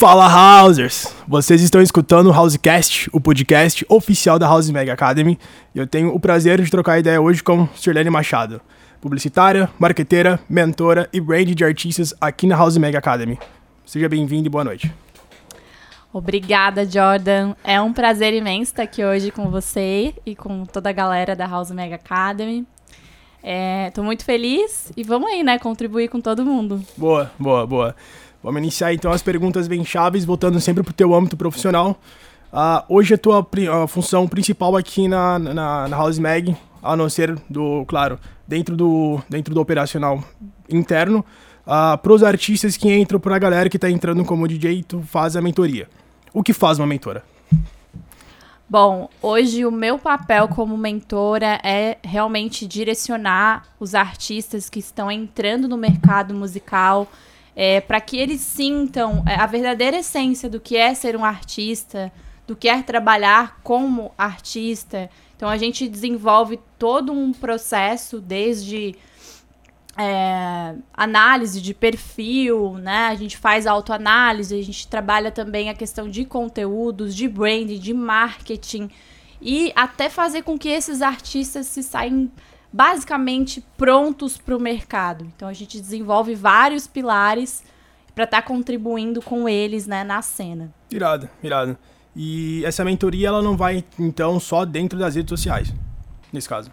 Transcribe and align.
Fala 0.00 0.62
Housers! 0.62 1.14
Vocês 1.28 1.60
estão 1.60 1.82
escutando 1.82 2.28
o 2.28 2.32
Housecast, 2.32 3.10
o 3.12 3.20
podcast 3.20 3.84
oficial 3.86 4.38
da 4.38 4.46
House 4.46 4.70
Mega 4.70 4.94
Academy, 4.94 5.38
e 5.74 5.78
eu 5.78 5.86
tenho 5.86 6.14
o 6.14 6.18
prazer 6.18 6.58
de 6.58 6.70
trocar 6.70 6.98
ideia 6.98 7.20
hoje 7.20 7.42
com 7.42 7.68
Sirlene 7.74 8.08
Machado, 8.08 8.62
publicitária, 8.98 9.68
marqueteira, 9.78 10.40
mentora 10.48 11.06
e 11.12 11.20
brand 11.20 11.48
de 11.48 11.62
artistas 11.62 12.14
aqui 12.18 12.46
na 12.46 12.56
House 12.56 12.78
Mega 12.78 12.96
Academy. 12.96 13.38
Seja 13.84 14.08
bem-vindo 14.08 14.46
e 14.46 14.48
boa 14.48 14.64
noite. 14.64 14.90
Obrigada, 16.10 16.90
Jordan. 16.90 17.54
É 17.62 17.78
um 17.78 17.92
prazer 17.92 18.32
imenso 18.32 18.72
estar 18.72 18.84
aqui 18.84 19.04
hoje 19.04 19.30
com 19.30 19.50
você 19.50 20.14
e 20.24 20.34
com 20.34 20.64
toda 20.64 20.88
a 20.88 20.94
galera 20.94 21.36
da 21.36 21.44
House 21.46 21.72
Mega 21.72 21.96
Academy. 21.96 22.66
Estou 23.86 24.02
muito 24.02 24.24
feliz 24.24 24.90
e 24.96 25.04
vamos 25.04 25.30
aí, 25.30 25.42
né, 25.42 25.58
contribuir 25.58 26.08
com 26.08 26.22
todo 26.22 26.42
mundo. 26.42 26.82
Boa, 26.96 27.30
boa, 27.38 27.66
boa. 27.66 27.96
Vamos 28.42 28.62
iniciar 28.62 28.94
então 28.94 29.12
as 29.12 29.22
perguntas 29.22 29.68
bem 29.68 29.84
chaves, 29.84 30.24
voltando 30.24 30.58
sempre 30.60 30.82
para 30.82 30.92
o 30.92 30.94
teu 30.94 31.14
âmbito 31.14 31.36
profissional. 31.36 32.00
Uh, 32.50 32.82
hoje 32.88 33.14
a 33.14 33.18
tua 33.18 33.46
a 33.82 33.86
função 33.86 34.26
principal 34.26 34.76
aqui 34.76 35.06
na, 35.06 35.38
na, 35.38 35.88
na 35.88 35.96
House 35.96 36.18
Mag, 36.18 36.56
a 36.82 36.96
não 36.96 37.08
ser 37.10 37.38
do, 37.50 37.84
claro, 37.86 38.18
dentro 38.48 38.74
do, 38.74 39.20
dentro 39.28 39.54
do 39.54 39.60
operacional 39.60 40.24
interno, 40.70 41.18
uh, 41.18 41.24
ah, 41.66 41.98
para 42.02 42.12
os 42.12 42.22
artistas 42.22 42.78
que 42.78 42.90
entram, 42.90 43.20
para 43.20 43.36
a 43.36 43.38
galera 43.38 43.68
que 43.68 43.76
está 43.76 43.90
entrando 43.90 44.24
como 44.24 44.48
DJ, 44.48 44.84
tu 44.84 45.02
faz 45.02 45.36
a 45.36 45.42
mentoria. 45.42 45.86
O 46.32 46.42
que 46.42 46.54
faz 46.54 46.78
uma 46.78 46.86
mentora? 46.86 47.22
Bom, 48.68 49.10
hoje 49.20 49.66
o 49.66 49.70
meu 49.70 49.98
papel 49.98 50.48
como 50.48 50.78
mentora 50.78 51.60
é 51.62 51.98
realmente 52.02 52.66
direcionar 52.66 53.64
os 53.78 53.94
artistas 53.94 54.70
que 54.70 54.78
estão 54.78 55.10
entrando 55.10 55.68
no 55.68 55.76
mercado 55.76 56.32
musical, 56.32 57.06
é, 57.54 57.80
para 57.80 58.00
que 58.00 58.16
eles 58.16 58.40
sintam 58.40 59.22
é, 59.26 59.34
a 59.34 59.46
verdadeira 59.46 59.98
essência 59.98 60.48
do 60.48 60.60
que 60.60 60.76
é 60.76 60.94
ser 60.94 61.16
um 61.16 61.24
artista, 61.24 62.12
do 62.46 62.56
que 62.56 62.68
é 62.68 62.82
trabalhar 62.82 63.60
como 63.62 64.12
artista. 64.16 65.10
Então 65.36 65.48
a 65.48 65.56
gente 65.56 65.88
desenvolve 65.88 66.58
todo 66.78 67.12
um 67.12 67.32
processo 67.32 68.20
desde 68.20 68.94
é, 69.96 70.74
análise 70.92 71.60
de 71.60 71.74
perfil, 71.74 72.74
né? 72.74 73.08
A 73.08 73.14
gente 73.14 73.36
faz 73.36 73.66
autoanálise, 73.66 74.58
a 74.58 74.62
gente 74.62 74.88
trabalha 74.88 75.30
também 75.30 75.68
a 75.68 75.74
questão 75.74 76.08
de 76.08 76.24
conteúdos, 76.24 77.14
de 77.14 77.28
branding, 77.28 77.78
de 77.78 77.92
marketing 77.92 78.90
e 79.40 79.72
até 79.74 80.08
fazer 80.08 80.42
com 80.42 80.58
que 80.58 80.68
esses 80.68 81.02
artistas 81.02 81.66
se 81.66 81.82
saiam 81.82 82.30
basicamente 82.72 83.64
prontos 83.76 84.36
para 84.36 84.56
o 84.56 84.60
mercado. 84.60 85.24
Então 85.24 85.48
a 85.48 85.52
gente 85.52 85.80
desenvolve 85.80 86.34
vários 86.34 86.86
pilares 86.86 87.62
para 88.14 88.24
estar 88.24 88.42
tá 88.42 88.46
contribuindo 88.46 89.20
com 89.22 89.48
eles, 89.48 89.86
né, 89.86 90.04
na 90.04 90.22
cena. 90.22 90.72
Irado, 90.90 91.28
irado. 91.42 91.76
E 92.14 92.64
essa 92.64 92.84
mentoria 92.84 93.28
ela 93.28 93.42
não 93.42 93.56
vai 93.56 93.84
então 93.98 94.40
só 94.40 94.64
dentro 94.64 94.98
das 94.98 95.14
redes 95.14 95.30
sociais, 95.30 95.72
nesse 96.32 96.48
caso. 96.48 96.70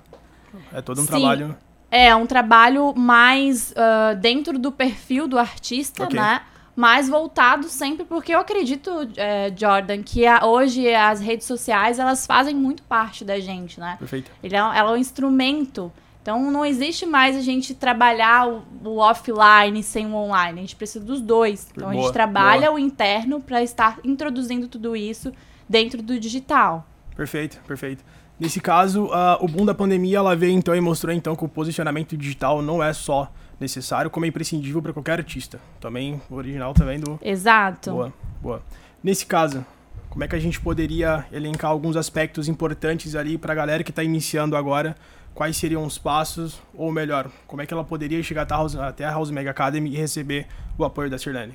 É 0.74 0.82
todo 0.82 1.00
um 1.00 1.04
Sim. 1.04 1.10
trabalho. 1.10 1.56
É, 1.90 2.14
um 2.16 2.26
trabalho 2.26 2.94
mais 2.96 3.72
uh, 3.72 4.16
dentro 4.18 4.60
do 4.60 4.72
perfil 4.72 5.28
do 5.28 5.38
artista, 5.38 6.04
okay. 6.04 6.20
né? 6.20 6.42
Mais 6.78 7.10
voltado 7.10 7.68
sempre, 7.70 8.06
porque 8.06 8.36
eu 8.36 8.40
acredito, 8.40 8.92
é, 9.18 9.52
Jordan, 9.58 10.04
que 10.04 10.28
a, 10.28 10.46
hoje 10.46 10.94
as 10.94 11.20
redes 11.20 11.48
sociais 11.48 11.98
elas 11.98 12.28
fazem 12.28 12.56
muito 12.56 12.84
parte 12.84 13.26
da 13.26 13.40
gente, 13.40 13.80
né? 13.80 13.96
Perfeito. 13.98 14.32
Ele 14.44 14.56
é, 14.56 14.60
ela 14.60 14.92
é 14.92 14.94
um 14.94 14.98
instrumento. 14.98 15.92
Então 16.22 16.52
não 16.52 16.64
existe 16.64 17.04
mais 17.04 17.36
a 17.36 17.42
gente 17.42 17.74
trabalhar 17.74 18.48
o, 18.48 18.64
o 18.86 18.98
offline 18.98 19.82
sem 19.82 20.06
o 20.06 20.14
online. 20.14 20.60
A 20.60 20.62
gente 20.62 20.76
precisa 20.76 21.04
dos 21.04 21.20
dois. 21.20 21.68
Então 21.72 21.90
boa, 21.90 22.00
a 22.00 22.04
gente 22.04 22.14
trabalha 22.14 22.68
boa. 22.68 22.76
o 22.76 22.80
interno 22.80 23.42
para 23.42 23.64
estar 23.64 23.98
introduzindo 24.04 24.68
tudo 24.68 24.96
isso 24.96 25.34
dentro 25.68 26.00
do 26.04 26.20
digital. 26.20 26.86
Perfeito, 27.16 27.60
perfeito. 27.66 28.06
Nesse 28.40 28.62
caso, 28.62 29.06
uh, 29.06 29.44
o 29.44 29.48
boom 29.48 29.66
da 29.66 29.74
pandemia 29.74 30.20
ela 30.20 30.36
veio 30.36 30.54
então 30.54 30.76
e 30.76 30.80
mostrou 30.80 31.12
então 31.12 31.36
que 31.36 31.44
o 31.44 31.50
posicionamento 31.50 32.16
digital 32.16 32.62
não 32.62 32.84
é 32.84 32.94
só 32.94 33.32
necessário, 33.60 34.10
como 34.10 34.26
é 34.26 34.30
imprescindível 34.30 34.82
para 34.82 34.94
qualquer 34.94 35.20
artista. 35.20 35.60
Também, 35.80 36.22
o 36.30 36.36
original 36.36 36.74
também 36.74 37.00
do. 37.00 37.20
Exato. 37.22 37.92
Boa, 37.92 38.14
boa. 38.42 38.64
Nesse 39.04 39.26
caso, 39.26 39.66
como 40.10 40.24
é 40.24 40.28
que 40.28 40.36
a 40.36 40.40
gente 40.40 40.60
poderia 40.60 41.26
elencar 41.32 41.72
alguns 41.72 41.96
aspectos 41.96 42.48
importantes 42.48 43.16
ali 43.16 43.38
para 43.38 43.54
a 43.54 43.56
galera 43.56 43.84
que 43.84 43.92
está 43.92 44.04
iniciando 44.04 44.56
agora? 44.56 44.96
Quais 45.34 45.56
seriam 45.56 45.86
os 45.86 46.00
passos, 46.00 46.60
ou 46.74 46.92
melhor, 46.92 47.30
como 47.46 47.62
é 47.62 47.66
que 47.66 47.74
ela 47.74 47.84
poderia 47.84 48.24
chegar 48.24 48.48
até 48.82 49.06
a 49.06 49.12
House 49.12 49.30
Mega 49.30 49.52
Academy 49.52 49.92
e 49.92 49.96
receber 49.96 50.48
o 50.76 50.84
apoio 50.84 51.12
da 51.12 51.20
Sirlene? 51.20 51.54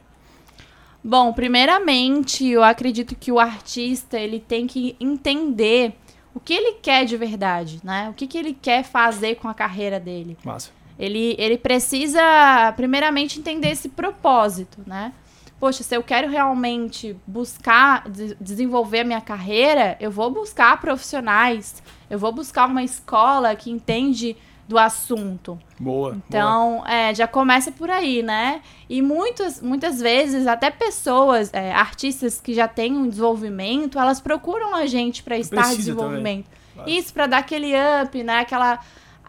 Bom, 1.02 1.32
primeiramente, 1.32 2.46
eu 2.46 2.62
acredito 2.62 3.16
que 3.16 3.32
o 3.32 3.40
artista 3.40 4.16
ele 4.16 4.38
tem 4.38 4.68
que 4.68 4.94
entender 5.00 5.96
o 6.32 6.38
que 6.38 6.52
ele 6.54 6.74
quer 6.74 7.04
de 7.04 7.16
verdade, 7.16 7.80
né? 7.82 8.08
O 8.08 8.14
que, 8.14 8.28
que 8.28 8.38
ele 8.38 8.54
quer 8.54 8.84
fazer 8.84 9.34
com 9.34 9.48
a 9.48 9.54
carreira 9.54 9.98
dele. 9.98 10.38
Massa. 10.44 10.70
Ele, 10.98 11.34
ele 11.38 11.58
precisa, 11.58 12.72
primeiramente, 12.76 13.38
entender 13.38 13.70
esse 13.70 13.88
propósito, 13.88 14.78
né? 14.86 15.12
Poxa, 15.58 15.82
se 15.84 15.96
eu 15.96 16.02
quero 16.02 16.28
realmente 16.28 17.16
buscar 17.26 18.08
de 18.08 18.36
desenvolver 18.40 19.00
a 19.00 19.04
minha 19.04 19.20
carreira, 19.20 19.96
eu 20.00 20.10
vou 20.10 20.28
buscar 20.28 20.80
profissionais, 20.80 21.82
eu 22.10 22.18
vou 22.18 22.32
buscar 22.32 22.66
uma 22.66 22.82
escola 22.82 23.54
que 23.54 23.70
entende 23.70 24.36
do 24.68 24.78
assunto. 24.78 25.58
Boa. 25.78 26.16
Então, 26.26 26.78
boa. 26.78 26.90
É, 26.90 27.14
já 27.14 27.28
começa 27.28 27.70
por 27.70 27.90
aí, 27.90 28.22
né? 28.22 28.62
E 28.88 29.02
muitas, 29.02 29.60
muitas 29.60 30.00
vezes, 30.00 30.46
até 30.46 30.70
pessoas, 30.70 31.50
é, 31.52 31.72
artistas 31.72 32.40
que 32.40 32.54
já 32.54 32.66
têm 32.66 32.96
um 32.96 33.08
desenvolvimento, 33.08 33.98
elas 33.98 34.20
procuram 34.20 34.74
a 34.74 34.86
gente 34.86 35.22
para 35.22 35.36
estar 35.38 35.72
em 35.72 35.76
desenvolvimento. 35.76 36.46
Isso, 36.86 37.12
para 37.12 37.26
dar 37.26 37.38
aquele 37.38 37.72
up, 38.02 38.22
né? 38.22 38.40
Aquela 38.40 38.80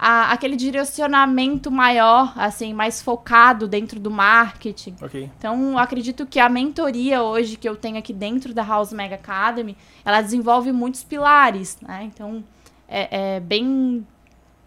a, 0.06 0.32
aquele 0.32 0.54
direcionamento 0.54 1.70
maior, 1.70 2.34
assim, 2.36 2.74
mais 2.74 3.00
focado 3.00 3.66
dentro 3.66 3.98
do 3.98 4.10
marketing. 4.10 4.96
Okay. 5.00 5.30
Então, 5.38 5.78
acredito 5.78 6.26
que 6.26 6.38
a 6.38 6.46
mentoria 6.46 7.22
hoje 7.22 7.56
que 7.56 7.66
eu 7.66 7.74
tenho 7.74 7.96
aqui 7.96 8.12
dentro 8.12 8.52
da 8.52 8.62
House 8.62 8.92
Mega 8.92 9.14
Academy, 9.14 9.74
ela 10.04 10.20
desenvolve 10.20 10.72
muitos 10.72 11.02
pilares, 11.02 11.78
né? 11.80 12.02
Então, 12.04 12.44
é, 12.86 13.36
é 13.36 13.40
bem... 13.40 14.06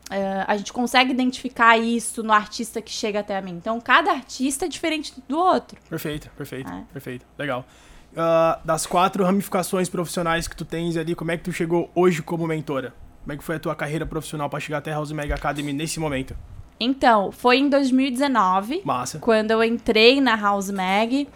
É, 0.10 0.44
a 0.48 0.58
gente 0.58 0.74
consegue 0.74 1.12
identificar 1.12 1.78
isso 1.78 2.24
no 2.24 2.34
artista 2.34 2.82
que 2.82 2.90
chega 2.90 3.20
até 3.20 3.38
a 3.38 3.42
mim. 3.42 3.52
Então, 3.52 3.80
cada 3.80 4.10
artista 4.10 4.66
é 4.66 4.68
diferente 4.68 5.14
do 5.28 5.38
outro. 5.38 5.78
Perfeito, 5.88 6.32
perfeito, 6.36 6.72
é. 6.72 6.84
perfeito. 6.92 7.28
Legal. 7.38 7.64
Uh, 8.14 8.66
das 8.66 8.88
quatro 8.88 9.24
ramificações 9.24 9.88
profissionais 9.88 10.48
que 10.48 10.56
tu 10.56 10.66
tens 10.66 10.98
ali, 10.98 11.14
como 11.14 11.30
é 11.30 11.38
que 11.38 11.44
tu 11.44 11.52
chegou 11.52 11.92
hoje 11.94 12.24
como 12.24 12.48
mentora? 12.48 12.92
Como 13.28 13.34
é 13.34 13.38
que 13.38 13.44
foi 13.44 13.58
a 13.58 13.60
tua 13.60 13.76
carreira 13.76 14.06
profissional 14.06 14.50
para 14.50 14.58
chegar 14.58 14.78
até 14.78 14.90
a 14.90 14.94
House 14.94 15.12
Mega 15.12 15.36
Academy 15.36 15.74
nesse 15.74 16.00
momento? 16.00 16.34
Então, 16.80 17.30
foi 17.30 17.58
em 17.58 17.68
2019. 17.68 18.84
Massa. 18.86 19.20
Quando 19.20 19.52
eu 19.52 19.62
entrei 19.62 20.22
na 20.22 20.34
House 20.38 20.72
Mag. 20.72 21.28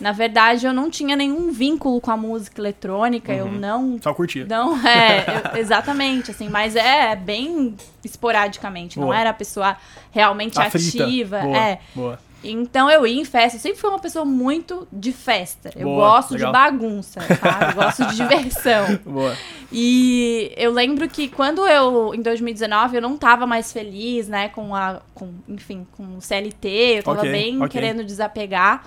Na 0.00 0.12
verdade, 0.12 0.66
eu 0.66 0.72
não 0.72 0.88
tinha 0.88 1.16
nenhum 1.16 1.50
vínculo 1.50 2.00
com 2.00 2.12
a 2.12 2.16
música 2.16 2.60
eletrônica, 2.60 3.32
uhum. 3.32 3.38
eu 3.38 3.52
não... 3.52 3.98
Só 4.00 4.14
curtia. 4.14 4.46
Não, 4.48 4.74
é, 4.86 5.52
eu, 5.52 5.58
exatamente, 5.58 6.30
assim, 6.30 6.48
mas 6.48 6.74
é 6.74 7.14
bem 7.14 7.76
esporadicamente, 8.04 8.96
Boa. 8.96 9.06
não 9.06 9.14
era 9.14 9.30
a 9.30 9.34
pessoa 9.34 9.76
realmente 10.10 10.60
ativa. 10.60 11.40
Boa. 11.40 11.56
É. 11.56 11.78
Boa. 11.94 12.18
Então 12.44 12.90
eu 12.90 13.06
ia 13.06 13.20
em 13.20 13.24
festa, 13.24 13.56
eu 13.56 13.60
sempre 13.60 13.78
fui 13.78 13.88
uma 13.88 13.98
pessoa 13.98 14.24
muito 14.24 14.86
de 14.92 15.12
festa. 15.12 15.70
Eu 15.76 15.86
Boa, 15.86 16.10
gosto 16.10 16.32
legal. 16.32 16.52
de 16.52 16.58
bagunça, 16.58 17.20
tá? 17.20 17.68
Eu 17.68 17.74
gosto 17.74 18.04
de 18.06 18.16
diversão. 18.16 18.98
Boa. 19.04 19.36
E 19.70 20.52
eu 20.56 20.72
lembro 20.72 21.08
que 21.08 21.28
quando 21.28 21.66
eu, 21.66 22.14
em 22.14 22.20
2019, 22.20 22.96
eu 22.96 23.02
não 23.02 23.16
tava 23.16 23.46
mais 23.46 23.72
feliz, 23.72 24.28
né, 24.28 24.48
com 24.48 24.74
a, 24.74 25.00
com, 25.14 25.32
enfim, 25.48 25.86
com 25.92 26.16
o 26.16 26.20
CLT, 26.20 26.68
eu 26.68 27.02
tava 27.02 27.20
okay, 27.20 27.32
bem 27.32 27.56
okay. 27.56 27.68
querendo 27.68 28.04
desapegar. 28.04 28.84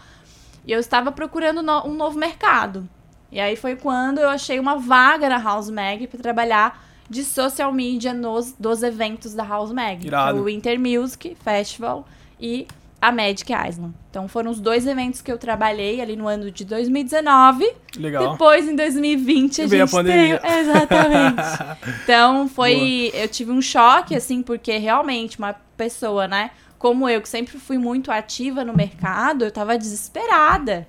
E 0.68 0.72
eu 0.72 0.80
estava 0.80 1.12
procurando 1.12 1.62
no, 1.64 1.88
um 1.88 1.94
novo 1.94 2.18
mercado. 2.18 2.88
E 3.32 3.40
aí 3.40 3.56
foi 3.56 3.76
quando 3.76 4.20
eu 4.20 4.30
achei 4.30 4.60
uma 4.60 4.78
vaga 4.78 5.30
na 5.30 5.38
House 5.38 5.70
Mag 5.70 6.08
para 6.08 6.20
trabalhar 6.20 6.84
de 7.10 7.24
social 7.24 7.72
media 7.72 8.14
nos 8.14 8.54
dos 8.54 8.82
eventos 8.82 9.34
da 9.34 9.44
House 9.44 9.72
Mag. 9.72 10.06
Irado. 10.06 10.40
O 10.40 10.46
Winter 10.46 10.80
Music 10.80 11.36
Festival 11.44 12.08
e 12.40 12.68
a 13.06 13.12
Magic 13.12 13.46
Island. 13.54 13.94
Então 14.10 14.28
foram 14.28 14.50
os 14.50 14.60
dois 14.60 14.88
eventos 14.88 15.22
que 15.22 15.32
eu 15.32 15.38
trabalhei 15.38 16.02
ali 16.02 16.16
no 16.16 16.28
ano 16.28 16.50
de 16.50 16.66
2019. 16.66 17.72
Legal. 17.98 18.32
Depois 18.32 18.68
em 18.68 18.76
2020 18.76 19.62
a 19.62 19.68
Veio 19.68 19.86
gente 19.86 19.96
a 19.96 19.98
pandemia. 20.00 20.40
tem, 20.40 20.52
exatamente. 20.60 21.42
então 22.04 22.48
foi, 22.48 23.12
Boa. 23.12 23.24
eu 23.24 23.28
tive 23.28 23.52
um 23.52 23.62
choque 23.62 24.16
assim, 24.16 24.42
porque 24.42 24.78
realmente 24.78 25.38
uma 25.38 25.54
pessoa, 25.78 26.28
né, 26.28 26.50
como 26.80 27.08
eu 27.08 27.22
que 27.22 27.30
sempre 27.30 27.60
fui 27.60 27.78
muito 27.78 28.12
ativa 28.12 28.66
no 28.66 28.76
mercado, 28.76 29.46
eu 29.46 29.52
tava 29.52 29.78
desesperada. 29.78 30.88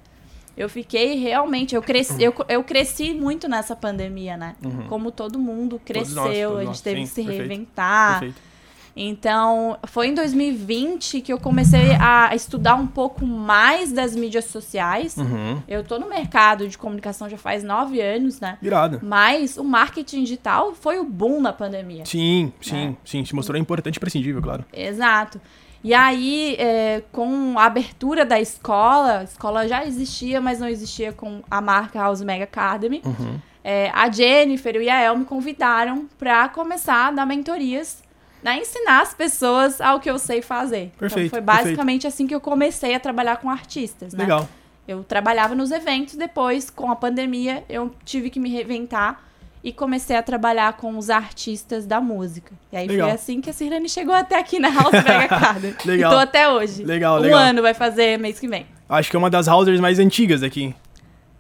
Eu 0.57 0.71
fiquei 0.71 1.17
realmente, 1.17 1.75
eu 1.75 1.83
cresci, 1.83 2.23
eu, 2.23 2.35
eu 2.49 2.65
cresci 2.65 3.13
muito 3.13 3.47
nessa 3.47 3.77
pandemia, 3.77 4.39
né? 4.39 4.57
Uhum. 4.65 4.89
Como 4.89 5.11
todo 5.11 5.39
mundo 5.39 5.79
cresceu, 5.85 6.15
nós, 6.53 6.57
a 6.57 6.61
gente 6.61 6.67
nós. 6.69 6.81
teve 6.81 7.01
Sim, 7.01 7.03
que 7.03 7.09
se 7.09 7.15
perfeito, 7.17 7.39
reinventar. 7.39 8.21
Perfeito 8.21 8.56
Então, 8.97 9.77
foi 9.87 10.09
em 10.09 10.15
2020 10.15 11.21
que 11.21 11.31
eu 11.33 11.39
comecei 11.39 11.93
a 12.01 12.35
estudar 12.35 12.77
um 12.77 12.87
pouco 12.87 13.27
mais 13.27 13.93
das 13.93 14.17
mídias 14.17 14.47
sociais. 14.47 15.17
Uhum. 15.19 15.63
Eu 15.69 15.85
tô 15.85 15.99
no 15.99 16.09
mercado 16.09 16.67
de 16.67 16.79
comunicação 16.79 17.29
já 17.29 17.37
faz 17.37 17.63
nove 17.63 18.01
anos, 18.01 18.41
né? 18.41 18.57
Irado. 18.63 19.01
Mas 19.03 19.59
o 19.59 19.65
marketing 19.65 20.23
digital 20.25 20.73
foi 20.75 20.99
o 20.99 21.05
boom 21.05 21.43
na 21.43 21.53
pandemia. 21.53 22.07
Sim, 22.07 22.51
sim, 22.61 22.93
É. 22.93 22.97
sim. 23.05 23.25
Se 23.25 23.35
mostrou 23.35 23.61
importante 23.61 23.97
e 23.97 23.99
imprescindível, 23.99 24.41
claro. 24.41 24.65
Exato. 24.73 25.39
E 25.85 25.93
aí, 25.93 26.57
é, 26.59 27.03
com 27.13 27.59
a 27.59 27.65
abertura 27.67 28.25
da 28.25 28.41
escola, 28.41 29.19
a 29.19 29.25
escola 29.25 29.69
já 29.69 29.85
existia, 29.85 30.41
mas 30.41 30.59
não 30.59 30.69
existia 30.69 31.13
com 31.13 31.43
a 31.51 31.61
marca 31.61 31.99
House 32.01 32.23
Mega 32.23 32.45
Academy. 32.45 33.03
Uhum. 33.05 33.39
É, 33.63 33.91
a 33.91 34.11
Jennifer 34.11 34.75
e 34.75 34.79
o 34.79 34.83
Yael 34.83 35.17
me 35.19 35.25
convidaram 35.25 36.07
para 36.19 36.49
começar 36.49 37.09
a 37.09 37.11
dar 37.11 37.27
mentorias, 37.27 38.03
né, 38.43 38.59
ensinar 38.59 39.03
as 39.03 39.15
pessoas 39.15 39.81
ao 39.81 40.01
que 40.01 40.11
eu 40.11 40.19
sei 40.19 40.43
fazer. 40.43 40.93
Perfeito, 40.99 41.27
então, 41.27 41.31
foi 41.31 41.41
basicamente 41.41 42.07
assim 42.07 42.27
que 42.27 42.35
eu 42.35 42.41
comecei 42.41 42.95
a 42.95 43.01
trabalhar 43.01 43.37
com 43.37 43.51
artistas, 43.51 44.13
né? 44.13 44.25
Legal. 44.25 44.49
Eu 44.87 45.03
trabalhava 45.03 45.55
nos 45.55 45.73
eventos, 45.73 46.15
depois, 46.15 46.71
com 46.71 46.91
a 46.91 46.97
pandemia, 46.97 47.65
eu 47.69 47.93
tive 48.05 48.31
que 48.31 48.39
me 48.39 48.49
reinventar 48.49 49.21
e 49.65 49.73
comecei 49.73 50.15
a 50.15 50.23
trabalhar 50.23 50.75
com 50.75 50.97
os 50.97 51.11
artistas 51.11 51.87
da 51.87 52.01
música. 52.01 52.53
E 52.71 52.77
aí 52.77 52.87
Legal. 52.87 53.09
foi 53.09 53.15
assim 53.17 53.41
que 53.41 53.51
a 53.51 53.53
Cirlane 53.53 53.89
chegou 53.89 54.15
até 54.15 54.39
aqui 54.39 54.61
na 54.61 54.69
House 54.69 54.93
Mega 54.93 55.25
Academy. 55.25 55.75
Legal. 55.85 56.13
E 56.13 56.15
tô 56.15 56.21
até 56.21 56.49
hoje. 56.49 56.85
Legal, 56.85 57.19
um 57.19 57.23
legal. 57.23 57.39
ano 57.41 57.63
vai 57.63 57.75
fazer 57.75 58.17
mês 58.17 58.39
que 58.39 58.47
vem. 58.47 58.65
Acho 58.89 59.11
que 59.11 59.17
é 59.17 59.19
uma 59.19 59.29
das 59.29 59.49
housers 59.49 59.81
mais 59.81 59.99
antigas 59.99 60.45
aqui. 60.45 60.73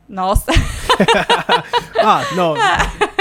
Nossa. 0.08 0.52
Ah, 1.98 2.22
não. 2.34 2.54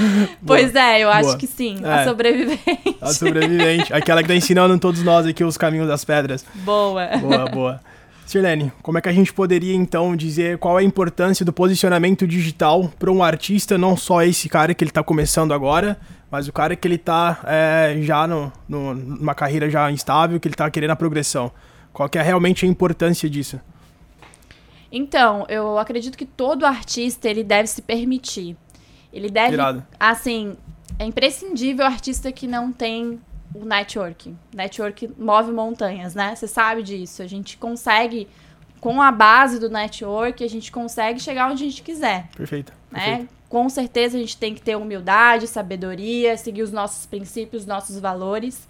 pois 0.46 0.74
é, 0.74 1.00
eu 1.02 1.10
acho 1.10 1.28
Boa. 1.30 1.38
que 1.38 1.46
sim. 1.46 1.78
É. 1.82 1.92
A 1.92 2.04
sobrevivente. 2.04 2.96
A 3.00 3.12
sobrevivente. 3.12 3.92
Aquela 3.92 4.22
que 4.22 4.28
tá 4.28 4.34
ensinando 4.34 4.78
todos 4.78 5.02
nós 5.02 5.26
aqui 5.26 5.42
os 5.44 5.56
caminhos 5.56 5.88
das 5.88 6.04
pedras. 6.04 6.44
Boa. 6.54 7.06
Boa, 7.18 7.46
boa. 7.46 7.80
Sirlene, 8.26 8.70
como 8.82 8.98
é 8.98 9.00
que 9.00 9.08
a 9.08 9.12
gente 9.12 9.32
poderia 9.32 9.74
então 9.74 10.14
dizer 10.14 10.58
qual 10.58 10.78
é 10.78 10.82
a 10.82 10.84
importância 10.84 11.46
do 11.46 11.52
posicionamento 11.52 12.26
digital 12.26 12.92
para 12.98 13.10
um 13.10 13.22
artista, 13.22 13.78
não 13.78 13.96
só 13.96 14.22
esse 14.22 14.50
cara 14.50 14.74
que 14.74 14.84
ele 14.84 14.90
tá 14.90 15.02
começando 15.02 15.54
agora, 15.54 15.96
mas 16.30 16.46
o 16.46 16.52
cara 16.52 16.76
que 16.76 16.86
ele 16.86 16.98
tá 16.98 17.40
é, 17.46 17.96
já 18.02 18.26
no, 18.26 18.52
no- 18.68 18.94
numa 18.94 19.34
carreira 19.34 19.70
já 19.70 19.90
instável, 19.90 20.38
que 20.38 20.46
ele 20.46 20.54
tá 20.54 20.70
querendo 20.70 20.90
a 20.90 20.96
progressão? 20.96 21.50
Qual 21.90 22.06
que 22.06 22.18
é 22.18 22.22
realmente 22.22 22.66
a 22.66 22.68
importância 22.68 23.30
disso? 23.30 23.58
Então, 24.92 25.44
eu 25.48 25.78
acredito 25.78 26.16
que 26.16 26.24
todo 26.26 26.64
artista 26.64 27.28
ele 27.28 27.42
deve 27.44 27.66
se 27.66 27.80
permitir. 27.82 28.56
Ele 29.12 29.30
deve, 29.30 29.54
Irado. 29.54 29.86
assim, 29.98 30.56
é 30.98 31.04
imprescindível 31.04 31.84
o 31.84 31.88
artista 31.88 32.30
que 32.32 32.46
não 32.46 32.70
tem 32.72 33.20
o 33.54 33.64
networking. 33.64 34.36
Network 34.54 35.10
move 35.18 35.50
montanhas, 35.52 36.14
né? 36.14 36.34
Você 36.34 36.46
sabe 36.46 36.82
disso. 36.82 37.22
A 37.22 37.26
gente 37.26 37.56
consegue, 37.56 38.28
com 38.80 39.00
a 39.00 39.10
base 39.10 39.58
do 39.58 39.70
network, 39.70 40.44
a 40.44 40.48
gente 40.48 40.70
consegue 40.70 41.18
chegar 41.20 41.50
onde 41.50 41.64
a 41.64 41.68
gente 41.68 41.82
quiser, 41.82 42.28
Perfeito. 42.36 42.72
né? 42.90 43.06
perfeito. 43.06 43.38
Com 43.48 43.66
certeza 43.70 44.18
a 44.18 44.20
gente 44.20 44.36
tem 44.36 44.54
que 44.54 44.60
ter 44.60 44.76
humildade, 44.76 45.46
sabedoria, 45.46 46.36
seguir 46.36 46.60
os 46.62 46.70
nossos 46.70 47.06
princípios, 47.06 47.62
os 47.62 47.66
nossos 47.66 47.98
valores. 47.98 48.68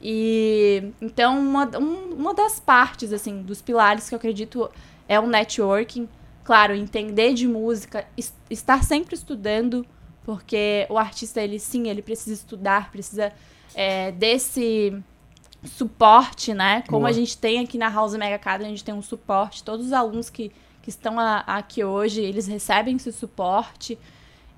E 0.00 0.92
então 1.00 1.38
uma, 1.38 1.66
um- 1.78 2.14
uma 2.14 2.34
das 2.34 2.58
partes 2.58 3.12
assim 3.12 3.42
dos 3.42 3.60
pilares 3.60 4.08
que 4.08 4.14
eu 4.14 4.16
acredito 4.16 4.70
é 5.08 5.20
o 5.20 5.26
networking. 5.26 6.08
Claro, 6.44 6.74
entender 6.74 7.32
de 7.34 7.48
música, 7.48 8.06
es- 8.16 8.34
estar 8.50 8.84
sempre 8.84 9.14
estudando, 9.14 9.84
porque 10.24 10.86
o 10.90 10.98
artista 10.98 11.40
ele 11.40 11.58
sim 11.58 11.88
ele 11.88 12.02
precisa 12.02 12.34
estudar, 12.34 12.90
precisa 12.90 13.32
é, 13.74 14.12
desse 14.12 14.96
suporte, 15.64 16.52
né? 16.52 16.82
Como 16.86 17.00
Boa. 17.00 17.08
a 17.10 17.12
gente 17.12 17.36
tem 17.38 17.60
aqui 17.60 17.78
na 17.78 17.88
House 17.88 18.14
Mega 18.14 18.36
Academy, 18.36 18.66
a 18.66 18.70
gente 18.70 18.84
tem 18.84 18.94
um 18.94 19.02
suporte. 19.02 19.64
Todos 19.64 19.86
os 19.86 19.92
alunos 19.92 20.28
que, 20.30 20.52
que 20.82 20.90
estão 20.90 21.18
a- 21.18 21.40
aqui 21.46 21.82
hoje, 21.82 22.20
eles 22.20 22.46
recebem 22.46 22.96
esse 22.96 23.10
suporte. 23.12 23.98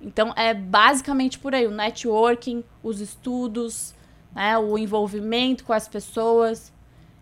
Então, 0.03 0.33
é 0.37 0.53
basicamente 0.53 1.38
por 1.38 1.55
aí, 1.55 1.67
o 1.67 1.71
networking, 1.71 2.62
os 2.83 3.00
estudos, 3.00 3.94
né, 4.35 4.59
o 4.59 4.77
envolvimento 4.77 5.65
com 5.65 5.73
as 5.73 5.88
pessoas. 5.88 6.73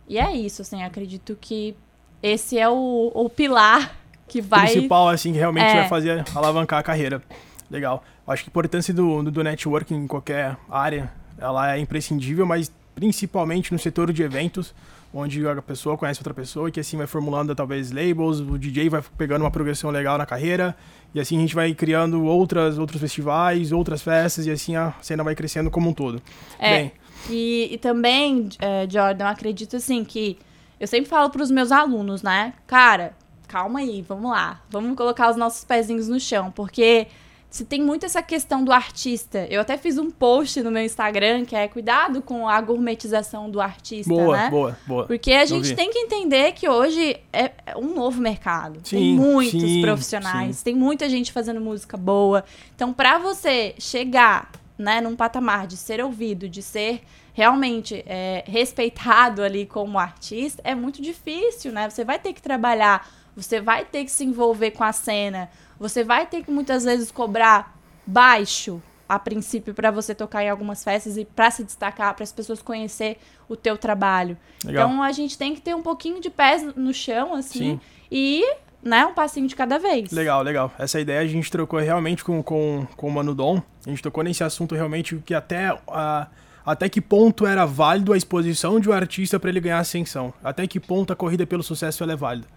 E 0.09 0.19
é 0.19 0.35
isso, 0.35 0.63
assim, 0.63 0.83
acredito 0.83 1.37
que 1.41 1.77
esse 2.23 2.59
é 2.59 2.69
o, 2.69 3.13
o 3.15 3.29
pilar 3.29 3.95
que 4.29 4.41
vai... 4.41 4.67
principal, 4.71 5.09
assim, 5.09 5.33
que 5.33 5.39
realmente 5.39 5.67
É. 5.67 5.81
vai 5.81 5.89
fazer 5.89 6.25
alavancar 6.35 6.79
a 6.81 6.83
carreira. 6.83 7.23
Legal. 7.71 8.03
Acho 8.27 8.45
que 8.45 8.49
a 8.49 8.53
importância 8.53 8.93
do, 8.95 9.23
do, 9.23 9.31
do 9.31 9.43
networking 9.45 9.95
em 9.95 10.07
qualquer 10.07 10.57
área, 10.71 11.13
ela 11.39 11.75
é 11.77 11.79
imprescindível, 11.79 12.47
mas 12.47 12.71
principalmente 12.95 13.73
no 13.73 13.79
setor 13.79 14.13
de 14.13 14.23
eventos, 14.23 14.75
onde 15.13 15.47
a 15.47 15.61
pessoa 15.63 15.97
conhece 15.97 16.21
outra 16.21 16.35
pessoa 16.35 16.69
e 16.69 16.73
que 16.73 16.81
assim 16.81 16.97
vai 16.97 17.07
formulando 17.07 17.55
talvez 17.55 17.91
labels, 17.93 18.41
o 18.41 18.59
DJ 18.59 18.89
vai 18.89 19.03
pegando 19.17 19.43
uma 19.43 19.51
progressão 19.51 19.91
legal 19.91 20.17
na 20.19 20.27
carreira, 20.27 20.77
e 21.15 21.21
assim 21.21 21.37
a 21.37 21.41
gente 21.41 21.55
vai 21.55 21.73
criando 21.75 22.25
outras, 22.25 22.79
outros 22.79 23.01
festivais, 23.01 23.73
outras 23.73 24.03
festas, 24.03 24.47
e 24.47 24.51
assim 24.51 24.75
a 24.75 24.93
cena 25.01 25.23
vai 25.23 25.35
crescendo 25.35 25.71
como 25.71 25.91
um 25.91 25.93
todo. 25.93 26.21
É. 26.59 26.79
Bem, 26.79 26.93
E, 27.31 27.69
e 27.73 27.79
também, 27.79 28.49
eh, 28.59 28.87
Jordan, 28.91 29.25
eu 29.25 29.29
acredito 29.29 29.77
assim 29.77 30.05
que 30.05 30.37
eu 30.81 30.87
sempre 30.87 31.09
falo 31.09 31.31
para 31.31 31.43
os 31.43 31.51
meus 31.51 31.71
alunos, 31.73 32.23
né? 32.23 32.53
Cara, 32.67 33.13
calma 33.55 33.79
aí, 33.79 34.03
vamos 34.03 34.33
lá. 34.33 34.61
Vamos 34.69 34.97
colocar 34.97 35.31
os 35.31 35.37
nossos 35.37 35.63
pezinhos 35.63 36.09
no 36.09 36.19
chão, 36.19 36.51
porque 36.51 37.07
se 37.49 37.65
tem 37.65 37.81
muito 37.81 38.05
essa 38.05 38.21
questão 38.21 38.65
do 38.65 38.73
artista. 38.73 39.47
Eu 39.49 39.61
até 39.61 39.79
fiz 39.79 39.97
um 39.97 40.11
post 40.11 40.61
no 40.61 40.73
meu 40.73 40.83
Instagram 40.83 41.45
que 41.45 41.55
é 41.55 41.69
cuidado 41.69 42.21
com 42.21 42.49
a 42.49 42.61
gourmetização 42.61 43.49
do 43.49 43.61
artista, 43.61 44.13
boa, 44.13 44.37
né? 44.37 44.51
boa, 44.51 44.77
boa. 44.85 45.07
Porque 45.07 45.31
a 45.31 45.45
gente 45.45 45.73
tem 45.73 45.89
que 45.89 46.01
entender 46.01 46.51
que 46.51 46.69
hoje 46.69 47.17
é 47.33 47.53
é 47.65 47.77
um 47.77 47.95
novo 47.95 48.21
mercado. 48.21 48.81
tem 48.81 48.99
Sim, 48.99 49.15
muitos 49.15 49.61
sim, 49.61 49.81
profissionais, 49.83 50.61
tem 50.61 50.75
muita 50.75 51.09
gente 51.09 51.31
fazendo 51.31 51.61
música 51.61 51.97
boa. 51.97 52.45
Então, 52.75 52.93
para 52.93 53.19
você 53.19 53.77
chegar, 53.79 54.51
né, 54.77 55.01
num 55.01 55.15
patamar 55.15 55.69
de 55.69 55.77
ser 55.77 56.03
ouvido, 56.03 56.49
de 56.49 56.61
ser 56.61 57.03
realmente 57.33 58.03
é, 58.07 58.45
respeitado 58.47 59.43
ali 59.43 59.67
como 59.67 59.99
artista, 59.99 60.63
é 60.65 60.75
muito 60.75 61.03
difícil, 61.03 61.73
né? 61.73 61.91
Você 61.91 62.05
vai 62.05 62.19
ter 62.19 62.33
que 62.33 62.41
trabalhar, 62.41 63.07
você 63.37 63.61
vai 63.61 63.85
ter 63.85 64.05
que 64.05 64.11
se 64.11 64.25
envolver 64.25 64.71
com 64.73 64.85
a 64.85 64.93
cena, 64.93 65.49
você 65.79 66.05
vai 66.05 66.27
ter 66.27 66.43
que 66.45 66.51
muitas 66.51 66.85
vezes 66.85 67.11
cobrar 67.11 67.77
baixo 68.07 68.83
a 69.09 69.19
princípio 69.19 69.75
para 69.75 69.91
você 69.91 70.15
tocar 70.15 70.43
em 70.43 70.49
algumas 70.49 70.83
festas 70.83 71.17
e 71.17 71.25
para 71.25 71.51
se 71.51 71.63
destacar, 71.63 72.15
para 72.15 72.25
as 72.25 72.33
pessoas 72.33 72.63
conhecer 72.63 73.19
o 73.49 73.57
teu 73.57 73.77
trabalho. 73.77 74.37
Legal. 74.65 74.89
Então 74.89 75.03
a 75.03 75.13
gente 75.13 75.37
tem 75.37 75.55
que 75.55 75.61
ter 75.61 75.75
um 75.75 75.83
pouquinho 75.83 76.21
de 76.21 76.31
pés 76.31 76.63
no 76.75 76.93
chão 76.93 77.35
assim 77.35 77.75
Sim. 77.75 77.81
e, 78.11 78.45
né, 78.83 79.05
um 79.05 79.13
passinho 79.13 79.47
de 79.47 79.55
cada 79.55 79.79
vez. 79.79 80.11
Legal, 80.11 80.43
legal. 80.43 80.73
Essa 80.79 81.01
ideia 81.01 81.21
a 81.21 81.27
gente 81.27 81.51
trocou 81.51 81.79
realmente 81.79 82.25
com, 82.25 82.43
com, 82.43 82.87
com 82.97 83.09
o 83.09 83.11
Mano 83.11 83.35
Dom. 83.35 83.61
A 83.87 83.91
gente 83.91 84.03
tocou 84.03 84.25
nesse 84.25 84.43
assunto 84.43 84.75
realmente 84.75 85.17
que 85.25 85.35
até, 85.35 85.79
a, 85.87 86.29
até 86.65 86.89
que 86.89 87.01
ponto 87.01 87.47
era 87.47 87.67
válido 87.67 88.13
a 88.13 88.17
exposição 88.17 88.81
de 88.81 88.89
um 88.89 88.93
artista 88.93 89.39
para 89.39 89.51
ele 89.51 89.61
ganhar 89.61 89.79
ascensão. 89.79 90.33
Até 90.43 90.67
que 90.67 90.81
ponto 90.81 91.13
a 91.13 91.17
corrida 91.17 91.47
pelo 91.47 91.63
sucesso 91.63 92.03
é 92.05 92.17
válida. 92.17 92.49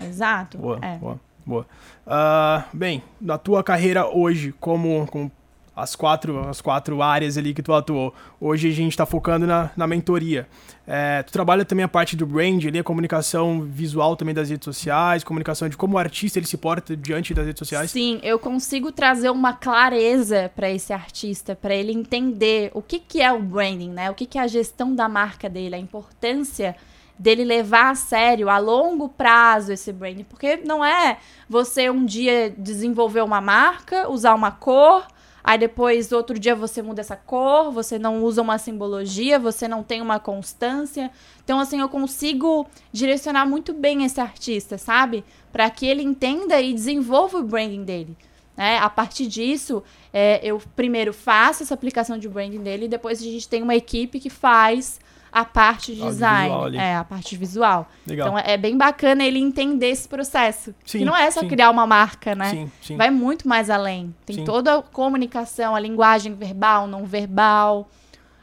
Exato. 0.00 0.58
Boa, 0.58 0.78
é. 0.82 0.96
boa, 0.96 1.20
boa. 1.44 1.66
Ah, 2.06 2.64
bem, 2.72 3.02
na 3.20 3.38
tua 3.38 3.62
carreira 3.62 4.06
hoje, 4.06 4.54
como, 4.60 5.06
como 5.06 5.30
as, 5.74 5.96
quatro, 5.96 6.48
as 6.48 6.60
quatro 6.60 7.02
áreas 7.02 7.36
ali 7.36 7.52
que 7.52 7.62
tu 7.62 7.72
atuou, 7.72 8.14
hoje 8.40 8.68
a 8.68 8.72
gente 8.72 8.92
está 8.92 9.04
focando 9.04 9.46
na, 9.46 9.70
na 9.76 9.86
mentoria. 9.86 10.46
É, 10.86 11.22
tu 11.22 11.32
trabalha 11.32 11.64
também 11.64 11.82
a 11.82 11.88
parte 11.88 12.14
do 12.14 12.26
brand 12.26 12.62
ali, 12.66 12.78
a 12.78 12.84
comunicação 12.84 13.62
visual 13.62 14.16
também 14.16 14.34
das 14.34 14.50
redes 14.50 14.64
sociais, 14.64 15.24
comunicação 15.24 15.68
de 15.68 15.76
como 15.76 15.94
o 15.96 15.98
artista 15.98 16.38
ele 16.38 16.46
se 16.46 16.58
porta 16.58 16.96
diante 16.96 17.32
das 17.32 17.46
redes 17.46 17.58
sociais. 17.58 17.90
Sim, 17.90 18.20
eu 18.22 18.38
consigo 18.38 18.92
trazer 18.92 19.30
uma 19.30 19.54
clareza 19.54 20.50
para 20.54 20.70
esse 20.70 20.92
artista, 20.92 21.56
para 21.56 21.74
ele 21.74 21.92
entender 21.92 22.70
o 22.74 22.82
que, 22.82 22.98
que 22.98 23.22
é 23.22 23.32
o 23.32 23.40
branding, 23.40 23.90
né? 23.90 24.10
O 24.10 24.14
que, 24.14 24.26
que 24.26 24.38
é 24.38 24.42
a 24.42 24.46
gestão 24.46 24.94
da 24.94 25.08
marca 25.08 25.48
dele, 25.48 25.74
a 25.74 25.78
importância 25.78 26.76
dele 27.18 27.44
levar 27.44 27.90
a 27.90 27.94
sério 27.94 28.48
a 28.48 28.58
longo 28.58 29.08
prazo 29.08 29.72
esse 29.72 29.92
branding, 29.92 30.24
porque 30.24 30.56
não 30.56 30.84
é 30.84 31.18
você 31.48 31.88
um 31.88 32.04
dia 32.04 32.54
desenvolver 32.56 33.22
uma 33.22 33.40
marca, 33.40 34.08
usar 34.08 34.34
uma 34.34 34.50
cor, 34.50 35.06
aí 35.42 35.58
depois 35.58 36.10
outro 36.10 36.38
dia 36.38 36.54
você 36.54 36.82
muda 36.82 37.00
essa 37.00 37.16
cor, 37.16 37.70
você 37.70 37.98
não 37.98 38.22
usa 38.22 38.42
uma 38.42 38.58
simbologia, 38.58 39.38
você 39.38 39.68
não 39.68 39.82
tem 39.82 40.00
uma 40.00 40.18
constância. 40.18 41.10
Então 41.44 41.60
assim, 41.60 41.80
eu 41.80 41.88
consigo 41.88 42.66
direcionar 42.92 43.46
muito 43.46 43.72
bem 43.72 44.04
esse 44.04 44.20
artista, 44.20 44.76
sabe? 44.76 45.24
Para 45.52 45.70
que 45.70 45.86
ele 45.86 46.02
entenda 46.02 46.60
e 46.60 46.74
desenvolva 46.74 47.38
o 47.38 47.44
branding 47.44 47.84
dele. 47.84 48.16
Né? 48.56 48.78
A 48.78 48.88
partir 48.88 49.26
disso, 49.26 49.82
é, 50.12 50.40
eu 50.42 50.60
primeiro 50.74 51.12
faço 51.12 51.62
essa 51.62 51.74
aplicação 51.74 52.18
de 52.18 52.28
branding 52.28 52.62
dele 52.62 52.86
e 52.86 52.88
depois 52.88 53.20
a 53.20 53.24
gente 53.24 53.48
tem 53.48 53.62
uma 53.62 53.74
equipe 53.74 54.20
que 54.20 54.30
faz 54.30 55.00
a 55.34 55.44
parte 55.44 55.94
de 55.94 56.00
Audiovisual 56.00 56.70
design. 56.70 56.76
É, 56.76 56.96
a 56.96 57.02
parte 57.02 57.36
visual. 57.36 57.88
Legal. 58.06 58.28
Então 58.28 58.38
é 58.38 58.54
é 58.54 58.56
bem 58.56 58.78
bacana 58.78 59.24
ele 59.24 59.40
entender 59.40 59.88
esse 59.88 60.08
processo. 60.08 60.72
Sim, 60.84 60.98
que 60.98 61.04
não 61.04 61.16
é 61.16 61.28
só 61.30 61.40
sim. 61.40 61.48
criar 61.48 61.70
uma 61.70 61.86
marca, 61.86 62.36
né? 62.36 62.50
Sim, 62.50 62.72
sim. 62.80 62.96
Vai 62.96 63.10
muito 63.10 63.48
mais 63.48 63.68
além. 63.68 64.14
Tem 64.24 64.36
Sim. 64.36 64.44
toda 64.44 64.78
a 64.78 64.82
comunicação, 64.82 65.74
a 65.74 65.80
linguagem 65.80 66.34
verbal, 66.34 66.86
não 66.86 67.04
verbal. 67.04 67.88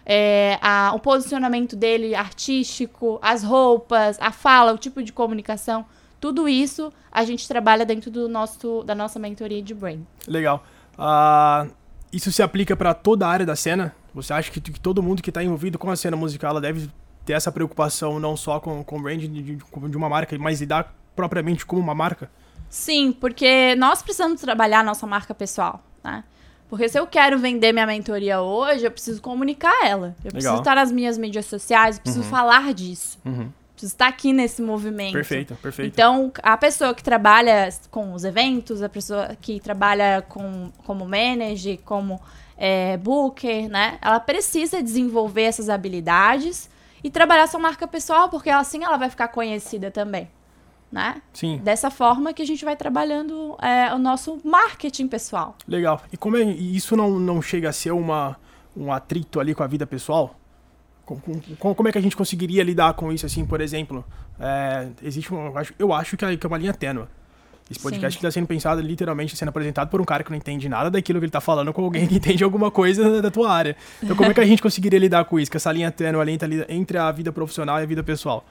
é, 0.05 0.57
a, 0.62 0.91
o 0.93 1.00
posicionamento 1.00 1.75
dele 1.75 2.13
artístico, 2.15 3.19
as 3.21 3.43
roupas, 3.43 4.17
a 4.19 4.31
fala, 4.31 4.74
o 4.74 4.77
tipo 4.77 5.01
de 5.01 5.13
comunicação. 5.13 5.86
Tudo 6.19 6.48
isso 6.50 6.91
a 7.12 7.24
gente 7.24 7.48
trabalha 7.48 7.86
dentro 7.86 8.12
do 8.12 8.27
nosso, 8.27 8.83
da 8.83 8.93
nossa 8.93 9.17
mentoria 9.19 9.62
de 9.62 9.74
Brain. 9.74 10.05
Legal. 10.27 10.63
Uh, 10.98 11.71
isso 12.12 12.31
se 12.31 12.43
aplica 12.43 12.75
para 12.75 12.93
toda 12.93 13.25
a 13.25 13.29
área 13.29 13.45
da 13.45 13.55
cena? 13.55 13.95
Você 14.13 14.34
acha 14.34 14.51
que, 14.51 14.60
que 14.60 14.80
todo 14.80 15.01
mundo 15.01 15.22
que 15.22 15.30
está 15.30 15.44
envolvido 15.44 15.80
com 15.80 15.89
a 15.89 15.96
cena 15.96 16.18
musical 16.18 16.60
deve 16.60 16.89
ter 17.25 17.34
essa 17.34 17.51
preocupação 17.51 18.20
não 18.20 18.36
só 18.36 18.60
com, 18.60 18.84
com 18.84 18.98
o 18.98 19.01
brand 19.01 19.20
de, 19.20 19.27
de, 19.27 19.56
de 19.56 19.98
uma 19.98 20.10
marca, 20.10 20.38
mas 20.38 20.60
lidar 20.60 20.94
propriamente 21.15 21.65
como 21.65 21.82
uma 21.82 21.96
marca? 21.96 22.30
Sim, 22.70 23.12
porque 23.12 23.75
nós 23.75 24.01
precisamos 24.01 24.39
trabalhar 24.41 24.80
a 24.80 24.84
nossa 24.84 25.06
marca 25.06 25.34
pessoal, 25.34 25.84
né? 26.03 26.24
Porque 26.70 26.88
se 26.88 26.98
eu 26.98 27.06
quero 27.06 27.38
vender 27.38 27.74
minha 27.74 27.86
mentoria 27.86 28.39
hoje, 28.39 28.86
eu 28.86 28.91
preciso 28.91 29.22
comunicar 29.22 29.86
ela. 29.86 30.15
Eu 30.24 30.27
Legal. 30.27 30.32
preciso 30.32 30.56
estar 30.56 30.75
nas 30.75 30.89
minhas 30.89 31.18
mídias 31.18 31.46
sociais, 31.46 31.98
eu 31.98 32.01
preciso 32.01 32.24
uhum. 32.24 32.30
falar 32.30 32.74
disso. 32.74 33.20
Uhum. 33.25 33.51
Preciso 33.74 33.94
estar 33.94 34.08
aqui 34.08 34.32
nesse 34.32 34.62
movimento. 34.62 35.12
Perfeito, 35.12 35.53
perfeito. 35.56 35.91
Então, 35.91 36.32
a 36.41 36.56
pessoa 36.56 36.94
que 36.94 37.03
trabalha 37.03 37.68
com 37.89 38.13
os 38.13 38.24
eventos, 38.24 38.82
a 38.82 38.88
pessoa 38.88 39.36
que 39.41 39.60
trabalha 39.60 40.24
com, 40.30 40.72
como 40.86 41.06
manager, 41.06 41.77
como 41.84 42.22
é, 42.63 42.96
booker, 42.98 43.68
né? 43.68 43.98
Ela 44.00 44.20
precisa 44.20 44.84
desenvolver 44.84 45.41
essas 45.41 45.68
habilidades 45.68 46.70
e 47.03 47.10
trabalhar 47.10 47.48
sua 47.48 47.60
marca 47.60 47.88
pessoal, 47.88 48.30
porque 48.30 48.51
assim 48.51 48.84
ela 48.84 48.98
vai 48.98 49.10
ficar 49.10 49.30
conhecida 49.30 49.89
também 49.89 50.30
né? 50.91 51.22
Sim. 51.32 51.58
Dessa 51.63 51.89
forma 51.89 52.34
que 52.34 52.41
a 52.41 52.46
gente 52.46 52.65
vai 52.65 52.75
trabalhando 52.75 53.56
é, 53.62 53.94
o 53.96 53.98
nosso 53.98 54.41
marketing 54.44 55.08
pessoal. 55.08 55.56
Legal. 55.65 56.01
E 56.12 56.18
como 56.18 56.36
é, 56.36 56.44
isso 56.44 56.98
não, 56.98 57.18
não 57.18 57.41
chega 57.41 57.70
a 57.70 57.72
ser 57.72 57.91
uma, 57.91 58.38
um 58.75 58.91
atrito 58.91 59.39
ali 59.39 59.56
com 59.56 59.63
a 59.63 59.68
vida 59.68 59.88
pessoal? 59.88 60.36
Como, 61.06 61.22
como 61.75 61.88
é 61.88 61.94
que 61.94 61.98
a 61.98 62.01
gente 62.01 62.15
conseguiria 62.15 62.62
lidar 62.62 62.94
com 62.94 63.10
isso, 63.10 63.25
assim, 63.25 63.46
por 63.46 63.62
exemplo? 63.62 64.03
É, 64.38 64.89
existe 65.01 65.34
um, 65.34 65.46
eu 65.46 65.58
acho, 65.58 65.74
eu 65.80 65.94
acho 65.94 66.18
que 66.18 66.25
é, 66.25 66.34
é 66.34 66.48
uma 66.48 66.58
linha 66.58 66.74
tênue. 66.74 67.06
Esse 67.71 67.79
podcast 67.79 68.17
está 68.17 68.29
sendo 68.29 68.47
pensado 68.47 68.81
literalmente 68.81 69.35
sendo 69.37 69.49
apresentado 69.49 69.89
por 69.89 70.01
um 70.01 70.03
cara 70.03 70.23
que 70.23 70.29
não 70.29 70.37
entende 70.37 70.67
nada 70.67 70.91
daquilo 70.91 71.19
que 71.19 71.25
ele 71.25 71.29
está 71.29 71.39
falando 71.39 71.71
com 71.71 71.83
alguém 71.83 72.05
que 72.05 72.15
entende 72.15 72.43
alguma 72.43 72.69
coisa 72.69 73.21
da 73.21 73.31
tua 73.31 73.49
área. 73.49 73.77
Então, 74.03 74.15
como 74.15 74.29
é 74.29 74.33
que 74.33 74.41
a 74.41 74.45
gente 74.45 74.61
conseguiria 74.61 74.99
lidar 74.99 75.23
com 75.23 75.39
isso? 75.39 75.49
Com 75.49 75.57
essa 75.57 75.71
linha 75.71 75.89
tênue 75.89 76.19
ali 76.19 76.37
entre 76.67 76.97
a 76.97 77.09
vida 77.11 77.31
profissional 77.31 77.79
e 77.79 77.83
a 77.83 77.85
vida 77.85 78.03
pessoal? 78.03 78.43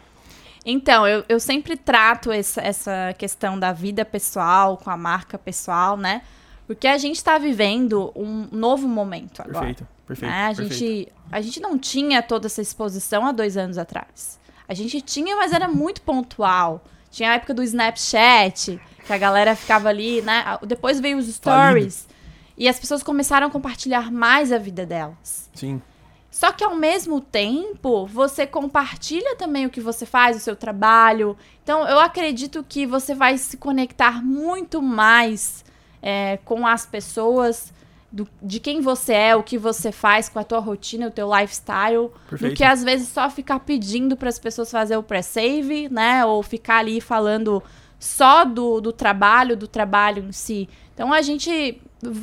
Então, 0.65 1.07
eu, 1.07 1.25
eu 1.29 1.39
sempre 1.39 1.77
trato 1.77 2.33
essa, 2.33 2.61
essa 2.63 3.15
questão 3.19 3.59
da 3.59 3.73
vida 3.73 4.05
pessoal 4.05 4.77
com 4.77 4.91
a 4.91 4.97
marca 4.97 5.39
pessoal, 5.39 5.97
né? 5.97 6.23
Porque 6.67 6.87
a 6.87 6.97
gente 6.97 7.17
está 7.17 7.37
vivendo 7.37 8.13
um 8.15 8.49
novo 8.53 8.89
momento 8.89 9.43
agora. 9.43 9.67
Perfeito, 9.67 9.89
perfeito. 10.07 10.31
Né? 10.31 10.45
A, 10.45 10.55
perfeito. 10.55 10.75
Gente, 10.75 11.13
a 11.31 11.41
gente 11.41 11.61
não 11.61 11.79
tinha 11.79 12.23
toda 12.23 12.47
essa 12.47 12.63
exposição 12.63 13.27
há 13.27 13.33
dois 13.33 13.57
anos 13.57 13.77
atrás. 13.77 14.39
A 14.69 14.73
gente 14.73 15.01
tinha, 15.01 15.37
mas 15.37 15.53
era 15.53 15.69
muito 15.69 16.01
pontual. 16.03 16.85
Tinha 17.11 17.33
a 17.33 17.35
época 17.35 17.53
do 17.53 17.63
Snapchat, 17.63 18.81
que 19.05 19.13
a 19.13 19.19
galera 19.19 19.57
ficava 19.57 19.89
ali, 19.89 20.23
né? 20.23 20.59
Depois 20.67 21.01
veio 21.01 21.19
os 21.19 21.27
stories. 21.27 22.03
Falido. 22.03 22.21
E 22.57 22.69
as 22.69 22.79
pessoas 22.79 23.03
começaram 23.03 23.47
a 23.47 23.51
compartilhar 23.51 24.13
mais 24.13 24.53
a 24.53 24.59
vida 24.59 24.85
delas. 24.85 25.49
Sim. 25.55 25.81
Só 26.31 26.53
que 26.53 26.63
ao 26.63 26.77
mesmo 26.77 27.21
tempo, 27.21 28.07
você 28.07 28.47
compartilha 28.47 29.35
também 29.35 29.67
o 29.67 29.71
que 29.71 29.81
você 29.81 30.07
faz, 30.07 30.37
o 30.37 30.41
seu 30.41 30.55
trabalho. 30.55 31.37
Então, 31.63 31.87
eu 31.89 31.99
acredito 31.99 32.65
que 32.67 32.87
você 32.87 33.15
vai 33.15 33.37
se 33.37 33.57
conectar 33.57 34.23
muito 34.23 34.81
mais 34.81 35.65
é, 36.01 36.39
com 36.45 36.67
as 36.67 36.87
pessoas, 36.87 37.73
do, 38.13 38.29
de 38.41 38.61
quem 38.61 38.81
você 38.81 39.13
é, 39.13 39.37
o 39.37 39.43
que 39.43 39.59
você 39.59 39.91
faz 39.91 40.29
com 40.29 40.39
a 40.39 40.45
tua 40.45 40.61
rotina, 40.61 41.09
o 41.09 41.11
teu 41.11 41.29
lifestyle, 41.35 42.11
Perfeito. 42.29 42.53
do 42.53 42.57
que 42.57 42.65
às 42.65 42.85
vezes 42.85 43.09
só 43.09 43.29
ficar 43.29 43.61
pedindo 43.61 44.17
para 44.17 44.29
as 44.29 44.39
pessoas 44.39 44.71
fazer 44.71 44.97
o 44.97 45.03
pré-save, 45.03 45.89
né? 45.89 46.25
Ou 46.25 46.43
ficar 46.43 46.79
ali 46.79 47.01
falando 47.01 47.63
só 48.01 48.45
do, 48.45 48.81
do 48.81 48.93
trabalho, 48.93 49.57
do 49.57 49.69
trabalho 49.69 50.25
em 50.25 50.33
si. 50.33 50.69
Então, 50.93 51.13
a 51.13 51.23
gente 51.23 51.81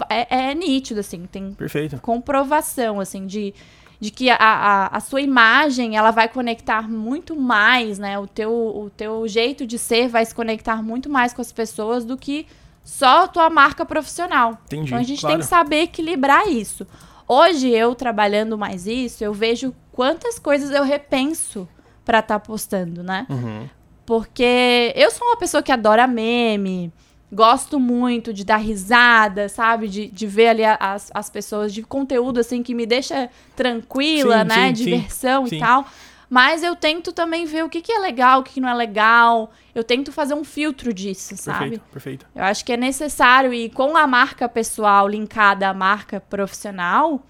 é, 0.10 0.50
é 0.50 0.56
nítido, 0.56 1.00
assim, 1.00 1.26
tem 1.26 1.54
Perfeito. 1.54 2.02
comprovação, 2.02 3.00
assim, 3.00 3.26
de 3.26 3.54
de 4.00 4.12
que 4.12 4.30
a, 4.30 4.36
a, 4.36 4.98
a, 4.98 5.00
sua 5.00 5.22
imagem 5.22 5.98
ela 5.98 6.12
vai 6.12 6.30
conectar 6.30 6.88
muito 6.88 7.36
mais, 7.36 7.98
né? 7.98 8.20
O 8.20 8.28
teu, 8.28 8.52
o 8.52 8.92
teu 8.96 9.28
jeito 9.28 9.66
de 9.66 9.80
ser 9.80 10.08
vai 10.08 10.24
se 10.24 10.36
conectar 10.36 10.84
muito 10.84 11.10
mais 11.10 11.34
com 11.34 11.42
as 11.42 11.52
pessoas 11.52 12.06
do 12.06 12.16
que 12.16 12.46
só 12.84 13.24
a 13.24 13.28
tua 13.28 13.50
marca 13.50 13.86
profissional. 13.86 14.60
Entendi, 14.66 14.86
então 14.86 15.00
a 15.00 15.04
gente 15.04 15.22
claro. 15.22 15.36
tem 15.36 15.40
que 15.40 15.50
saber 15.50 15.82
equilibrar 15.82 16.48
isso. 16.48 16.86
Hoje 17.28 17.70
eu 17.70 17.96
trabalhando 17.96 18.58
mais 18.58 18.86
isso, 18.86 19.24
eu 19.24 19.34
vejo 19.34 19.76
quantas 19.92 20.38
coisas 20.38 20.70
eu 20.72 20.84
repenso 20.84 21.68
para 22.06 22.20
estar 22.20 22.40
tá 22.40 22.46
postando, 22.46 23.02
né? 23.04 23.26
Uhum. 23.30 23.68
Porque 24.08 24.94
eu 24.96 25.12
sou 25.12 25.28
uma 25.28 25.38
pessoa 25.38 25.62
que 25.62 25.72
adora 25.72 26.08
meme, 26.08 26.92
Gosto 27.30 27.78
muito 27.78 28.34
de 28.34 28.46
dar 28.46 28.56
risada, 28.56 29.50
sabe? 29.50 29.90
De, 29.90 30.08
de 30.08 30.26
ver 30.26 30.48
ali 30.48 30.64
as, 30.64 31.12
as 31.14 31.30
pessoas, 31.30 31.74
de 31.74 31.84
conteúdo 31.84 32.40
assim 32.40 32.64
que 32.64 32.74
me 32.74 32.86
deixa 32.86 33.30
tranquila, 33.54 34.44
sim, 34.44 34.48
né? 34.48 34.68
Sim, 34.68 34.74
Diversão 34.86 35.46
sim, 35.46 35.58
e 35.58 35.60
tal. 35.60 35.86
Mas 36.30 36.64
eu 36.64 36.74
tento 36.74 37.12
também 37.12 37.46
ver 37.46 37.66
o 37.66 37.70
que, 37.70 37.82
que 37.82 37.92
é 37.92 38.00
legal, 38.00 38.40
o 38.40 38.44
que, 38.44 38.54
que 38.54 38.62
não 38.62 38.70
é 38.70 38.74
legal. 38.74 39.52
Eu 39.76 39.84
tento 39.84 40.10
fazer 40.14 40.36
um 40.36 40.44
filtro 40.46 40.94
disso, 40.94 41.36
sabe? 41.36 41.60
Perfeito, 41.60 41.84
perfeito. 41.92 42.26
Eu 42.34 42.44
acho 42.46 42.64
que 42.64 42.72
é 42.72 42.78
necessário 42.78 43.54
e 43.54 43.70
com 43.70 43.98
a 43.98 44.08
marca 44.08 44.48
pessoal 44.48 45.06
linkada 45.06 45.68
à 45.68 45.74
marca 45.74 46.22
profissional, 46.22 47.22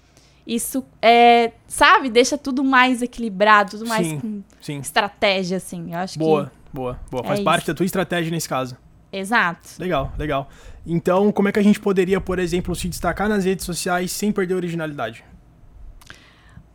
isso 0.46 0.84
é, 1.02 1.52
sabe, 1.66 2.08
deixa 2.08 2.38
tudo 2.38 2.62
mais 2.62 3.02
equilibrado, 3.02 3.72
tudo 3.72 3.88
mais 3.88 4.06
sim, 4.06 4.20
com 4.20 4.42
sim. 4.60 4.78
estratégia, 4.78 5.56
assim. 5.56 5.92
Eu 5.92 5.98
acho 5.98 6.18
boa, 6.18 6.46
que. 6.46 6.58
Boa, 6.78 7.00
boa. 7.10 7.24
Faz 7.24 7.40
é 7.40 7.42
parte 7.42 7.62
isso. 7.62 7.72
da 7.72 7.76
tua 7.76 7.86
estratégia 7.86 8.30
nesse 8.30 8.48
caso. 8.48 8.76
Exato. 9.12 9.68
Legal, 9.80 10.12
legal. 10.16 10.48
Então, 10.86 11.32
como 11.32 11.48
é 11.48 11.52
que 11.52 11.58
a 11.58 11.62
gente 11.62 11.80
poderia, 11.80 12.20
por 12.20 12.38
exemplo, 12.38 12.72
se 12.76 12.88
destacar 12.88 13.28
nas 13.28 13.44
redes 13.44 13.66
sociais 13.66 14.12
sem 14.12 14.30
perder 14.30 14.54
a 14.54 14.58
originalidade? 14.58 15.24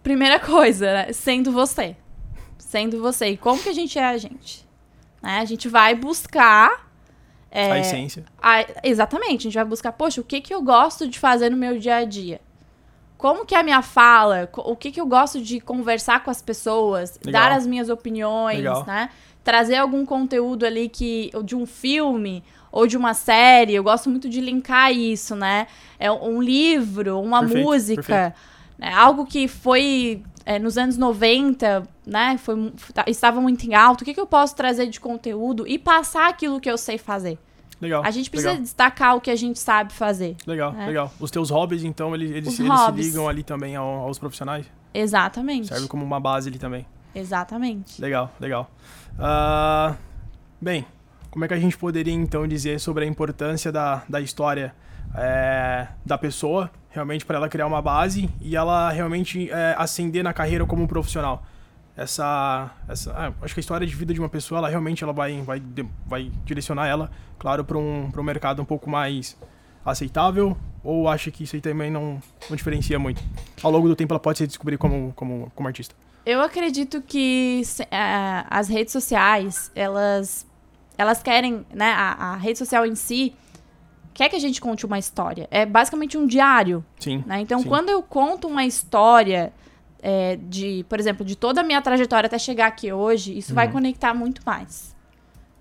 Primeira 0.01 0.41
coisa, 0.41 0.85
né? 0.91 1.13
sendo 1.13 1.53
você. 1.53 1.95
Sendo 2.57 3.01
você. 3.01 3.27
E 3.27 3.37
como 3.37 3.63
que 3.63 3.69
a 3.69 3.73
gente 3.73 3.97
é 3.97 4.03
a 4.03 4.17
gente? 4.17 4.67
Né? 5.21 5.39
A 5.39 5.45
gente 5.45 5.69
vai 5.69 5.95
buscar. 5.95 6.91
É, 7.49 7.71
a 7.71 7.79
essência. 7.79 8.25
A, 8.41 8.65
exatamente. 8.83 9.41
A 9.41 9.43
gente 9.43 9.55
vai 9.55 9.65
buscar, 9.65 9.93
poxa, 9.93 10.19
o 10.19 10.23
que, 10.23 10.41
que 10.41 10.53
eu 10.53 10.61
gosto 10.61 11.07
de 11.07 11.17
fazer 11.17 11.49
no 11.49 11.55
meu 11.55 11.79
dia 11.79 11.95
a 11.95 12.03
dia? 12.03 12.41
Como 13.23 13.45
que 13.45 13.55
é 13.55 13.59
a 13.59 13.63
minha 13.63 13.81
fala? 13.81 14.49
O 14.53 14.75
que, 14.75 14.91
que 14.91 14.99
eu 14.99 15.05
gosto 15.05 15.41
de 15.41 15.61
conversar 15.61 16.21
com 16.25 16.29
as 16.29 16.41
pessoas? 16.41 17.17
Legal. 17.23 17.41
Dar 17.41 17.55
as 17.55 17.65
minhas 17.65 17.87
opiniões, 17.87 18.57
Legal. 18.57 18.85
né? 18.85 19.09
trazer 19.41 19.77
algum 19.77 20.05
conteúdo 20.05 20.65
ali 20.65 20.89
que 20.89 21.31
de 21.41 21.55
um 21.55 21.65
filme 21.65 22.43
ou 22.69 22.85
de 22.85 22.97
uma 22.97 23.13
série. 23.13 23.75
Eu 23.75 23.81
gosto 23.81 24.09
muito 24.09 24.27
de 24.27 24.41
linkar 24.41 24.91
isso, 24.91 25.37
né? 25.37 25.67
É 25.97 26.11
um 26.11 26.41
livro, 26.41 27.17
uma 27.21 27.39
perfeito, 27.39 27.65
música, 27.65 28.35
né? 28.77 28.91
algo 28.93 29.25
que 29.25 29.47
foi 29.47 30.21
é, 30.45 30.59
nos 30.59 30.77
anos 30.77 30.97
90, 30.97 31.87
né? 32.05 32.37
Foi, 32.37 32.73
estava 33.07 33.39
muito 33.39 33.63
em 33.65 33.73
alto. 33.73 34.01
O 34.01 34.05
que, 34.05 34.13
que 34.13 34.19
eu 34.19 34.27
posso 34.27 34.53
trazer 34.53 34.87
de 34.87 34.99
conteúdo 34.99 35.65
e 35.65 35.79
passar 35.79 36.27
aquilo 36.27 36.59
que 36.59 36.69
eu 36.69 36.77
sei 36.77 36.97
fazer? 36.97 37.39
Legal. 37.83 38.01
A 38.05 38.11
gente 38.11 38.29
precisa 38.29 38.51
legal. 38.51 38.63
destacar 38.63 39.15
o 39.17 39.19
que 39.19 39.29
a 39.29 39.35
gente 39.35 39.59
sabe 39.59 39.91
fazer. 39.91 40.37
Legal, 40.47 40.71
né? 40.71 40.87
legal. 40.87 41.11
Os 41.19 41.29
teus 41.29 41.49
hobbies, 41.49 41.83
então, 41.83 42.15
eles, 42.15 42.31
eles, 42.31 42.57
eles 42.57 42.79
se 42.79 42.91
ligam 42.93 43.27
ali 43.27 43.43
também 43.43 43.75
aos 43.75 44.17
profissionais? 44.17 44.65
Exatamente. 44.93 45.67
Serve 45.67 45.89
como 45.89 46.05
uma 46.05 46.17
base 46.17 46.47
ali 46.47 46.57
também. 46.57 46.85
Exatamente. 47.13 48.01
Legal, 48.01 48.31
legal. 48.39 48.71
Uh, 49.15 49.93
bem, 50.61 50.85
como 51.29 51.43
é 51.43 51.47
que 51.49 51.53
a 51.53 51.59
gente 51.59 51.77
poderia 51.77 52.13
então 52.13 52.47
dizer 52.47 52.79
sobre 52.79 53.03
a 53.03 53.07
importância 53.07 53.69
da, 53.69 54.01
da 54.07 54.21
história 54.21 54.73
é, 55.13 55.87
da 56.05 56.17
pessoa, 56.17 56.71
realmente 56.89 57.25
para 57.25 57.35
ela 57.35 57.49
criar 57.49 57.67
uma 57.67 57.81
base 57.81 58.29
e 58.39 58.55
ela 58.55 58.89
realmente 58.91 59.51
é, 59.51 59.75
ascender 59.77 60.23
na 60.23 60.31
carreira 60.31 60.65
como 60.65 60.83
um 60.83 60.87
profissional? 60.87 61.43
Essa, 61.95 62.71
essa 62.87 63.11
ah, 63.11 63.33
acho 63.41 63.53
que 63.53 63.59
a 63.59 63.61
história 63.61 63.85
de 63.85 63.95
vida 63.95 64.13
de 64.13 64.19
uma 64.19 64.29
pessoa, 64.29 64.57
ela 64.57 64.69
realmente 64.69 65.03
ela 65.03 65.13
vai, 65.13 65.41
vai, 65.41 65.61
vai 66.07 66.31
direcionar 66.43 66.87
ela, 66.87 67.11
claro, 67.37 67.63
para 67.63 67.77
um, 67.77 68.11
um 68.15 68.23
mercado 68.23 68.61
um 68.61 68.65
pouco 68.65 68.89
mais 68.89 69.37
aceitável 69.85 70.57
ou 70.83 71.07
acha 71.07 71.29
que 71.29 71.43
isso 71.43 71.55
aí 71.55 71.61
também 71.61 71.91
não, 71.91 72.21
não 72.49 72.55
diferencia 72.55 72.97
muito? 72.97 73.21
Ao 73.61 73.71
longo 73.71 73.87
do 73.87 73.95
tempo 73.95 74.13
ela 74.13 74.19
pode 74.19 74.39
se 74.39 74.47
descobrir 74.47 74.77
como, 74.77 75.13
como, 75.15 75.51
como 75.55 75.67
artista. 75.67 75.95
Eu 76.25 76.41
acredito 76.41 77.01
que 77.01 77.61
uh, 77.81 78.47
as 78.49 78.67
redes 78.69 78.91
sociais, 78.91 79.71
elas, 79.75 80.47
elas 80.97 81.21
querem, 81.21 81.65
né, 81.73 81.91
a, 81.91 82.31
a, 82.31 82.35
rede 82.37 82.57
social 82.57 82.85
em 82.85 82.95
si 82.95 83.35
quer 84.13 84.29
que 84.29 84.35
a 84.35 84.39
gente 84.39 84.61
conte 84.61 84.85
uma 84.85 84.97
história. 84.97 85.47
É 85.51 85.65
basicamente 85.65 86.17
um 86.17 86.25
diário. 86.25 86.83
Sim. 86.99 87.23
Né? 87.25 87.41
Então, 87.41 87.59
sim. 87.59 87.67
quando 87.67 87.89
eu 87.89 88.01
conto 88.01 88.47
uma 88.47 88.65
história 88.65 89.51
é, 90.03 90.35
de, 90.35 90.85
por 90.89 90.99
exemplo, 90.99 91.25
de 91.25 91.33
toda 91.33 91.61
a 91.61 91.63
minha 91.63 91.81
trajetória 91.81 92.27
até 92.27 92.37
chegar 92.37 92.67
aqui 92.67 92.91
hoje, 92.91 93.37
isso 93.37 93.51
uhum. 93.51 93.55
vai 93.55 93.71
conectar 93.71 94.13
muito 94.13 94.41
mais. 94.45 94.93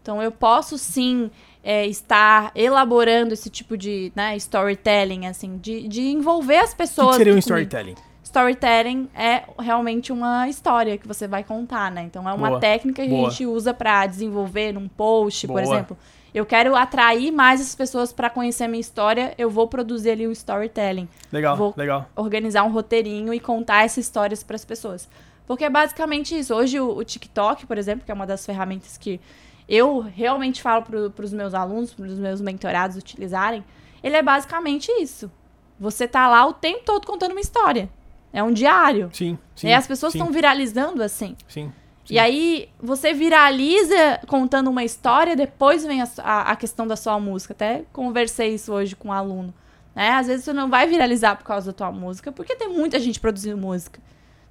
Então, 0.02 0.20
eu 0.20 0.32
posso 0.32 0.76
sim 0.76 1.30
é, 1.62 1.87
estar 1.87 2.50
elaborando 2.56 3.32
esse 3.32 3.49
tipo 3.49 3.76
de 3.76 4.12
né, 4.16 4.37
storytelling, 4.37 5.26
assim, 5.26 5.58
de, 5.58 5.87
de 5.87 6.02
envolver 6.02 6.58
as 6.58 6.75
pessoas. 6.75 7.11
O 7.11 7.11
que 7.12 7.18
seria 7.18 7.34
um 7.34 7.38
storytelling? 7.38 7.94
Storytelling 8.23 9.09
é 9.14 9.43
realmente 9.59 10.12
uma 10.12 10.49
história 10.49 10.97
que 10.97 11.07
você 11.07 11.26
vai 11.26 11.43
contar, 11.45 11.91
né? 11.91 12.02
Então 12.02 12.29
é 12.29 12.33
uma 12.33 12.49
Boa, 12.49 12.61
técnica 12.61 13.02
que 13.02 13.09
boa. 13.09 13.26
a 13.26 13.31
gente 13.31 13.47
usa 13.47 13.75
pra 13.75 14.07
desenvolver 14.07 14.73
num 14.73 14.88
post, 14.88 15.47
por 15.47 15.61
Boa. 15.61 15.62
exemplo. 15.75 15.97
Eu 16.35 16.47
quero 16.47 16.75
atrair 16.75 17.31
mais 17.31 17.61
as 17.61 17.75
pessoas 17.75 18.11
pra 18.12 18.31
conhecer 18.31 18.64
a 18.64 18.69
minha 18.69 18.81
história, 18.81 19.35
eu 19.37 19.50
vou 19.50 19.69
produzir 19.69 20.12
ali 20.12 20.26
um 20.26 20.33
storytelling 20.33 21.07
Legal, 21.31 21.57
Vou- 21.57 21.75
legal. 21.76 22.09
organizar 22.17 22.62
um 22.64 22.71
roteirinho 22.73 23.35
e 23.35 23.41
contar 23.41 23.85
essas 23.85 24.07
histórias 24.07 24.43
para 24.43 24.57
as 24.57 24.64
pessoas. 24.64 25.09
Porque 25.47 25.64
é 25.64 25.69
basicamente 25.69 26.38
isso. 26.38 26.55
Hoje 26.55 26.81
o, 26.81 26.97
o 26.97 27.05
TikTok, 27.05 27.67
por 27.67 27.76
exemplo, 27.76 28.07
que 28.07 28.11
é 28.11 28.14
uma 28.14 28.26
das 28.26 28.47
ferramentas 28.47 28.97
que 28.97 29.21
eu 29.69 30.00
realmente 30.00 30.62
falo 30.62 30.83
para 30.83 31.25
os 31.25 31.33
meus 31.35 31.52
alunos, 31.52 31.93
para 31.93 32.07
os 32.07 32.19
meus 32.19 32.41
mentorados 32.41 32.97
utilizarem, 32.97 33.62
ele 34.02 34.17
é 34.17 34.23
basicamente 34.23 34.91
isso. 35.02 35.31
Você 35.79 36.09
tá 36.09 36.29
lá 36.29 36.47
o 36.47 36.52
tempo 36.55 36.83
todo 36.85 37.07
contando 37.07 37.33
uma 37.33 37.41
história. 37.41 37.91
É 38.32 38.42
um 38.42 38.52
diário. 38.52 39.10
Sim, 39.12 39.38
sim. 39.54 39.68
e 39.68 39.72
as 39.74 39.86
pessoas 39.86 40.12
sim, 40.12 40.18
estão 40.18 40.32
viralizando 40.32 41.02
assim. 41.02 41.36
Sim. 41.48 41.72
E 42.10 42.18
aí, 42.18 42.68
você 42.82 43.14
viraliza 43.14 44.20
contando 44.26 44.68
uma 44.68 44.82
história, 44.84 45.36
depois 45.36 45.84
vem 45.86 46.02
a, 46.02 46.08
a, 46.18 46.52
a 46.52 46.56
questão 46.56 46.86
da 46.86 46.96
sua 46.96 47.18
música. 47.20 47.52
Até 47.54 47.84
conversei 47.92 48.54
isso 48.54 48.72
hoje 48.72 48.96
com 48.96 49.08
um 49.08 49.12
aluno. 49.12 49.54
Né? 49.94 50.10
Às 50.10 50.26
vezes 50.26 50.44
você 50.44 50.52
não 50.52 50.68
vai 50.68 50.86
viralizar 50.86 51.36
por 51.36 51.44
causa 51.44 51.70
da 51.70 51.76
tua 51.76 51.92
música, 51.92 52.32
porque 52.32 52.56
tem 52.56 52.68
muita 52.68 52.98
gente 52.98 53.20
produzindo 53.20 53.56
música. 53.56 54.00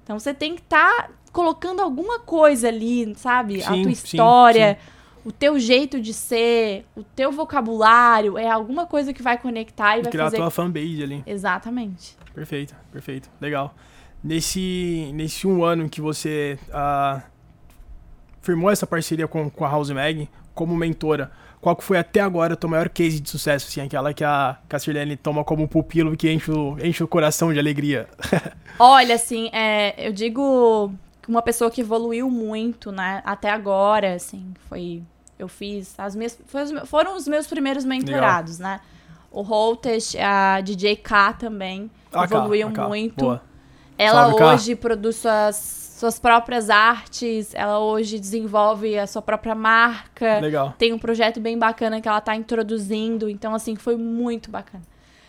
Então 0.02 0.18
você 0.18 0.32
tem 0.32 0.54
que 0.54 0.62
estar 0.62 1.10
colocando 1.32 1.80
alguma 1.80 2.20
coisa 2.20 2.68
ali, 2.68 3.12
sabe? 3.16 3.62
a 3.62 3.66
Sim, 3.68 3.82
tua 3.82 3.84
sim, 3.84 3.90
história, 3.90 4.78
o 5.24 5.30
teu 5.30 5.58
jeito 5.58 6.00
de 6.00 6.12
ser, 6.14 6.84
o 6.96 7.02
teu 7.02 7.30
vocabulário, 7.30 8.36
é 8.38 8.48
alguma 8.48 8.86
coisa 8.86 9.12
que 9.12 9.22
vai 9.22 9.36
conectar 9.38 9.96
e 9.96 10.00
E 10.00 10.02
vai 10.04 10.10
criar 10.12 10.24
a 10.24 10.26
fazer. 10.26 10.36
tua 10.38 10.50
fanbase 10.50 11.02
ali. 11.02 11.22
Exatamente. 11.26 12.16
Perfeito, 12.34 12.74
perfeito. 12.90 13.30
Legal. 13.40 13.74
Nesse, 14.22 15.10
nesse 15.14 15.46
um 15.46 15.64
ano 15.64 15.88
que 15.88 16.00
você 16.00 16.58
ah, 16.72 17.22
firmou 18.40 18.70
essa 18.70 18.86
parceria 18.86 19.26
com, 19.26 19.50
com 19.50 19.64
a 19.64 19.68
House 19.68 19.90
Mag 19.90 20.28
como 20.54 20.76
mentora, 20.76 21.30
qual 21.62 21.76
que 21.76 21.84
foi 21.84 21.96
até 21.96 22.20
agora 22.20 22.54
o 22.54 22.56
teu 22.56 22.68
maior 22.68 22.88
case 22.88 23.20
de 23.20 23.30
sucesso, 23.30 23.68
assim, 23.68 23.80
aquela 23.80 24.12
que 24.12 24.24
a, 24.24 24.58
Sirlene 24.80 25.16
toma 25.16 25.44
como 25.44 25.68
pupilo 25.68 26.16
que 26.16 26.30
enche 26.30 26.50
o, 26.50 26.76
enche 26.84 27.04
o 27.04 27.08
coração 27.08 27.52
de 27.52 27.58
alegria? 27.58 28.08
Olha, 28.78 29.14
assim, 29.14 29.48
é, 29.52 29.94
eu 30.08 30.12
digo 30.12 30.92
uma 31.28 31.40
pessoa 31.40 31.70
que 31.70 31.80
evoluiu 31.80 32.28
muito, 32.28 32.90
né? 32.90 33.22
Até 33.24 33.48
agora, 33.48 34.14
assim, 34.14 34.52
foi. 34.68 35.02
Eu 35.38 35.46
fiz 35.46 35.94
as 35.98 36.16
minhas. 36.16 36.36
foi 36.46 36.66
foram 36.84 37.16
os 37.16 37.28
meus 37.28 37.46
primeiros 37.46 37.84
mentorados, 37.84 38.58
né? 38.58 38.80
O 39.32 39.42
Holtest, 39.42 40.16
a 40.18 40.60
DJ 40.60 40.96
K 40.96 41.32
também. 41.32 41.90
Ah, 42.12 42.24
evoluiu 42.24 42.70
ah, 42.74 42.88
muito. 42.88 43.24
Boa. 43.24 43.42
Ela 43.96 44.28
Salve, 44.28 44.42
hoje 44.42 44.76
produz 44.76 45.16
suas, 45.16 45.56
suas 45.98 46.18
próprias 46.18 46.68
artes, 46.68 47.54
ela 47.54 47.78
hoje 47.78 48.18
desenvolve 48.18 48.98
a 48.98 49.06
sua 49.06 49.22
própria 49.22 49.54
marca. 49.54 50.38
Legal. 50.40 50.74
Tem 50.78 50.92
um 50.92 50.98
projeto 50.98 51.40
bem 51.40 51.58
bacana 51.58 52.00
que 52.00 52.08
ela 52.08 52.20
tá 52.20 52.34
introduzindo, 52.34 53.28
então 53.28 53.54
assim, 53.54 53.76
foi 53.76 53.96
muito 53.96 54.50
bacana. 54.50 54.82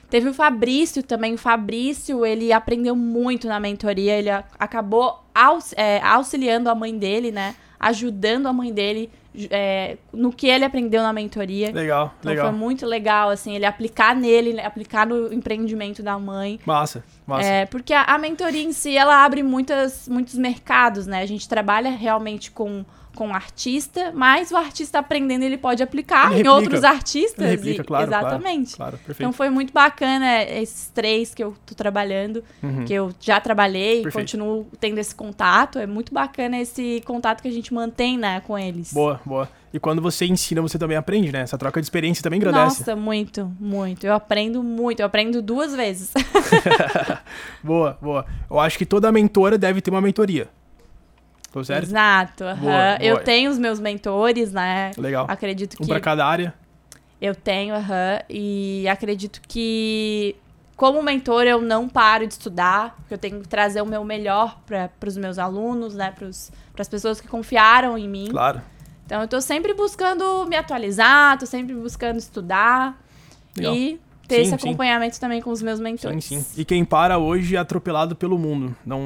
Teve 0.10 0.30
o 0.30 0.34
Fabrício 0.34 1.02
também, 1.02 1.34
o 1.34 1.38
Fabrício, 1.38 2.26
ele 2.26 2.54
aprendeu 2.54 2.96
muito 2.96 3.48
na 3.48 3.60
mentoria, 3.60 4.18
ele 4.18 4.30
acabou 4.60 5.24
aux- 5.34 5.74
é, 5.76 6.00
auxiliando 6.02 6.70
a 6.70 6.76
mãe 6.76 6.96
dele, 6.96 7.32
né, 7.32 7.56
ajudando 7.88 8.48
a 8.48 8.54
mãe 8.54 8.72
dele 8.74 9.10
é, 9.50 9.98
no 10.12 10.32
que 10.32 10.48
ele 10.48 10.64
aprendeu 10.64 11.02
na 11.02 11.12
mentoria. 11.12 11.72
Legal, 11.72 12.14
Então 12.20 12.32
legal. 12.32 12.50
foi 12.50 12.58
muito 12.58 12.86
legal, 12.86 13.30
assim, 13.30 13.56
ele 13.56 13.66
aplicar 13.66 14.16
nele, 14.16 14.54
né, 14.54 14.66
aplicar 14.66 15.08
no 15.08 15.34
empreendimento 15.34 16.04
da 16.04 16.18
mãe. 16.20 16.60
Massa, 16.66 17.04
massa. 17.26 17.48
É, 17.48 17.66
porque 17.66 17.94
a, 17.94 18.04
a 18.04 18.18
mentoria 18.18 18.64
em 18.64 18.72
si, 18.72 18.96
ela 18.96 19.24
abre 19.24 19.42
muitas, 19.42 20.08
muitos 20.08 20.36
mercados, 20.36 21.08
né? 21.08 21.22
A 21.22 21.26
gente 21.26 21.48
trabalha 21.50 21.90
realmente 21.90 22.52
com, 22.52 22.86
com 23.16 23.30
o 23.30 23.34
artista, 23.34 24.12
mas 24.14 24.52
o 24.52 24.58
artista 24.58 25.00
aprendendo, 25.00 25.44
ele 25.44 25.58
pode 25.58 25.82
aplicar 25.84 26.26
Ele 26.26 26.34
em 26.34 26.38
replica. 26.38 26.52
outros 26.54 26.84
artistas. 26.84 27.40
Ele 27.46 27.56
replica, 27.56 27.82
e- 27.82 27.86
claro, 27.86 28.08
claro. 28.08 28.26
Exatamente. 28.28 28.76
Claro, 28.76 28.98
perfeito. 28.98 29.20
Então 29.20 29.32
foi 29.34 29.50
muito 29.50 29.72
bacana 29.74 30.44
esses 30.44 30.88
três 30.94 31.34
que 31.34 31.44
eu 31.44 31.56
tô 31.66 31.76
trabalhando, 31.76 32.44
Uhum. 32.62 32.86
que 32.86 32.94
eu 32.94 33.14
já 33.20 33.40
trabalhei 33.40 34.00
e 34.00 34.04
Perfeito. 34.04 34.24
continuo 34.26 34.68
tendo 34.80 34.98
esse 34.98 35.14
contato. 35.14 35.80
É 35.80 35.86
muito 35.88 36.14
bacana 36.14 36.60
esse 36.60 37.02
contato 37.06 37.42
que 37.42 37.48
a 37.48 37.52
gente 37.52 37.74
mantém, 37.74 38.18
né, 38.18 38.42
com 38.42 38.58
eles. 38.58 38.92
Boa, 38.94 39.22
boa. 39.26 39.50
E 39.74 39.80
quando 39.80 40.02
você 40.04 40.26
ensina, 40.28 40.62
você 40.62 40.78
também 40.78 40.96
aprende, 40.96 41.32
né? 41.32 41.42
Essa 41.42 41.58
troca 41.58 41.82
de 41.82 41.86
experiência 41.86 42.22
também 42.22 42.40
agradece. 42.40 42.82
Nossa, 42.82 42.96
muito, 42.96 43.52
muito. 43.60 44.06
Eu 44.06 44.14
aprendo 44.14 44.62
muito. 44.62 45.00
Eu 45.00 45.06
aprendo 45.08 45.42
duas 45.42 45.74
vezes. 45.76 46.12
Boa, 47.64 47.98
boa. 48.02 48.26
Eu 48.50 48.60
acho 48.60 48.78
que 48.78 48.86
toda 48.86 49.12
mentora 49.12 49.58
deve 49.58 49.82
ter 49.82 49.90
uma 49.90 50.02
mentoria. 50.02 50.48
Certo? 51.64 51.84
Exato. 51.84 52.44
Boa, 52.60 52.98
Eu 53.02 53.18
tenho 53.24 53.52
os 53.52 53.60
meus 53.60 53.80
mentores, 53.80 54.52
né? 54.54 54.92
Legal. 54.98 55.26
Acredito 55.30 55.76
Um 55.76 55.84
que 55.84 55.88
pra 55.88 56.00
cada 56.00 56.26
área. 56.26 56.54
eu 57.22 57.36
tenho, 57.36 57.76
aham. 57.76 58.20
E 58.30 58.88
acredito 58.88 59.42
que, 59.48 60.36
como 60.78 61.02
mentor, 61.04 61.44
eu 61.44 61.62
não 61.62 61.88
paro 61.90 62.26
de 62.26 62.34
estudar. 62.34 62.96
porque 62.98 63.14
Eu 63.14 63.18
tenho 63.18 63.42
que 63.42 63.48
trazer 63.48 63.82
o 63.82 63.86
meu 63.86 64.04
melhor 64.04 64.60
para 64.66 64.90
os 65.08 65.18
meus 65.18 65.38
alunos, 65.38 65.94
né? 65.96 66.12
Para 66.18 66.28
as 66.28 66.90
pessoas 66.90 67.20
que 67.22 67.28
confiaram 67.28 67.98
em 67.98 68.08
mim. 68.08 68.28
Claro. 68.32 68.62
Então, 69.06 69.22
eu 69.22 69.28
tô 69.28 69.42
sempre 69.42 69.74
buscando 69.74 70.46
me 70.48 70.56
atualizar, 70.56 71.38
tô 71.38 71.46
sempre 71.46 71.76
buscando 71.76 72.18
estudar. 72.18 72.98
Legal. 73.56 73.76
E 73.76 74.02
ter 74.28 74.36
Sim, 74.36 74.42
esse 74.42 74.50
sim. 74.52 74.56
acompanhamento 74.70 75.20
também 75.20 75.42
com 75.42 75.50
os 75.52 75.62
meus 75.62 75.78
Sim, 75.80 75.84
mentores. 75.84 76.24
sim. 76.26 76.46
E 76.58 76.64
quem 76.64 76.86
para 76.86 77.18
hoje 77.18 77.56
é 77.56 77.60
atropelado 77.60 78.16
pelo 78.16 78.38
mundo. 78.38 78.76
Não, 78.86 79.00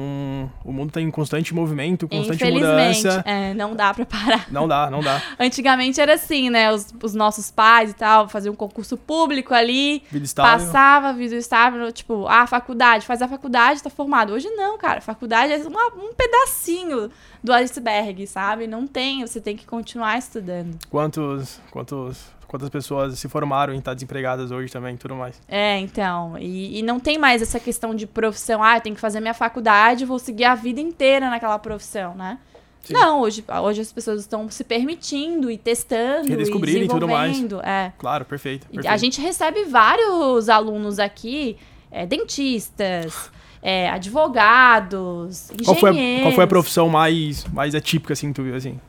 o 0.64 0.72
mundo 0.72 0.92
tá 0.92 1.00
em 1.00 1.10
constante 1.10 1.52
movimento, 1.54 2.06
constante 2.08 2.36
Infelizmente, 2.36 2.98
mudança. 2.98 3.22
é, 3.26 3.52
não 3.54 3.74
dá 3.74 3.92
pra 3.92 4.06
parar. 4.06 4.46
Não 4.50 4.68
dá, 4.68 4.88
não 4.90 5.00
dá. 5.00 5.20
Antigamente 5.38 6.00
era 6.00 6.14
assim, 6.14 6.50
né? 6.50 6.72
Os, 6.72 6.94
os 7.02 7.14
nossos 7.14 7.50
pais 7.50 7.90
e 7.90 7.94
tal, 7.94 8.28
faziam 8.28 8.52
um 8.52 8.56
concurso 8.56 8.96
público 8.96 9.52
ali, 9.52 10.02
Vida 10.10 10.24
estável. 10.24 10.66
passava, 10.66 11.12
vida 11.12 11.34
estável, 11.34 11.90
tipo, 11.90 12.26
ah, 12.28 12.46
faculdade, 12.46 13.04
faz 13.06 13.20
a 13.20 13.26
faculdade, 13.28 13.82
tá 13.82 13.90
formado. 13.90 14.32
Hoje 14.32 14.48
não, 14.50 14.78
cara, 14.78 15.00
faculdade 15.00 15.52
é 15.52 15.56
uma- 15.66 15.94
um 15.94 16.14
pedacinho 16.14 17.10
do 17.42 17.52
iceberg, 17.52 18.26
sabe? 18.26 18.66
Não 18.66 18.86
tem, 18.86 19.26
você 19.26 19.40
tem 19.40 19.56
que 19.56 19.66
continuar 19.66 20.16
estudando. 20.18 20.76
Quantos, 20.90 21.60
quantos, 21.70 22.18
quantas 22.48 22.68
pessoas 22.70 23.18
se 23.18 23.28
formaram 23.28 23.74
e 23.74 23.78
estão 23.78 23.94
desempregadas 23.94 24.50
hoje 24.50 24.72
também 24.72 24.94
e 24.94 24.98
tudo 24.98 25.14
mais. 25.14 25.40
É, 25.46 25.78
então, 25.78 26.36
e, 26.38 26.78
e 26.78 26.82
não 26.82 26.98
tem 26.98 27.18
mais 27.18 27.42
essa 27.42 27.60
questão 27.60 27.94
de 27.94 28.06
profissão, 28.06 28.62
ah, 28.62 28.78
eu 28.78 28.80
tenho 28.80 28.94
que 28.94 29.00
fazer 29.00 29.20
minha 29.20 29.34
faculdade, 29.34 30.04
vou 30.04 30.18
seguir 30.18 30.44
a 30.44 30.54
vida 30.54 30.80
inteira 30.80 31.30
naquela 31.30 31.58
profissão, 31.58 32.14
né? 32.14 32.38
Sim. 32.82 32.94
Não, 32.94 33.20
hoje, 33.20 33.44
hoje 33.62 33.82
as 33.82 33.92
pessoas 33.92 34.20
estão 34.20 34.48
se 34.48 34.64
permitindo 34.64 35.50
e 35.50 35.58
testando 35.58 36.28
Redescobrirem 36.28 36.84
e 36.84 36.88
tudo 36.88 37.06
mais. 37.06 37.38
É. 37.62 37.92
Claro, 37.98 38.24
perfeito. 38.24 38.66
E 38.70 38.76
perfeito. 38.76 38.94
A 38.94 38.96
gente 38.96 39.20
recebe 39.20 39.64
vários 39.64 40.48
alunos 40.48 40.98
aqui, 40.98 41.58
é, 41.90 42.06
dentistas, 42.06 43.30
é, 43.60 43.90
advogados, 43.90 45.50
qual, 45.62 45.76
foi 45.76 45.90
engenheiros. 45.90 46.20
a, 46.20 46.24
qual 46.24 46.34
foi 46.34 46.44
a 46.44 46.46
profissão 46.46 46.88
mais, 46.88 47.44
mais 47.46 47.74
atípica, 47.74 48.14
assim, 48.14 48.28
que 48.28 48.34
tu 48.34 48.42
viu, 48.42 48.54
assim? 48.54 48.80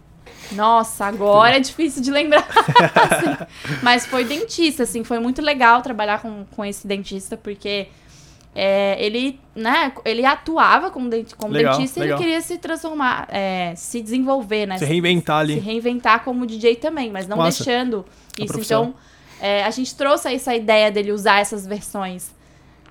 Nossa, 0.51 1.05
agora 1.05 1.57
é 1.57 1.59
difícil 1.59 2.01
de 2.01 2.11
lembrar. 2.11 2.47
assim. 2.49 3.77
Mas 3.83 4.05
foi 4.05 4.23
dentista, 4.23 4.83
assim, 4.83 5.03
foi 5.03 5.19
muito 5.19 5.41
legal 5.41 5.81
trabalhar 5.81 6.21
com, 6.21 6.45
com 6.55 6.65
esse 6.65 6.87
dentista, 6.87 7.37
porque 7.37 7.87
é, 8.55 8.97
ele, 9.03 9.39
né, 9.55 9.91
ele 10.03 10.25
atuava 10.25 10.89
como, 10.89 11.09
denti- 11.09 11.35
como 11.35 11.53
Legal, 11.53 11.77
dentista 11.77 11.99
e 11.99 12.03
legal. 12.03 12.17
ele 12.17 12.25
queria 12.25 12.41
se 12.41 12.57
transformar, 12.57 13.27
é, 13.29 13.73
se 13.75 14.01
desenvolver, 14.01 14.65
né? 14.65 14.77
Se 14.77 14.85
reinventar 14.85 15.45
se 15.45 15.51
ali. 15.53 15.59
reinventar 15.59 16.23
como 16.23 16.45
DJ 16.45 16.75
também, 16.77 17.11
mas 17.11 17.27
não 17.27 17.37
Massa. 17.37 17.63
deixando 17.63 18.05
isso. 18.37 18.59
Então, 18.59 18.95
é, 19.39 19.63
a 19.63 19.69
gente 19.69 19.95
trouxe 19.95 20.33
essa 20.33 20.53
ideia 20.55 20.91
dele 20.91 21.11
usar 21.11 21.39
essas 21.39 21.65
versões. 21.65 22.31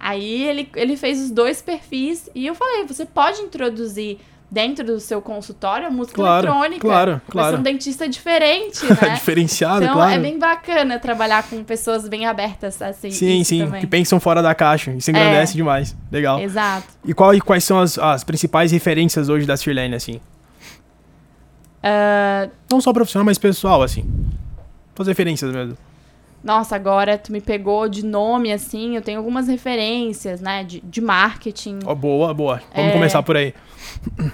Aí 0.00 0.44
ele, 0.44 0.70
ele 0.76 0.96
fez 0.96 1.20
os 1.20 1.30
dois 1.30 1.60
perfis 1.60 2.30
e 2.34 2.46
eu 2.46 2.54
falei, 2.54 2.84
você 2.84 3.04
pode 3.04 3.40
introduzir 3.40 4.18
dentro 4.50 4.84
do 4.84 4.98
seu 4.98 5.20
consultório 5.20 5.90
música 5.92 6.16
Claro, 6.16 6.46
eletrônica. 6.46 6.80
claro, 6.80 7.20
claro. 7.28 7.50
ser 7.56 7.60
um 7.60 7.62
dentista 7.62 8.08
diferente, 8.08 8.84
né? 8.88 9.14
Diferenciado, 9.14 9.82
então 9.84 9.94
claro. 9.94 10.12
é 10.12 10.18
bem 10.18 10.38
bacana 10.38 10.98
trabalhar 10.98 11.42
com 11.48 11.62
pessoas 11.62 12.08
bem 12.08 12.26
abertas 12.26 12.80
assim. 12.80 13.10
sim, 13.10 13.44
sim. 13.44 13.64
também. 13.64 13.80
Que 13.80 13.86
pensam 13.86 14.18
fora 14.18 14.42
da 14.42 14.54
caixa. 14.54 14.92
Isso 14.92 15.10
engrandece 15.10 15.54
demais. 15.54 15.94
Legal. 16.10 16.40
Exato. 16.40 16.86
E, 17.04 17.12
qual, 17.12 17.34
e 17.34 17.40
quais 17.40 17.64
são 17.64 17.78
as, 17.78 17.98
as 17.98 18.24
principais 18.24 18.72
referências 18.72 19.28
hoje 19.28 19.46
da 19.46 19.56
Sirlene, 19.56 19.94
assim? 19.94 20.20
Ah, 21.82 22.48
Não 22.70 22.80
só 22.80 22.92
profissional, 22.92 23.24
mas 23.24 23.38
pessoal, 23.38 23.82
assim. 23.82 24.04
As 24.98 25.06
referências 25.06 25.52
mesmo. 25.52 25.76
Nossa, 26.48 26.74
agora 26.76 27.18
tu 27.18 27.30
me 27.30 27.42
pegou 27.42 27.90
de 27.90 28.02
nome, 28.02 28.50
assim, 28.50 28.96
eu 28.96 29.02
tenho 29.02 29.18
algumas 29.18 29.48
referências, 29.48 30.40
né, 30.40 30.64
de, 30.64 30.80
de 30.80 30.98
marketing. 31.02 31.80
Ó, 31.84 31.94
boa, 31.94 32.32
boa. 32.32 32.62
Vamos 32.74 32.90
É. 32.90 32.92
começar 32.94 33.22
por 33.22 33.36
aí. 33.36 33.52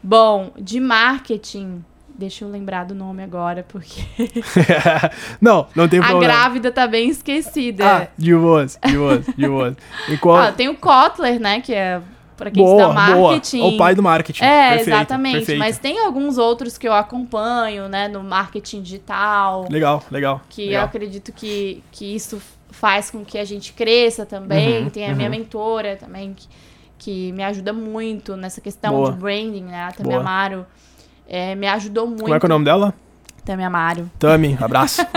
Bom, 0.00 0.52
de 0.56 0.78
marketing, 0.78 1.84
deixa 2.16 2.44
eu 2.44 2.48
lembrar 2.48 2.84
do 2.84 2.94
nome 2.94 3.20
agora, 3.24 3.64
porque 3.68 4.00
não, 5.42 5.66
não 5.74 5.88
tem 5.88 5.98
a 5.98 6.04
problema. 6.04 6.32
grávida 6.32 6.70
tá 6.70 6.86
bem 6.86 7.08
esquecida. 7.10 7.84
Ah, 7.84 8.06
de 8.16 8.32
boas, 8.32 8.78
de 8.86 8.96
boas, 8.96 9.26
de 9.36 9.48
boas. 9.48 9.74
E 10.08 10.16
qual... 10.18 10.36
Ah, 10.36 10.52
tem 10.52 10.68
o 10.68 10.76
Kotler, 10.76 11.40
né, 11.40 11.60
que 11.60 11.74
é 11.74 12.00
Pra 12.36 12.50
quem 12.50 12.62
boa, 12.62 12.82
está 12.82 12.92
marketing. 12.92 13.58
Boa. 13.58 13.72
O 13.72 13.76
pai 13.76 13.94
do 13.94 14.02
marketing. 14.02 14.44
É, 14.44 14.68
perfeito, 14.76 14.88
exatamente. 14.88 15.36
Perfeito. 15.36 15.58
Mas 15.58 15.78
tem 15.78 15.98
alguns 16.04 16.36
outros 16.36 16.76
que 16.76 16.86
eu 16.86 16.92
acompanho, 16.92 17.88
né, 17.88 18.08
no 18.08 18.22
marketing 18.22 18.82
digital. 18.82 19.66
Legal, 19.70 20.02
legal. 20.10 20.40
Que 20.48 20.66
legal. 20.66 20.82
eu 20.82 20.86
acredito 20.86 21.32
que, 21.32 21.82
que 21.90 22.14
isso 22.14 22.40
faz 22.70 23.10
com 23.10 23.24
que 23.24 23.38
a 23.38 23.44
gente 23.44 23.72
cresça 23.72 24.26
também. 24.26 24.84
Uhum, 24.84 24.90
tem 24.90 25.08
a 25.08 25.14
minha 25.14 25.30
uhum. 25.30 25.36
mentora 25.36 25.96
também, 25.96 26.34
que, 26.34 26.46
que 26.98 27.32
me 27.32 27.42
ajuda 27.42 27.72
muito 27.72 28.36
nessa 28.36 28.60
questão 28.60 28.92
Boa. 28.92 29.12
de 29.12 29.18
branding, 29.18 29.64
né? 29.64 29.84
A 29.84 29.92
Tami 29.92 30.10
Boa. 30.10 30.20
Amaro. 30.20 30.66
é, 31.26 31.54
me 31.54 31.66
ajudou 31.68 32.06
muito. 32.06 32.22
Como 32.22 32.34
é 32.34 32.38
que 32.38 32.44
é 32.44 32.48
o 32.48 32.50
nome 32.50 32.64
dela? 32.66 32.94
Tami 33.46 33.64
Amaro. 33.64 34.10
Tami, 34.18 34.58
abraço. 34.60 35.02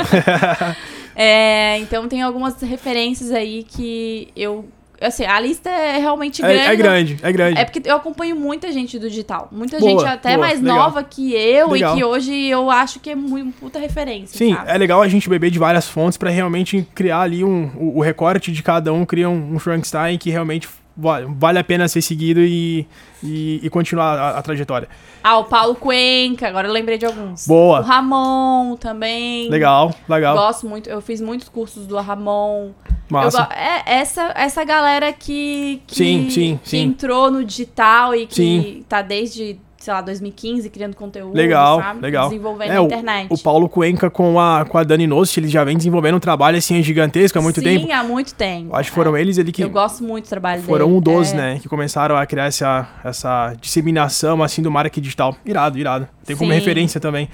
É, 1.22 1.78
então 1.80 2.08
tem 2.08 2.22
algumas 2.22 2.62
referências 2.62 3.30
aí 3.32 3.64
que 3.64 4.30
eu. 4.38 4.70
Assim, 5.02 5.26
a 5.26 5.40
lista 5.40 5.70
é 5.70 5.98
realmente 5.98 6.42
grande. 6.42 6.58
é, 6.60 6.66
é 6.66 6.76
grande, 6.76 7.18
é 7.22 7.32
grande. 7.32 7.60
É 7.60 7.66
porque 7.66 7.82
eu 7.86 7.96
acompanho 7.96 8.36
muita 8.36 8.72
gente 8.72 9.00
do 9.00 9.10
digital. 9.10 9.48
Muita 9.52 9.80
Boa, 9.80 9.92
gente 9.92 10.06
até 10.06 10.36
boa, 10.36 10.48
mais 10.48 10.62
legal. 10.62 10.78
nova 10.78 11.04
que 11.04 11.34
eu 11.34 11.72
Legal. 11.72 11.94
e 11.96 11.98
que 11.98 12.04
hoje 12.04 12.48
eu 12.48 12.70
acho 12.70 13.00
que 13.00 13.10
é 13.10 13.16
muito 13.16 13.58
puta 13.60 13.80
referência. 13.80 14.38
Sim, 14.38 14.54
sabe? 14.56 14.72
é 14.72 14.78
legal 14.78 15.02
a 15.02 15.08
gente 15.08 15.30
beber 15.30 15.52
de 15.52 15.60
várias 15.60 15.88
fontes 15.88 16.18
pra 16.18 16.30
realmente 16.30 16.88
criar 16.94 17.22
ali 17.22 17.44
um, 17.44 17.72
o, 17.76 17.98
o 17.98 18.02
recorte 18.02 18.52
de 18.52 18.62
cada 18.62 18.92
um, 18.92 19.06
cria 19.06 19.30
um, 19.30 19.56
um 19.56 19.60
Frankenstein 19.60 20.18
que 20.18 20.30
realmente 20.30 20.68
vale 21.00 21.60
a 21.60 21.64
pena 21.64 21.88
ser 21.88 22.02
seguido 22.02 22.40
e, 22.42 22.88
e, 23.24 23.60
e 23.64 23.70
continuar 23.70 24.18
a, 24.18 24.30
a 24.38 24.42
trajetória. 24.42 24.88
Ah, 25.24 25.38
o 25.38 25.44
Paulo 25.46 25.76
Cuenca, 25.76 26.48
agora 26.48 26.68
eu 26.68 26.72
lembrei 26.72 26.98
de 26.98 27.06
alguns. 27.06 27.46
Boa. 27.46 27.80
O 27.80 27.84
Ramon 27.84 28.76
também. 28.78 29.50
Legal, 29.50 29.94
legal. 30.08 30.36
Gosto 30.36 30.68
muito, 30.68 30.90
eu 30.90 31.02
fiz 31.02 31.20
muitos 31.22 31.50
cursos 31.50 31.86
do 31.86 31.98
Ramon. 31.98 32.72
Massa. 33.10 33.42
go- 33.44 33.54
é 33.54 33.84
essa, 33.86 34.32
essa 34.36 34.64
galera 34.64 35.12
que, 35.12 35.82
que, 35.88 35.96
Sim, 35.96 36.30
sim, 36.30 36.60
que 36.64 36.70
sim. 36.70 36.78
entrou 36.84 37.32
no 37.32 37.44
digital 37.44 38.14
e 38.16 38.28
que 38.28 38.36
Sim. 38.36 38.86
tá 38.88 39.02
desde, 39.02 39.60
sei 39.80 39.94
lá, 39.94 40.02
2015 40.02 40.70
criando 40.70 40.96
conteúdo, 40.96 41.36
Legal, 41.36 41.80
sabe? 41.82 42.02
legal. 42.02 42.30
Desenvolvendo 42.30 42.72
É, 42.72 42.76
a 42.76 42.82
o- 42.82 42.86
internet. 42.86 43.28
O 43.32 43.38
Paulo 43.38 43.70
Cuenca 43.70 44.10
com 44.10 44.40
a, 44.40 44.66
com 44.66 44.78
a 44.78 44.84
Dani 44.84 45.08
Nost, 45.08 45.40
eles 45.40 45.50
já 45.52 45.64
vêm 45.64 45.78
desenvolvendo 45.78 46.16
um 46.16 46.20
trabalho 46.20 46.58
assim 46.58 46.82
gigantesco 46.84 47.40
há 47.40 47.42
muito 47.42 47.60
Sim, 47.62 47.66
tempo. 47.80 47.92
há 47.94 48.04
muito 48.04 48.34
tempo. 48.36 48.76
Acho 48.76 48.90
que 48.90 48.96
foram 48.96 49.16
eles 49.18 49.40
ali 49.40 49.52
que 49.52 49.64
Eu 49.64 49.70
gosto 49.70 50.04
muito 50.04 50.26
do 50.26 50.30
trabalho 50.30 50.62
foram 50.64 50.86
dele. 50.88 50.98
um 50.98 51.02
dos, 51.02 51.32
É. 51.32 51.36
né, 51.38 51.60
que 51.62 51.70
começaram 51.70 52.16
a 52.18 52.26
criar 52.26 52.46
essa, 52.46 52.88
essa 53.04 53.54
disseminação 53.60 54.44
assim 54.44 54.62
do 54.62 54.70
marketing 54.70 55.02
digital. 55.02 55.36
Irado, 55.46 55.78
irado. 55.78 56.08
Tem 56.26 56.36
como 56.36 56.52
Sim. 56.52 56.58
referência 56.60 57.00
também. 57.00 57.30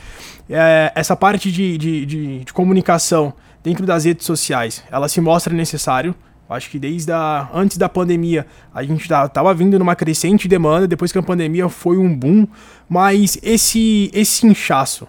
É, 0.50 0.92
essa 0.96 1.16
parte 1.16 1.52
de, 1.52 1.78
de, 1.78 2.06
de, 2.06 2.40
de 2.46 2.54
comunicação 2.54 3.34
dentro 3.64 3.86
das 3.86 4.06
redes 4.06 4.26
sociais, 4.26 4.84
ela 4.92 5.08
se 5.08 5.20
mostra 5.20 5.52
necessário. 5.54 6.14
Acho 6.50 6.70
que 6.70 6.78
desde 6.78 7.12
a, 7.12 7.50
antes 7.54 7.76
da 7.78 7.90
pandemia 7.90 8.46
a 8.74 8.84
gente 8.84 9.08
tá, 9.08 9.28
tava 9.28 9.54
vindo 9.54 9.80
numa 9.80 9.96
crescente 9.96 10.48
demanda, 10.48 10.88
depois 10.88 11.12
que 11.12 11.18
a 11.18 11.24
pandemia 11.24 11.68
foi 11.70 11.98
um 11.98 12.16
boom, 12.16 12.48
mas 12.88 13.38
esse, 13.42 14.12
esse 14.14 14.46
inchaço 14.46 15.08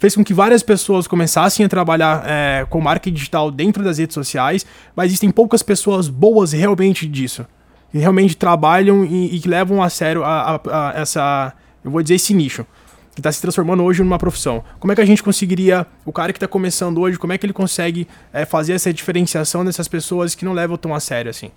fez 0.00 0.16
com 0.16 0.24
que 0.24 0.34
várias 0.34 0.64
pessoas 0.64 1.06
começassem 1.06 1.64
a 1.64 1.68
trabalhar 1.68 2.24
é, 2.26 2.66
com 2.68 2.80
marketing 2.80 3.14
digital 3.14 3.50
dentro 3.52 3.84
das 3.84 3.98
redes 3.98 4.14
sociais, 4.14 4.66
mas 4.96 5.06
existem 5.06 5.30
poucas 5.30 5.62
pessoas 5.62 6.08
boas 6.08 6.50
realmente 6.50 7.06
disso. 7.06 7.46
Que 7.92 7.98
realmente 7.98 8.36
trabalham 8.36 9.04
e, 9.04 9.36
e 9.36 9.38
que 9.38 9.48
levam 9.48 9.80
a 9.82 9.88
sério 9.88 10.24
a, 10.24 10.56
a- 10.56 10.60
a 10.96 11.00
essa, 11.00 11.52
eu 11.84 11.90
vou 11.92 12.02
dizer, 12.02 12.14
esse 12.16 12.34
nicho. 12.34 12.66
Que 13.14 13.20
está 13.20 13.30
se 13.30 13.40
transformando 13.42 13.82
hoje 13.82 14.02
numa 14.02 14.18
profissão. 14.18 14.64
Como 14.80 14.90
é 14.92 14.94
que 14.94 15.00
a 15.02 15.04
gente 15.04 15.22
conseguiria, 15.22 15.86
o 16.04 16.12
cara 16.12 16.32
que 16.32 16.38
está 16.38 16.48
começando 16.48 16.98
hoje, 16.98 17.18
como 17.18 17.32
é 17.32 17.38
que 17.38 17.44
ele 17.44 17.52
consegue 17.52 18.08
é, 18.32 18.44
fazer 18.46 18.72
essa 18.72 18.92
diferenciação 18.92 19.64
dessas 19.64 19.86
pessoas 19.86 20.34
que 20.34 20.44
não 20.44 20.52
levam 20.54 20.76
tão 20.78 20.94
a 20.94 21.00
sério 21.00 21.30
assim? 21.30 21.50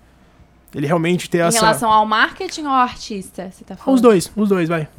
Ele 0.74 0.86
realmente 0.86 1.30
ter 1.30 1.38
Em 1.38 1.42
essa. 1.42 1.60
relação 1.62 1.90
ao 1.90 2.06
marketing 2.06 2.64
ou 2.64 2.70
ao 2.70 2.76
artista, 2.80 3.50
você 3.50 3.64
tá 3.64 3.78
falando? 3.78 3.96
Os 3.96 4.02
dois, 4.02 4.32
os 4.36 4.50
dois, 4.50 4.68
vai. 4.68 4.90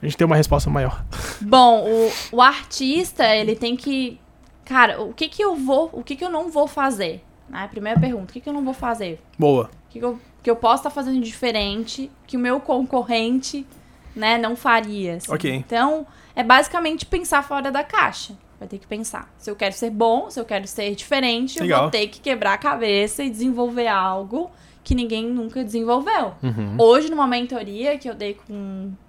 A 0.00 0.06
gente 0.06 0.16
tem 0.16 0.26
uma 0.26 0.36
resposta 0.36 0.70
maior. 0.70 1.04
Bom, 1.42 1.84
o, 1.86 2.36
o 2.36 2.40
artista, 2.40 3.24
ele 3.34 3.54
tem 3.54 3.76
que. 3.76 4.18
Cara, 4.64 5.02
o 5.02 5.12
que 5.12 5.28
que 5.28 5.42
eu 5.44 5.54
vou. 5.54 5.90
O 5.92 6.02
que 6.02 6.16
que 6.16 6.24
eu 6.24 6.30
não 6.30 6.50
vou 6.50 6.66
fazer? 6.66 7.22
Né? 7.48 7.68
Primeira 7.70 8.00
pergunta, 8.00 8.30
o 8.30 8.32
que 8.32 8.40
que 8.40 8.48
eu 8.48 8.52
não 8.54 8.64
vou 8.64 8.74
fazer? 8.74 9.20
Boa. 9.38 9.64
O 9.64 9.90
que, 9.90 9.98
que, 9.98 10.04
eu, 10.04 10.18
que 10.42 10.50
eu 10.50 10.56
posso 10.56 10.76
estar 10.76 10.90
fazendo 10.90 11.20
diferente 11.20 12.10
que 12.26 12.36
o 12.36 12.40
meu 12.40 12.58
concorrente, 12.60 13.66
né, 14.16 14.38
não 14.38 14.56
faria. 14.56 15.16
assim. 15.16 15.32
Ok. 15.32 15.54
Então, 15.54 16.06
é 16.34 16.42
basicamente 16.42 17.04
pensar 17.06 17.42
fora 17.42 17.70
da 17.70 17.84
caixa. 17.84 18.34
Vai 18.58 18.66
ter 18.66 18.78
que 18.78 18.86
pensar. 18.86 19.30
Se 19.36 19.50
eu 19.50 19.54
quero 19.54 19.74
ser 19.74 19.90
bom, 19.90 20.30
se 20.30 20.40
eu 20.40 20.44
quero 20.44 20.66
ser 20.66 20.94
diferente, 20.94 21.58
eu 21.58 21.64
Legal. 21.64 21.82
vou 21.82 21.90
ter 21.90 22.08
que 22.08 22.20
quebrar 22.20 22.54
a 22.54 22.58
cabeça 22.58 23.22
e 23.22 23.28
desenvolver 23.28 23.86
algo 23.86 24.50
que 24.82 24.94
ninguém 24.94 25.26
nunca 25.26 25.62
desenvolveu. 25.62 26.32
Uhum. 26.42 26.76
Hoje, 26.78 27.10
numa 27.10 27.26
mentoria 27.26 27.98
que 27.98 28.08
eu 28.08 28.14
dei 28.14 28.38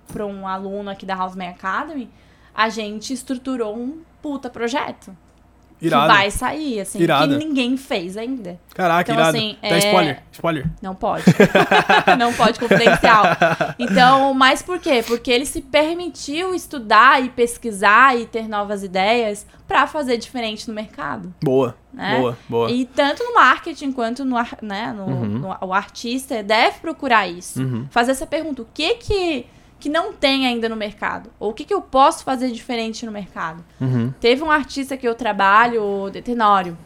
para 0.07 0.25
um 0.25 0.45
aluno 0.45 0.89
aqui 0.89 1.05
da 1.05 1.15
House 1.15 1.35
Man 1.35 1.49
Academy, 1.49 2.09
a 2.53 2.67
gente 2.67 3.13
estruturou 3.13 3.77
um 3.77 4.01
puta 4.21 4.49
projeto. 4.49 5.15
Irado. 5.81 6.07
Que 6.11 6.17
vai 6.17 6.31
sair, 6.31 6.79
assim, 6.79 6.99
Irado. 7.01 7.37
que 7.37 7.45
ninguém 7.45 7.77
fez 7.77 8.17
ainda. 8.17 8.59
Caraca, 8.73 9.11
Então, 9.11 9.15
irado. 9.23 9.37
assim, 9.37 9.57
Dá 9.61 9.67
é- 9.69 9.77
spoiler, 9.79 10.23
spoiler. 10.31 10.65
Não 10.81 10.95
pode. 10.95 11.23
não 12.17 12.33
pode, 12.33 12.59
confidencial. 12.59 13.23
Então, 13.79 14.33
mas 14.33 14.61
por 14.61 14.79
quê? 14.79 15.03
Porque 15.05 15.31
ele 15.31 15.45
se 15.45 15.61
permitiu 15.61 16.53
estudar 16.53 17.23
e 17.23 17.29
pesquisar 17.29 18.17
e 18.17 18.25
ter 18.25 18.47
novas 18.47 18.83
ideias 18.83 19.45
pra 19.67 19.85
fazer 19.87 20.17
diferente 20.17 20.67
no 20.67 20.73
mercado. 20.73 21.33
Boa, 21.43 21.75
Né? 21.93 22.17
boa, 22.19 22.37
boa. 22.47 22.71
E 22.71 22.85
tanto 22.85 23.23
no 23.23 23.33
marketing 23.35 23.91
quanto 23.91 24.23
no, 24.25 24.37
né, 24.61 24.93
no, 24.95 25.25
no- 25.25 25.57
o 25.61 25.73
artista 25.73 26.41
deve 26.41 26.79
procurar 26.79 27.27
isso. 27.27 27.61
Uhum. 27.61 27.85
Fazer 27.91 28.11
essa 28.11 28.25
pergunta: 28.25 28.61
o 28.61 28.67
que 28.73 28.95
que, 28.95 29.45
que 29.79 29.89
não 29.89 30.11
tem 30.13 30.47
ainda 30.47 30.67
no 30.67 30.75
mercado? 30.75 31.29
Ou 31.39 31.51
o 31.51 31.53
que, 31.53 31.63
que 31.63 31.73
eu 31.73 31.81
posso 31.81 32.23
fazer 32.23 32.51
diferente 32.51 33.05
no 33.05 33.11
mercado? 33.11 33.63
Uhum. 33.79 34.11
Teve 34.19 34.41
um 34.43 34.49
artista 34.51 34.97
que 34.97 35.07
eu 35.07 35.13
trabalho, 35.15 35.83
o 35.83 36.09
Detenório, 36.09 36.77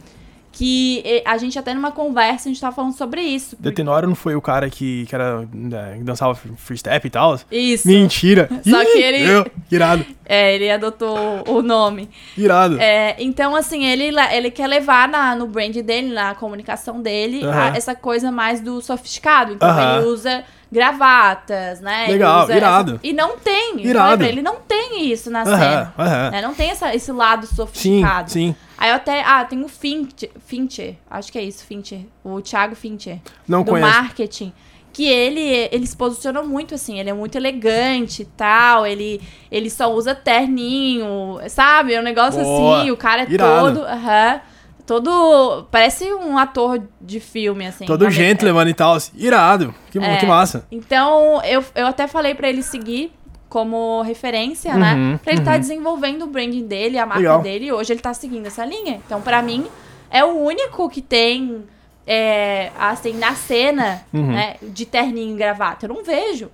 que 0.53 1.01
eh, 1.05 1.23
a 1.25 1.37
gente 1.37 1.57
até 1.57 1.73
numa 1.73 1.93
conversa 1.93 2.49
a 2.49 2.51
gente 2.51 2.59
tava 2.59 2.75
falando 2.75 2.91
sobre 2.93 3.21
isso. 3.21 3.55
porque- 3.55 3.69
Detenório 3.69 4.09
não 4.09 4.15
foi 4.15 4.35
o 4.35 4.41
cara 4.41 4.69
que, 4.69 5.05
que, 5.05 5.15
era, 5.15 5.47
né, 5.53 5.95
que 5.97 6.03
dançava 6.03 6.35
free 6.35 6.77
step 6.77 7.07
e 7.07 7.09
tal? 7.09 7.39
Isso. 7.49 7.87
Mentira. 7.87 8.49
Só 8.69 8.83
que 8.83 8.97
ele- 8.99 9.29
eu, 9.29 9.45
irado, 9.71 10.05
É, 10.25 10.53
ele 10.55 10.69
adotou 10.69 11.43
o 11.47 11.61
nome. 11.61 12.09
irado. 12.37 12.77
É, 12.81 13.15
então, 13.19 13.55
assim, 13.55 13.85
ele, 13.85 14.11
le- 14.11 14.33
ele 14.35 14.51
quer 14.51 14.67
levar 14.67 15.07
na, 15.07 15.33
no 15.35 15.47
brand 15.47 15.75
dele, 15.77 16.13
na 16.13 16.35
comunicação 16.35 17.01
dele, 17.01 17.45
a- 17.45 17.75
essa 17.75 17.95
coisa 17.95 18.29
mais 18.29 18.59
do 18.59 18.81
sofisticado. 18.81 19.53
Então, 19.53 19.69
ele 19.99 20.05
usa 20.07 20.43
gravatas, 20.71 21.81
né? 21.81 22.07
Legal, 22.07 22.43
usa 22.43 22.55
irado. 22.55 22.91
essa- 22.93 22.99
E 23.03 23.13
não 23.13 23.37
tem. 23.37 23.73
eu 23.83 23.89
Irado. 23.89 24.23
Ele 24.23 24.41
não 24.41 24.55
tem 24.57 25.11
isso 25.11 25.29
na 25.29 25.41
Aham, 25.41 25.57
cena. 25.59 25.93
aham. 25.97 26.31
né? 26.31 26.41
Não 26.41 26.53
tem 26.53 26.69
essa, 26.69 26.93
esse 26.95 27.11
lado 27.11 27.45
Sim, 27.45 27.55
sofisticado. 27.55 28.31
sim. 28.31 28.55
Aí 28.77 28.89
eu 28.89 28.95
até. 28.95 29.21
Ah, 29.23 29.43
tem 29.45 29.63
o 29.63 29.67
Fincher, 29.67 30.31
Fincher. 30.45 30.95
Acho 31.09 31.31
que 31.31 31.37
é 31.37 31.43
isso, 31.43 31.65
Fincher. 31.65 32.01
O 32.23 32.41
Thiago 32.41 32.75
Fincher. 32.75 33.19
Não 33.47 33.63
do 33.63 33.71
conheço. 33.71 33.89
marketing. 33.91 34.53
Que 34.93 35.07
ele, 35.07 35.69
ele 35.71 35.87
se 35.87 35.95
posicionou 35.95 36.45
muito 36.45 36.75
assim, 36.75 36.99
ele 36.99 37.09
é 37.09 37.13
muito 37.13 37.37
elegante 37.37 38.23
e 38.23 38.25
tal, 38.25 38.85
ele, 38.85 39.21
ele 39.49 39.69
só 39.69 39.89
usa 39.89 40.13
terninho, 40.13 41.39
sabe? 41.47 41.93
É 41.93 41.99
um 41.99 42.03
negócio 42.03 42.43
Boa. 42.43 42.79
assim, 42.81 42.91
o 42.91 42.97
cara 42.97 43.21
é 43.23 43.29
Irado. 43.29 43.67
todo. 43.75 43.85
aham, 43.87 44.41
todo. 44.81 45.65
Parece 45.71 46.11
um 46.13 46.37
ator 46.37 46.81
de 46.99 47.19
filme, 47.19 47.65
assim. 47.67 47.85
Todo 47.85 48.09
gentleman 48.09 48.67
e 48.69 48.73
tal. 48.73 48.97
Irado. 49.15 49.73
Que, 49.91 49.99
É. 49.99 50.17
que 50.17 50.25
massa. 50.25 50.65
Então, 50.71 51.41
eu, 51.43 51.63
eu 51.75 51.87
até 51.87 52.07
falei 52.07 52.33
pra 52.35 52.49
ele 52.49 52.61
seguir 52.63 53.11
como 53.49 54.01
referência, 54.01 54.73
né? 54.75 54.93
Uhum, 54.93 55.17
Pra 55.17 55.33
ele 55.33 55.41
estar 55.41 55.53
uhum. 55.55 55.59
desenvolvendo 55.59 56.23
o 56.23 56.27
branding 56.27 56.65
dele, 56.65 56.97
a 56.97 57.05
marca 57.05 57.19
Legal. 57.21 57.41
dele, 57.41 57.65
e 57.65 57.71
hoje 57.73 57.91
ele 57.93 57.99
tá 57.99 58.13
seguindo 58.13 58.45
essa 58.45 58.63
linha. 58.65 59.01
Então, 59.05 59.21
pra 59.21 59.41
mim, 59.41 59.67
é 60.09 60.23
o 60.23 60.29
único 60.37 60.89
que 60.89 61.01
tem, 61.01 61.63
é, 62.07 62.71
assim, 62.79 63.13
na 63.13 63.35
cena, 63.35 64.01
Uhum. 64.13 64.31
né, 64.31 64.55
de 64.61 64.85
terninho 64.85 65.33
e 65.35 65.37
gravata. 65.37 65.85
Eu 65.85 65.93
não 65.93 66.03
vejo. 66.03 66.49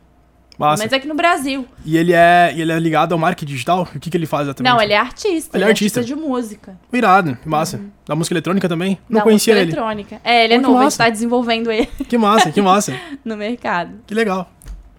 Massa. 0.57 0.81
menos 0.81 0.93
aqui 0.93 1.07
no 1.07 1.13
Brasil. 1.15 1.67
E 1.85 1.97
ele 1.97 2.13
é, 2.13 2.53
ele 2.55 2.71
é 2.71 2.79
ligado 2.79 3.11
ao 3.13 3.19
marketing 3.19 3.51
digital? 3.51 3.87
O 3.95 3.99
que, 3.99 4.09
que 4.09 4.17
ele 4.17 4.25
faz 4.25 4.47
exatamente? 4.47 4.73
Não, 4.73 4.81
ele 4.81 4.93
é 4.93 4.97
artista. 4.97 5.55
Ele 5.57 5.63
é 5.63 5.67
artista. 5.67 6.03
de 6.03 6.15
música. 6.15 6.77
Irado, 6.91 7.37
que 7.41 7.47
massa. 7.47 7.79
Da 8.05 8.15
música 8.15 8.33
eletrônica 8.33 8.67
também? 8.67 8.97
Não 9.07 9.19
da 9.19 9.23
conhecia 9.23 9.53
música 9.53 9.63
ele. 9.63 9.71
eletrônica. 9.71 10.21
É, 10.23 10.45
ele 10.45 10.53
é 10.55 10.57
que 10.57 10.63
novo, 10.63 10.79
a 10.79 10.83
gente 10.83 10.97
tá 10.97 11.09
desenvolvendo 11.09 11.71
ele 11.71 11.87
Que 12.07 12.17
massa, 12.17 12.51
que 12.51 12.61
massa. 12.61 12.99
no 13.23 13.37
mercado. 13.37 13.99
Que 14.07 14.13
legal. 14.15 14.49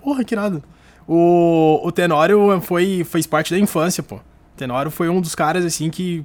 Porra, 0.03 0.23
que 0.23 0.35
irado. 0.35 0.63
O, 1.07 1.81
o 1.83 1.91
Tenório 1.91 2.61
foi, 2.61 3.05
fez 3.05 3.27
parte 3.27 3.53
da 3.53 3.59
infância, 3.59 4.03
pô. 4.03 4.21
O 4.59 4.67
Tenório 4.67 4.91
foi 4.91 5.09
um 5.09 5.21
dos 5.21 5.37
caras, 5.37 5.65
assim, 5.65 5.89
que 5.89 6.25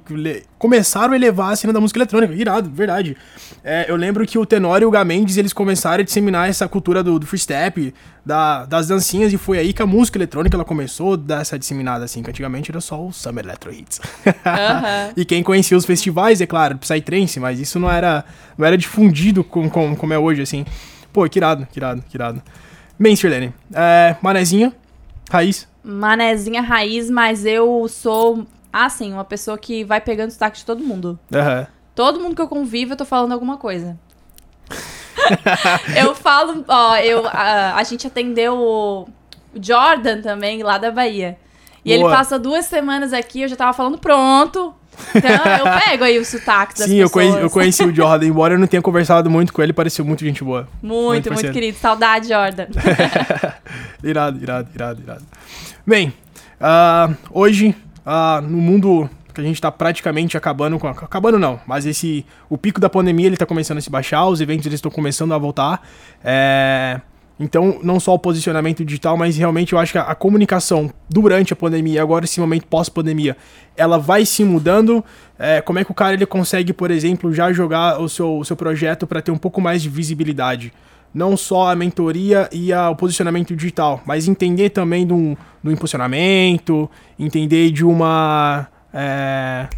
começaram 0.58 1.12
a 1.12 1.16
elevar 1.16 1.52
a 1.52 1.56
cena 1.56 1.72
da 1.72 1.78
música 1.80 2.00
eletrônica. 2.00 2.34
Irado, 2.34 2.68
verdade. 2.68 3.16
É, 3.62 3.88
eu 3.88 3.94
lembro 3.94 4.26
que 4.26 4.36
o 4.36 4.44
Tenório 4.44 4.84
e 4.84 4.88
o 4.88 4.90
Gamendes, 4.90 5.36
eles 5.36 5.52
começaram 5.52 6.00
a 6.00 6.04
disseminar 6.04 6.48
essa 6.48 6.66
cultura 6.66 7.00
do, 7.00 7.16
do 7.16 7.26
freestep, 7.26 7.94
da, 8.26 8.64
das 8.64 8.88
dancinhas, 8.88 9.32
e 9.32 9.38
foi 9.38 9.58
aí 9.58 9.72
que 9.72 9.80
a 9.80 9.86
música 9.86 10.18
eletrônica, 10.18 10.56
ela 10.56 10.64
começou 10.64 11.12
a 11.12 11.16
dar 11.16 11.42
essa 11.42 11.56
disseminada, 11.56 12.04
assim, 12.04 12.24
que 12.24 12.30
antigamente 12.30 12.72
era 12.72 12.80
só 12.80 13.06
o 13.06 13.12
Summer 13.12 13.44
Electro 13.44 13.72
Hits. 13.72 14.00
Aham. 14.44 15.12
E 15.16 15.24
quem 15.24 15.44
conhecia 15.44 15.76
os 15.76 15.84
festivais, 15.84 16.40
é 16.40 16.46
claro, 16.46 16.76
Psytrance, 16.76 17.38
mas 17.38 17.60
isso 17.60 17.78
não 17.78 17.88
era, 17.88 18.24
não 18.58 18.66
era 18.66 18.76
difundido 18.76 19.44
com, 19.44 19.70
com, 19.70 19.94
como 19.94 20.12
é 20.12 20.18
hoje, 20.18 20.42
assim. 20.42 20.66
Pô, 21.12 21.28
que 21.28 21.38
irado, 21.38 21.68
que 21.70 21.78
irado, 21.78 22.02
que 22.08 22.16
irado. 22.16 22.42
Bem, 22.98 23.14
Sirlene, 23.14 23.54
é, 23.72 24.16
manezinha, 24.20 24.72
raiz. 25.30 25.68
Manezinha 25.82 26.62
raiz, 26.62 27.10
mas 27.10 27.44
eu 27.44 27.86
sou, 27.88 28.46
assim, 28.72 29.12
uma 29.12 29.24
pessoa 29.24 29.58
que 29.58 29.84
vai 29.84 30.00
pegando 30.00 30.30
sotaque 30.30 30.58
de 30.58 30.64
todo 30.64 30.82
mundo. 30.82 31.18
Aham. 31.32 31.66
Todo 31.94 32.20
mundo 32.20 32.34
que 32.34 32.42
eu 32.42 32.48
convivo, 32.48 32.92
eu 32.92 32.96
tô 32.96 33.04
falando 33.04 33.32
alguma 33.32 33.56
coisa. 33.56 33.96
eu 35.96 36.14
falo, 36.14 36.64
ó, 36.66 36.96
eu, 36.96 37.26
a, 37.28 37.76
a 37.76 37.82
gente 37.84 38.06
atendeu 38.06 38.58
o 38.58 39.08
Jordan 39.54 40.20
também, 40.20 40.62
lá 40.62 40.78
da 40.78 40.90
Bahia. 40.90 41.38
E 41.84 41.92
ele 41.92 42.02
Boa. 42.02 42.16
passa 42.16 42.38
duas 42.38 42.66
semanas 42.66 43.12
aqui, 43.12 43.42
eu 43.42 43.48
já 43.48 43.56
tava 43.56 43.72
falando 43.72 43.98
pronto. 43.98 44.74
Então 45.14 45.30
eu 45.30 45.80
pego 45.80 46.04
aí 46.04 46.18
o 46.18 46.24
sotaque 46.24 46.78
das 46.78 46.88
Sim, 46.88 46.96
eu 46.96 47.08
pessoas. 47.08 47.26
conheci, 47.26 47.42
eu 47.42 47.50
conheci 47.50 47.84
o 47.84 47.94
Jordan, 47.94 48.26
embora 48.26 48.54
eu 48.54 48.58
não 48.58 48.66
tenha 48.66 48.82
conversado 48.82 49.30
muito 49.30 49.52
com 49.52 49.62
ele, 49.62 49.72
pareceu 49.72 50.04
muito 50.04 50.24
gente 50.24 50.42
boa. 50.42 50.68
Muito, 50.82 51.08
muito, 51.08 51.28
parceiro. 51.28 51.52
querido. 51.52 51.78
Saudade, 51.78 52.28
Jordan. 52.28 52.66
Irado, 54.02 54.42
irado, 54.42 54.68
irado, 54.74 55.02
irado. 55.02 55.22
Bem, 55.86 56.12
ah, 56.60 57.10
hoje, 57.30 57.74
ah, 58.04 58.40
no 58.42 58.58
mundo 58.58 59.08
que 59.34 59.40
a 59.40 59.44
gente 59.44 59.60
tá 59.60 59.70
praticamente 59.70 60.36
acabando 60.36 60.78
com. 60.78 60.86
Acabando 60.86 61.38
não, 61.38 61.60
mas 61.66 61.84
esse. 61.84 62.24
O 62.48 62.56
pico 62.56 62.80
da 62.80 62.88
pandemia 62.88 63.26
ele 63.26 63.36
tá 63.36 63.44
começando 63.44 63.78
a 63.78 63.80
se 63.80 63.90
baixar, 63.90 64.26
os 64.26 64.40
eventos 64.40 64.64
eles 64.66 64.78
estão 64.78 64.90
começando 64.90 65.34
a 65.34 65.38
voltar. 65.38 65.86
É, 66.22 67.00
então, 67.38 67.80
não 67.82 67.98
só 67.98 68.14
o 68.14 68.18
posicionamento 68.18 68.84
digital, 68.84 69.16
mas 69.16 69.36
realmente 69.36 69.72
eu 69.72 69.78
acho 69.78 69.92
que 69.92 69.98
a, 69.98 70.02
a 70.02 70.14
comunicação 70.14 70.90
durante 71.10 71.52
a 71.52 71.56
pandemia 71.56 72.00
agora 72.02 72.24
esse 72.24 72.38
momento 72.40 72.66
pós-pandemia, 72.66 73.36
ela 73.76 73.98
vai 73.98 74.24
se 74.24 74.44
mudando. 74.44 75.04
É, 75.38 75.60
como 75.60 75.78
é 75.80 75.84
que 75.84 75.90
o 75.90 75.94
cara 75.94 76.14
ele 76.14 76.26
consegue, 76.26 76.72
por 76.72 76.90
exemplo, 76.92 77.32
já 77.32 77.52
jogar 77.52 78.00
o 78.00 78.08
seu, 78.08 78.38
o 78.38 78.44
seu 78.44 78.54
projeto 78.56 79.06
para 79.06 79.20
ter 79.20 79.30
um 79.32 79.36
pouco 79.38 79.60
mais 79.60 79.82
de 79.82 79.88
visibilidade? 79.88 80.72
não 81.16 81.36
só 81.36 81.70
a 81.70 81.76
mentoria 81.76 82.48
e 82.50 82.72
a- 82.72 82.90
o 82.90 82.96
posicionamento 82.96 83.54
digital, 83.54 84.02
mas 84.04 84.26
entender 84.26 84.70
também 84.70 85.06
do, 85.06 85.38
do 85.62 85.70
impulsionamento, 85.70 86.90
entender 87.16 87.70
de 87.70 87.84
uma. 87.84 88.66
é, 88.92 89.68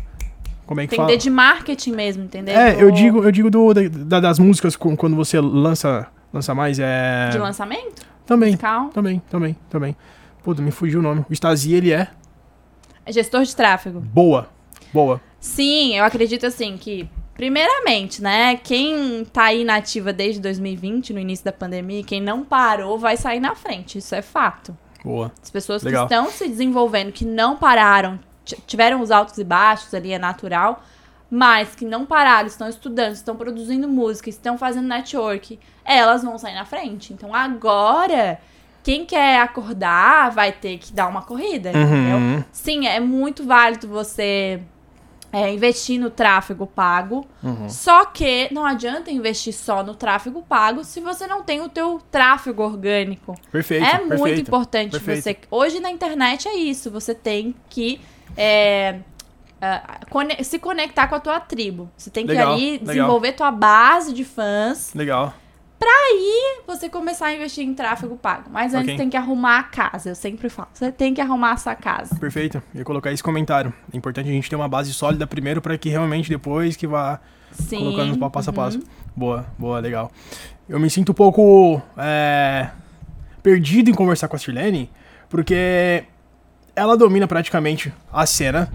como 0.67 0.81
é 0.81 0.87
que 0.87 0.95
Entender 0.95 1.09
fala? 1.13 1.19
de 1.19 1.29
marketing 1.31 1.93
mesmo, 1.93 2.25
entendeu? 2.25 2.57
É, 2.57 2.75
eu 2.83 2.91
Do- 2.91 2.97
digo, 2.97 3.23
eu 3.23 3.31
digo 3.31 3.51
do, 3.51 3.75
da- 3.75 4.19
das 4.21 4.39
músicas 4.39 4.75
quando 4.77 5.15
você 5.15 5.39
lança, 5.39 6.07
lança 6.33 6.55
mais. 6.55 6.79
É... 6.79 7.29
De 7.31 7.39
lançamento? 7.39 8.05
Também, 8.25 8.51
Musical? 8.51 8.89
também, 8.89 9.23
também, 9.31 9.57
também. 9.71 9.97
Puta, 10.43 10.61
me 10.63 10.71
fugiu 10.71 11.01
o 11.01 11.03
nome. 11.03 11.25
O 11.29 11.33
Stasi, 11.33 11.73
ele 11.75 11.93
é 11.93 12.09
É 13.05 13.13
gestor 13.13 13.43
de 13.43 13.55
tráfego. 13.55 14.01
boa. 14.01 14.49
Boa. 14.93 15.21
Sim, 15.41 15.95
eu 15.97 16.05
acredito 16.05 16.47
assim 16.47 16.77
que, 16.77 17.09
primeiramente, 17.35 18.23
né, 18.23 18.57
quem 18.57 19.25
tá 19.27 19.45
aí 19.45 19.63
na 19.65 19.77
ativa 19.77 20.13
desde 20.13 20.41
2020, 20.41 21.13
no 21.13 21.21
início 21.21 21.45
da 21.45 21.53
pandemia, 21.53 22.03
quem 22.03 22.21
não 22.21 22.45
parou 22.45 22.99
vai 22.99 23.17
sair 23.17 23.41
na 23.41 23.55
frente, 23.55 23.99
isso 23.99 24.15
é 24.15 24.23
fato. 24.23 24.77
Boa. 25.05 25.31
As 25.43 25.51
pessoas 25.51 25.83
Legal. 25.83 26.07
que 26.09 26.15
estão 26.15 26.31
se 26.31 26.49
desenvolvendo, 26.49 27.13
que 27.13 27.25
não 27.25 27.57
pararam, 27.57 28.19
tiveram 28.67 29.01
os 29.01 29.11
altos 29.11 29.39
e 29.39 29.45
baixos 29.45 29.93
ali, 29.95 30.13
é 30.13 30.19
natural, 30.19 30.83
mas 31.31 31.75
que 31.75 31.85
não 31.85 32.07
pararam, 32.07 32.47
estão 32.47 32.69
estudando, 32.69 33.13
estão 33.13 33.37
produzindo 33.37 33.89
música, 33.89 34.29
estão 34.29 34.57
fazendo 34.57 34.87
network, 34.87 35.59
elas 35.85 36.23
vão 36.23 36.39
sair 36.39 36.55
na 36.55 36.65
frente. 36.65 37.13
Então 37.13 37.35
agora, 37.35 38.41
quem 38.83 39.05
quer 39.05 39.41
acordar 39.41 40.31
vai 40.31 40.53
ter 40.53 40.79
que 40.79 40.93
dar 40.93 41.09
uma 41.09 41.23
corrida, 41.23 41.71
entendeu? 41.71 42.17
Uhum. 42.17 42.45
Sim, 42.53 42.87
é 42.87 43.01
muito 43.01 43.45
válido 43.45 43.89
você 43.89 44.61
é, 45.33 45.53
investir 45.53 45.99
no 45.99 46.11
tráfego 46.11 46.67
pago. 46.67 47.27
Uhum. 47.43 47.69
Só 47.69 48.05
que 48.07 48.49
não 48.53 48.65
adianta 48.65 49.11
investir 49.11 49.53
só 49.53 49.83
no 49.83 49.95
tráfego 49.95 50.43
pago 50.43 50.85
se 50.85 51.01
você 51.01 51.27
não 51.27 51.43
tem 51.43 51.61
o 51.61 51.69
teu 51.69 52.01
tráfego 52.11 52.63
orgânico. 52.63 53.35
Perfeito. 53.51 53.85
é 53.85 53.99
muito 53.99 54.09
perfeito. 54.09 54.41
importante 54.43 54.91
perfeito. 54.93 55.23
você. 55.23 55.37
Hoje 55.51 55.81
na 55.81 55.91
internet 55.91 56.49
é 56.49 56.55
isso. 56.55 56.91
Você 56.91 57.15
tem 57.15 57.55
que 57.69 58.01
é, 58.37 59.01
ah, 59.61 60.01
se 60.43 60.59
conectar 60.59 61.09
com 61.09 61.15
a 61.15 61.21
tua 61.21 61.41
tribo. 61.41 61.91
Você 61.97 62.11
tem 62.11 62.27
que 62.27 62.33
Legal, 62.33 62.55
ali 62.55 62.73
legal. 62.73 62.87
desenvolver 62.87 63.33
tua 63.33 63.51
base 63.51 64.13
de 64.13 64.25
fãs 64.25 64.93
Legal. 64.95 65.33
e 66.09 66.63
você 66.67 66.89
começar 66.89 67.27
a 67.27 67.35
investir 67.35 67.65
em 67.65 67.75
tráfego 67.75 68.17
pago. 68.17 68.51
Mas 68.51 68.75
antes 68.75 68.89
Ok. 68.89 68.97
tem 68.97 69.11
que 69.11 69.17
arrumar 69.17 69.59
a 69.59 69.63
casa. 69.63 70.11
Eu 70.11 70.15
sempre 70.15 70.49
falo. 70.49 70.69
Você 70.73 70.93
tem 70.93 71.15
que 71.15 71.21
arrumar 71.21 71.53
a 71.53 71.57
sua 71.57 71.75
casa. 71.75 72.15
Perfeito. 72.17 72.63
Eu 72.75 72.81
ia 72.81 72.85
colocar 72.85 73.13
esse 73.13 73.23
comentário. 73.23 73.73
É 73.93 73.97
importante 73.97 74.29
a 74.29 74.33
gente 74.33 74.49
ter 74.49 74.57
uma 74.57 74.69
base 74.69 74.93
sólida 74.93 75.27
primeiro 75.27 75.61
para 75.61 75.77
que 75.79 75.89
realmente 75.89 76.29
depois 76.29 76.77
que 76.77 76.87
vá 76.87 77.21
Sim. 77.53 77.79
colocando 77.79 78.17
no 78.17 78.31
passo 78.31 78.51
a 78.51 78.53
uhum. 78.53 78.57
passo. 78.57 78.81
Boa, 79.15 79.47
boa, 79.59 79.81
legal. 79.81 80.11
Eu 80.69 80.79
me 80.79 80.91
sinto 80.91 81.13
um 81.13 81.15
pouco 81.15 81.81
é, 81.97 82.71
perdido 83.43 83.91
em 83.91 83.95
conversar 83.95 84.29
com 84.29 84.37
a 84.37 84.39
Sirlene, 84.39 84.91
porque 85.29 86.05
ela 86.75 86.97
domina 86.97 87.27
praticamente 87.27 87.93
a 88.13 88.27
cena. 88.27 88.71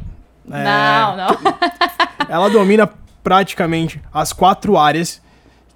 É, 0.50 0.64
Não, 0.64 1.18
não. 1.18 1.38
Ela 2.30 2.50
domina 2.50 2.90
praticamente 3.24 4.02
as 4.14 4.32
quatro 4.34 4.78
áreas 4.78 5.22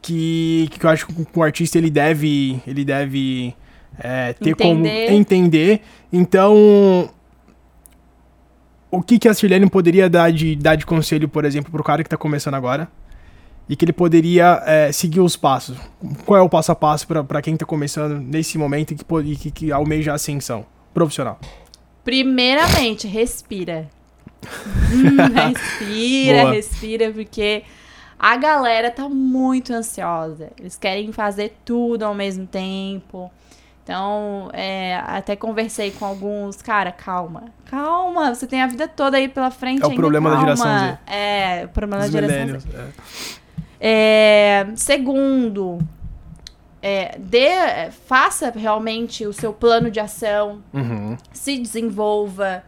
que, 0.01 0.67
que 0.71 0.85
eu 0.85 0.89
acho 0.89 1.07
que 1.07 1.27
o 1.33 1.43
artista 1.43 1.77
ele 1.77 1.89
deve, 1.89 2.61
ele 2.65 2.85
deve 2.85 3.55
é, 3.99 4.33
ter 4.33 4.51
Entender. 4.51 5.07
como 5.07 5.17
entender. 5.17 5.81
Então, 6.11 7.09
o 8.91 9.01
que, 9.01 9.17
que 9.19 9.27
a 9.27 9.33
Sirlene 9.33 9.69
poderia 9.69 10.09
dar 10.09 10.31
de, 10.31 10.55
dar 10.55 10.75
de 10.75 10.85
conselho, 10.85 11.27
por 11.27 11.43
exemplo, 11.43 11.71
pro 11.71 11.83
cara 11.83 12.03
que 12.03 12.09
tá 12.09 12.17
começando 12.17 12.55
agora? 12.55 12.87
E 13.67 13.75
que 13.75 13.83
ele 13.83 13.93
poderia 13.93 14.61
é, 14.65 14.91
seguir 14.91 15.21
os 15.21 15.35
passos. 15.35 15.75
Qual 16.23 16.39
é 16.39 16.41
o 16.41 16.47
passo 16.47 16.71
a 16.71 16.75
passo 16.75 17.07
para 17.07 17.41
quem 17.41 17.57
tá 17.57 17.65
começando 17.65 18.19
nesse 18.19 18.59
momento 18.59 18.91
e 18.91 18.95
que, 18.95 19.35
que, 19.35 19.51
que 19.51 19.71
almeja 19.71 20.11
a 20.11 20.15
ascensão 20.15 20.65
profissional? 20.93 21.39
Primeiramente, 22.03 23.07
respira. 23.07 23.89
Hum, 24.91 25.33
respira, 25.33 26.51
respira, 26.51 27.11
porque 27.11 27.63
a 28.17 28.37
galera 28.37 28.89
tá 28.91 29.07
muito 29.09 29.73
ansiosa. 29.73 30.49
Eles 30.59 30.75
querem 30.77 31.11
fazer 31.11 31.55
tudo 31.65 32.03
ao 32.03 32.13
mesmo 32.13 32.45
tempo. 32.47 33.31
Então, 33.83 34.49
é, 34.51 34.95
até 35.05 35.35
conversei 35.35 35.91
com 35.91 36.05
alguns, 36.05 36.59
cara, 36.59 36.91
calma, 36.91 37.43
calma, 37.65 38.33
você 38.33 38.47
tem 38.47 38.61
a 38.63 38.67
vida 38.67 38.87
toda 38.87 39.15
aí 39.17 39.27
pela 39.27 39.51
frente. 39.51 39.83
É 39.83 39.85
o 39.85 39.89
ainda, 39.89 40.01
problema 40.01 40.29
da 40.31 40.35
calma. 40.37 40.55
geração 40.55 40.79
Z. 40.89 40.97
É, 41.05 41.65
o 41.65 41.69
problema 41.69 42.03
Os 42.05 42.11
da 42.11 42.21
geração 42.21 42.59
Z. 42.59 42.67
é. 42.77 42.85
É, 43.79 44.67
segundo, 44.75 45.77
é, 46.81 47.15
dê, 47.19 47.91
faça 48.07 48.51
realmente 48.55 49.25
o 49.27 49.33
seu 49.33 49.53
plano 49.53 49.91
de 49.91 49.99
ação, 49.99 50.63
Uhum. 50.73 51.15
se 51.31 51.57
desenvolva, 51.59 52.63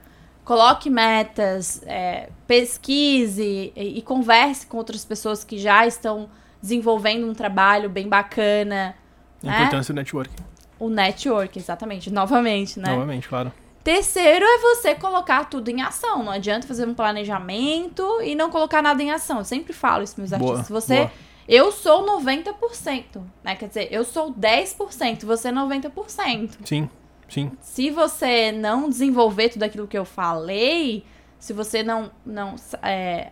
coloque 0.48 0.90
metas, 0.90 1.84
é, 1.86 2.30
pesquise 2.48 3.74
e, 3.76 3.98
e 3.98 4.02
converse 4.02 4.66
com 4.66 4.78
outras 4.78 5.04
pessoas 5.04 5.44
que 5.44 5.58
já 5.58 5.86
estão 5.86 6.30
desenvolvendo 6.62 7.30
um 7.30 7.34
trabalho 7.34 7.90
bem 7.90 8.08
bacana. 8.08 8.96
A 9.44 9.46
né? 9.46 9.58
importância 9.58 9.94
do 9.94 9.98
network. 9.98 10.32
O 10.80 10.90
network, 10.90 11.60
exatamente, 11.60 12.10
novamente, 12.10 12.80
né? 12.80 12.92
Novamente, 12.92 13.28
claro. 13.28 13.52
Terceiro 13.84 14.46
é 14.46 14.58
você 14.60 14.96
colocar 14.96 15.50
tudo 15.50 15.68
em 15.68 15.82
ação. 15.82 16.24
Não 16.24 16.32
adianta 16.32 16.66
fazer 16.66 16.88
um 16.88 16.94
planejamento 16.94 18.22
e 18.22 18.34
não 18.34 18.50
colocar 18.50 18.82
nada 18.82 19.04
em 19.04 19.12
ação. 19.12 19.40
Eu 19.40 19.46
sempre 19.46 19.74
falo 19.74 20.04
isso, 20.04 20.16
meus 20.18 20.30
Boa, 20.30 20.52
artistas. 20.52 20.70
Você, 20.70 20.98
boa. 21.00 21.12
eu 21.46 21.74
sou 21.74 22.06
90%, 22.22 23.22
né? 23.44 23.54
Quer 23.58 23.68
dizer, 23.68 23.90
eu 23.92 24.06
sou 24.06 24.34
10%, 24.34 25.26
você 25.26 25.50
é 25.50 25.52
90%. 25.52 26.52
Sim, 26.64 26.90
sim. 27.30 27.52
Se 27.62 27.90
você 27.90 28.52
não 28.52 28.90
desenvolver 28.90 29.50
tudo 29.50 29.64
aquilo 29.64 29.88
que 29.88 29.98
eu 29.98 30.06
falei, 30.06 31.06
se 31.40 31.54
você 31.54 31.84
não, 31.84 32.12
não 32.26 32.56
é, 32.82 33.32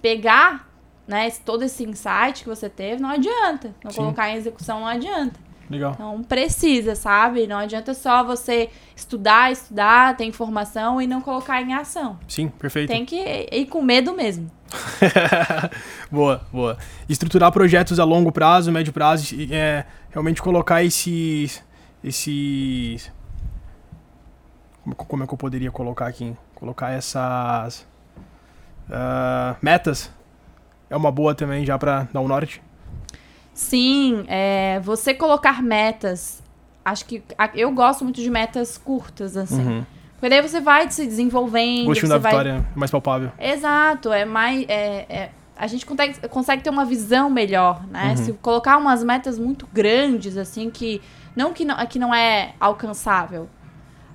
pegar 0.00 0.68
né, 1.06 1.30
todo 1.44 1.62
esse 1.62 1.84
insight 1.84 2.42
que 2.42 2.48
você 2.48 2.68
teve, 2.68 3.02
não 3.02 3.10
adianta. 3.10 3.74
Não 3.82 3.90
Sim. 3.90 3.98
colocar 3.98 4.30
em 4.30 4.36
execução 4.36 4.80
não 4.80 4.86
adianta. 4.86 5.38
Legal. 5.70 5.92
Então 5.94 6.22
precisa, 6.22 6.94
sabe? 6.94 7.46
Não 7.46 7.56
adianta 7.56 7.94
só 7.94 8.22
você 8.22 8.68
estudar, 8.94 9.50
estudar, 9.50 10.16
ter 10.16 10.24
informação 10.24 11.00
e 11.00 11.06
não 11.06 11.20
colocar 11.20 11.62
em 11.62 11.72
ação. 11.72 12.18
Sim, 12.28 12.48
perfeito. 12.48 12.88
Tem 12.88 13.06
que 13.06 13.16
ir 13.50 13.66
com 13.66 13.80
medo 13.80 14.14
mesmo. 14.14 14.50
boa, 16.10 16.42
boa. 16.52 16.78
Estruturar 17.08 17.50
projetos 17.52 17.98
a 17.98 18.04
longo 18.04 18.30
prazo, 18.30 18.70
médio 18.70 18.92
prazo, 18.92 19.34
é, 19.50 19.86
realmente 20.10 20.42
colocar 20.42 20.82
esses. 20.82 21.62
esses. 22.04 23.10
Como, 24.82 24.94
como 24.96 25.24
é 25.24 25.26
que 25.26 25.34
eu 25.34 25.38
poderia 25.38 25.70
colocar 25.70 26.06
aqui? 26.06 26.36
Colocar 26.54 26.90
essas. 26.90 27.86
ah, 28.90 29.56
metas 29.62 30.10
é 30.90 30.96
uma 30.96 31.10
boa 31.10 31.34
também 31.34 31.64
já 31.64 31.78
pra 31.78 32.06
dar 32.12 32.20
o 32.20 32.28
norte. 32.28 32.62
Sim, 33.54 34.24
é, 34.28 34.80
você 34.80 35.14
colocar 35.14 35.62
metas. 35.62 36.42
Acho 36.84 37.04
que 37.04 37.22
eu 37.54 37.70
gosto 37.72 38.04
muito 38.04 38.20
de 38.20 38.28
metas 38.28 38.76
curtas, 38.76 39.36
assim. 39.36 39.62
Uhum. 39.62 39.86
Porque 40.14 40.28
daí 40.28 40.42
você 40.42 40.60
vai 40.60 40.90
se 40.90 41.06
desenvolvendo. 41.06 41.86
Gostinho 41.86 42.08
da 42.08 42.18
vai... 42.18 42.32
vitória 42.32 42.66
mais 42.74 42.90
palpável. 42.90 43.30
Exato, 43.38 44.12
é 44.12 44.24
mais. 44.24 44.64
é- 44.68 45.06
é- 45.08 45.30
a 45.56 45.66
gente 45.66 45.86
consegue, 45.86 46.28
consegue 46.28 46.62
ter 46.62 46.70
uma 46.70 46.84
visão 46.84 47.30
melhor, 47.30 47.86
né? 47.86 48.10
Uhum. 48.10 48.16
Se 48.16 48.32
colocar 48.34 48.76
umas 48.78 49.04
metas 49.04 49.38
muito 49.38 49.68
grandes, 49.72 50.36
assim, 50.36 50.70
que 50.70 51.00
Não 51.36 51.52
que 51.52 51.64
não, 51.64 51.86
que 51.86 51.98
não 51.98 52.14
é 52.14 52.54
alcançável. 52.60 53.48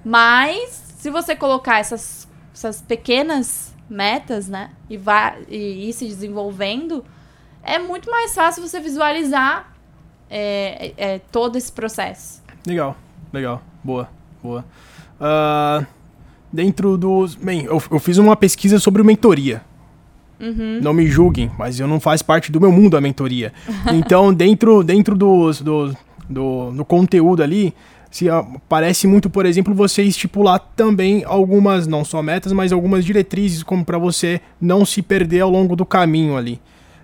Mas, 0.04 0.96
se 0.98 1.10
você 1.10 1.36
colocar 1.36 1.80
essas, 1.80 2.28
essas 2.54 2.82
pequenas 2.82 3.76
metas, 3.90 4.48
né? 4.48 4.72
E, 4.90 4.98
vai, 4.98 5.44
e 5.50 5.90
ir 5.90 5.94
se 5.94 6.06
desenvolvendo, 6.06 7.04
é 7.64 7.80
muito 7.80 8.10
mais 8.10 8.34
fácil 8.34 8.66
você 8.66 8.80
visualizar 8.80 9.74
é, 10.30 10.94
é, 10.98 11.20
todo 11.32 11.58
esse 11.58 11.72
processo. 11.72 12.42
Legal, 12.66 12.96
legal. 13.32 13.62
Boa, 13.84 14.10
boa. 14.42 14.66
Uh, 15.20 15.86
dentro 16.52 16.98
dos. 16.98 17.36
Bem, 17.36 17.66
eu, 17.66 17.82
eu 17.92 18.00
fiz 18.00 18.18
uma 18.18 18.36
pesquisa 18.36 18.80
sobre 18.80 19.04
mentoria. 19.04 19.62
Uhum. 20.40 20.80
Não 20.82 20.94
me 20.94 21.08
julguem, 21.08 21.52
mas 21.58 21.80
eu 21.80 21.88
não 21.88 22.00
faz 22.00 22.22
parte 22.22 22.52
do 22.52 22.62
meu 22.62 22.72
mundo 22.72 22.96
a 22.96 23.02
mentoria. 23.02 23.52
Então, 23.94 24.34
dentro, 24.34 24.84
dentro 24.84 25.16
dos, 25.16 25.62
do, 25.62 25.96
do, 26.30 26.72
do 26.72 26.86
conteúdo 26.86 27.42
ali, 27.42 27.74
se 28.10 28.26
parece 28.68 29.08
muito, 29.08 29.30
por 29.30 29.46
exemplo, 29.46 29.74
você 29.74 30.04
estipular 30.04 30.60
também 30.76 31.24
algumas, 31.26 31.88
não 31.88 32.04
só 32.06 32.22
metas, 32.22 32.52
mas 32.52 32.72
algumas 32.72 33.04
diretrizes 33.06 33.64
como 33.64 33.84
para 33.84 33.98
você 33.98 34.42
não 34.60 34.86
se 34.86 35.02
perder 35.02 35.42
ao 35.42 35.50
longo 35.50 35.76
do 35.76 35.86
caminho 35.86 36.38
ali 36.38 36.60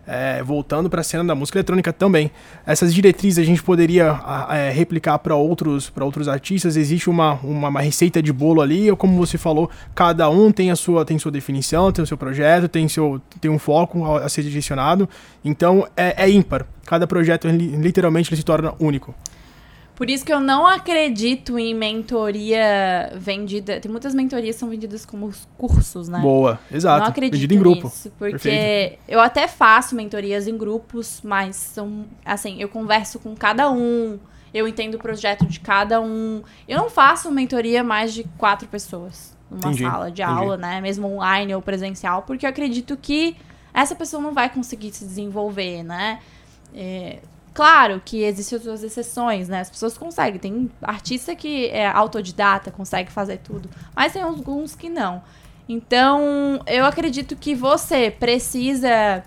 é, 0.06 0.44
voltando 0.44 0.90
para 0.90 1.02
a 1.02 1.04
cena 1.04 1.24
da 1.24 1.36
música 1.36 1.58
eletrônica 1.58 1.92
também. 1.94 2.32
Essas 2.66 2.94
diretrizes 2.94 3.40
a 3.40 3.46
gente 3.46 3.64
poderia 3.64 4.20
é, 4.50 4.70
replicar 4.72 5.18
para 5.20 5.36
outros, 5.36 5.92
outros 6.00 6.28
artistas. 6.28 6.76
Existe 6.76 7.10
uma, 7.10 7.34
uma, 7.36 7.70
uma, 7.70 7.82
receita 7.82 8.22
de 8.22 8.32
bolo 8.32 8.62
ali, 8.62 8.90
ou 8.90 8.98
como 8.98 9.18
você 9.18 9.38
falou, 9.38 9.70
cada 9.96 10.30
um 10.30 10.52
tem 10.52 10.72
a 10.72 10.76
sua, 10.76 11.06
tem 11.06 11.18
sua 11.18 11.32
definição, 11.32 11.92
tem 11.92 12.04
o 12.04 12.08
seu 12.08 12.18
projeto, 12.18 12.68
tem, 12.68 12.88
seu, 12.88 13.22
tem 13.40 13.50
um 13.50 13.60
foco 13.60 14.16
a, 14.16 14.28
ser 14.28 14.44
direcionado. 14.44 15.08
Então 15.44 15.88
é, 15.96 16.24
é 16.24 16.30
ímpar. 16.30 16.66
Cada 16.86 17.08
projeto 17.08 17.48
literalmente 17.48 18.36
se 18.36 18.44
torna 18.44 18.74
único. 18.80 19.16
Por 19.96 20.10
isso 20.10 20.26
que 20.26 20.34
eu 20.34 20.40
não 20.40 20.66
acredito 20.66 21.58
em 21.58 21.74
mentoria 21.74 23.12
vendida. 23.16 23.80
Tem 23.80 23.92
muitas 23.92 24.16
mentorias 24.16 24.56
que 24.56 24.60
são 24.60 24.70
vendidas 24.70 25.06
como 25.06 25.32
cursos, 25.58 26.10
né? 26.10 26.20
Boa, 26.20 26.60
exato. 26.72 27.02
Não 27.02 27.08
acredito 27.08 27.54
em 27.54 27.60
grupo. 27.60 27.84
Nisso, 27.84 28.12
porque 28.18 28.32
Perfeito. 28.32 29.00
eu 29.08 29.20
até 29.20 29.48
faço 29.48 29.96
mentorias 29.96 30.48
em 30.48 30.58
grupos, 30.58 31.22
mas 31.24 31.56
são 31.56 32.06
assim, 32.26 32.60
eu 32.60 32.70
converso 32.70 33.20
com 33.20 33.36
cada 33.36 33.70
um, 33.70 34.18
eu 34.52 34.68
entendo 34.68 34.96
o 34.96 35.00
projeto 35.00 35.46
de 35.46 35.60
cada 35.60 36.02
um. 36.02 36.42
Eu 36.68 36.80
não 36.80 36.90
faço 36.90 37.32
mentoria 37.32 37.84
mais 37.84 38.14
de 38.14 38.24
quatro 38.38 38.68
pessoas 38.68 39.38
numa 39.50 39.68
entendi, 39.68 39.84
sala 39.84 40.12
de 40.12 40.24
entendi. 40.24 40.40
aula, 40.40 40.58
né? 40.58 40.82
Mesmo 40.82 41.08
online 41.08 41.54
ou 41.54 41.62
presencial, 41.62 42.24
porque 42.24 42.48
eu 42.48 42.50
acredito 42.50 42.98
que 42.98 43.36
essa 43.72 43.96
pessoa 43.96 44.22
não 44.22 44.34
vai 44.34 44.50
conseguir 44.50 44.92
se 44.92 45.06
desenvolver, 45.06 45.84
né? 45.84 46.20
É, 46.74 47.20
Claro 47.54 48.02
que 48.04 48.24
existem 48.24 48.58
outras 48.58 48.84
exceções, 48.84 49.48
né? 49.48 49.62
As 49.62 49.70
pessoas 49.70 49.98
conseguem. 49.98 50.40
Tem 50.40 50.72
artista 50.82 51.36
que 51.36 51.68
é 51.68 51.88
autodidata, 51.88 52.72
consegue 52.72 53.12
fazer 53.12 53.38
tudo. 53.38 53.70
Mas 53.96 54.14
tem 54.14 54.24
alguns 54.24 54.76
que 54.76 54.90
não. 54.90 55.22
Então, 55.70 56.60
eu 56.66 56.84
acredito 56.86 57.36
que 57.36 57.54
você 57.54 58.10
precisa, 58.10 59.24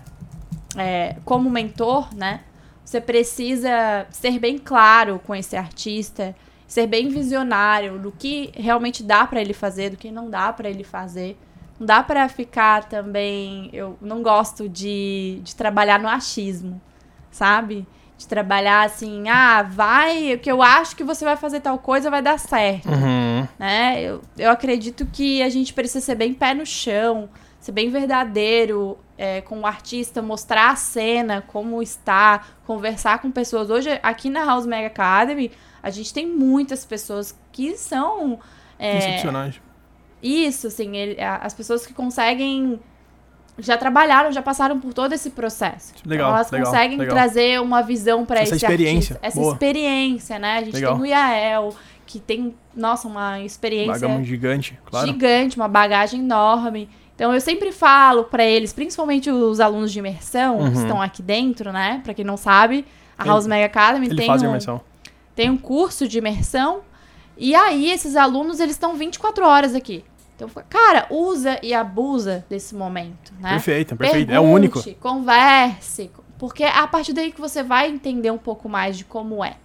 é, 0.75 1.15
como 1.23 1.49
mentor, 1.49 2.13
né? 2.13 2.41
Você 2.83 2.99
precisa 2.99 4.05
ser 4.11 4.37
bem 4.39 4.57
claro 4.57 5.19
com 5.25 5.33
esse 5.33 5.55
artista, 5.55 6.35
ser 6.67 6.85
bem 6.85 7.09
visionário 7.09 7.97
do 7.97 8.11
que 8.11 8.51
realmente 8.55 9.03
dá 9.03 9.25
para 9.25 9.39
ele 9.41 9.53
fazer, 9.53 9.91
do 9.91 9.97
que 9.97 10.11
não 10.11 10.29
dá 10.29 10.51
para 10.51 10.69
ele 10.69 10.83
fazer. 10.83 11.37
Não 11.79 11.85
dá 11.85 12.03
para 12.03 12.27
ficar 12.27 12.85
também. 12.85 13.69
Eu 13.71 13.97
não 14.01 14.21
gosto 14.21 14.67
de, 14.67 15.39
de 15.43 15.55
trabalhar 15.55 15.99
no 15.99 16.09
achismo, 16.09 16.81
sabe? 17.31 17.87
De 18.17 18.27
trabalhar 18.27 18.83
assim, 18.83 19.29
ah, 19.29 19.61
vai, 19.61 20.33
o 20.33 20.39
que 20.39 20.51
eu 20.51 20.61
acho 20.61 20.95
que 20.95 21.03
você 21.03 21.23
vai 21.23 21.37
fazer 21.37 21.59
tal 21.59 21.77
coisa 21.77 22.09
vai 22.09 22.21
dar 22.21 22.39
certo. 22.39 22.89
Uhum. 22.89 23.47
Né? 23.59 24.01
Eu, 24.01 24.21
eu 24.37 24.49
acredito 24.49 25.05
que 25.05 25.43
a 25.43 25.49
gente 25.49 25.71
precisa 25.73 26.03
ser 26.03 26.15
bem 26.15 26.33
pé 26.33 26.53
no 26.55 26.65
chão, 26.65 27.29
ser 27.59 27.71
bem 27.71 27.91
verdadeiro 27.91 28.97
é, 29.17 29.41
com 29.41 29.59
o 29.59 29.67
artista, 29.67 30.21
mostrar 30.21 30.71
a 30.71 30.75
cena, 30.75 31.43
como 31.45 31.81
está, 31.81 32.43
conversar 32.65 33.19
com 33.19 33.29
pessoas. 33.29 33.69
Hoje, 33.69 33.99
aqui 34.01 34.29
na 34.29 34.43
House 34.45 34.65
Mega 34.65 34.87
Academy, 34.87 35.51
a 35.83 35.91
gente 35.91 36.11
tem 36.11 36.25
muitas 36.25 36.85
pessoas 36.85 37.37
que 37.51 37.77
são. 37.77 38.39
É, 38.79 38.97
Excepcionais. 38.97 39.61
Isso, 40.21 40.67
assim, 40.67 40.97
ele, 40.97 41.21
as 41.21 41.53
pessoas 41.53 41.85
que 41.85 41.93
conseguem 41.93 42.79
já 43.59 43.77
trabalharam, 43.77 44.31
já 44.31 44.41
passaram 44.41 44.79
por 44.79 44.93
todo 44.93 45.13
esse 45.13 45.31
processo. 45.31 45.93
Legal. 46.05 46.27
Então 46.27 46.35
elas 46.35 46.51
legal, 46.51 46.71
conseguem 46.71 46.97
legal. 46.97 47.15
trazer 47.15 47.61
uma 47.61 47.81
visão 47.81 48.25
para 48.25 48.43
esse 48.43 48.55
experiência. 48.55 49.15
artista. 49.15 49.19
Essa 49.21 49.39
Boa. 49.39 49.53
experiência, 49.53 50.39
né? 50.39 50.57
A 50.57 50.63
gente 50.63 50.75
legal. 50.75 50.93
tem 50.93 51.01
o 51.01 51.05
Yael, 51.05 51.75
que 52.05 52.19
tem, 52.19 52.55
nossa, 52.75 53.07
uma 53.07 53.39
experiência 53.41 54.07
bagagem 54.07 54.25
gigante, 54.25 54.79
claro. 54.85 55.07
Gigante, 55.07 55.57
uma 55.57 55.67
bagagem 55.67 56.19
enorme. 56.19 56.89
Então 57.15 57.33
eu 57.33 57.41
sempre 57.41 57.71
falo 57.71 58.25
para 58.25 58.45
eles, 58.45 58.71
principalmente 58.71 59.29
os 59.31 59.59
alunos 59.59 59.91
de 59.91 59.97
imersão 59.97 60.59
uhum. 60.59 60.71
que 60.71 60.77
estão 60.77 61.01
aqui 61.01 61.23
dentro, 61.23 61.71
né? 61.71 61.99
Para 62.03 62.13
quem 62.13 62.23
não 62.23 62.37
sabe, 62.37 62.85
a 63.17 63.25
House 63.25 63.45
ele, 63.45 63.55
Mega 63.55 63.65
Academy 63.65 64.15
tem 64.15 64.29
um, 64.31 64.79
tem 65.35 65.49
um 65.49 65.57
curso 65.57 66.07
de 66.07 66.19
imersão. 66.19 66.81
E 67.35 67.55
aí 67.55 67.89
esses 67.89 68.15
alunos, 68.15 68.59
eles 68.59 68.75
estão 68.75 68.95
24 68.95 69.45
horas 69.45 69.73
aqui. 69.73 70.03
Então, 70.37 70.47
cara, 70.69 71.07
usa 71.09 71.59
e 71.63 71.73
abusa 71.73 72.45
desse 72.47 72.75
momento, 72.75 73.33
né? 73.39 73.49
Perfeito, 73.53 73.95
perfeito. 73.95 74.27
Pergunte, 74.27 74.35
é 74.35 74.39
o 74.39 74.53
único. 74.53 74.95
Converse, 74.99 76.11
porque 76.37 76.63
é 76.63 76.69
a 76.69 76.85
partir 76.85 77.11
daí 77.11 77.31
que 77.31 77.41
você 77.41 77.63
vai 77.63 77.89
entender 77.89 78.29
um 78.29 78.37
pouco 78.37 78.69
mais 78.69 78.95
de 78.95 79.03
como 79.03 79.43
é. 79.43 79.57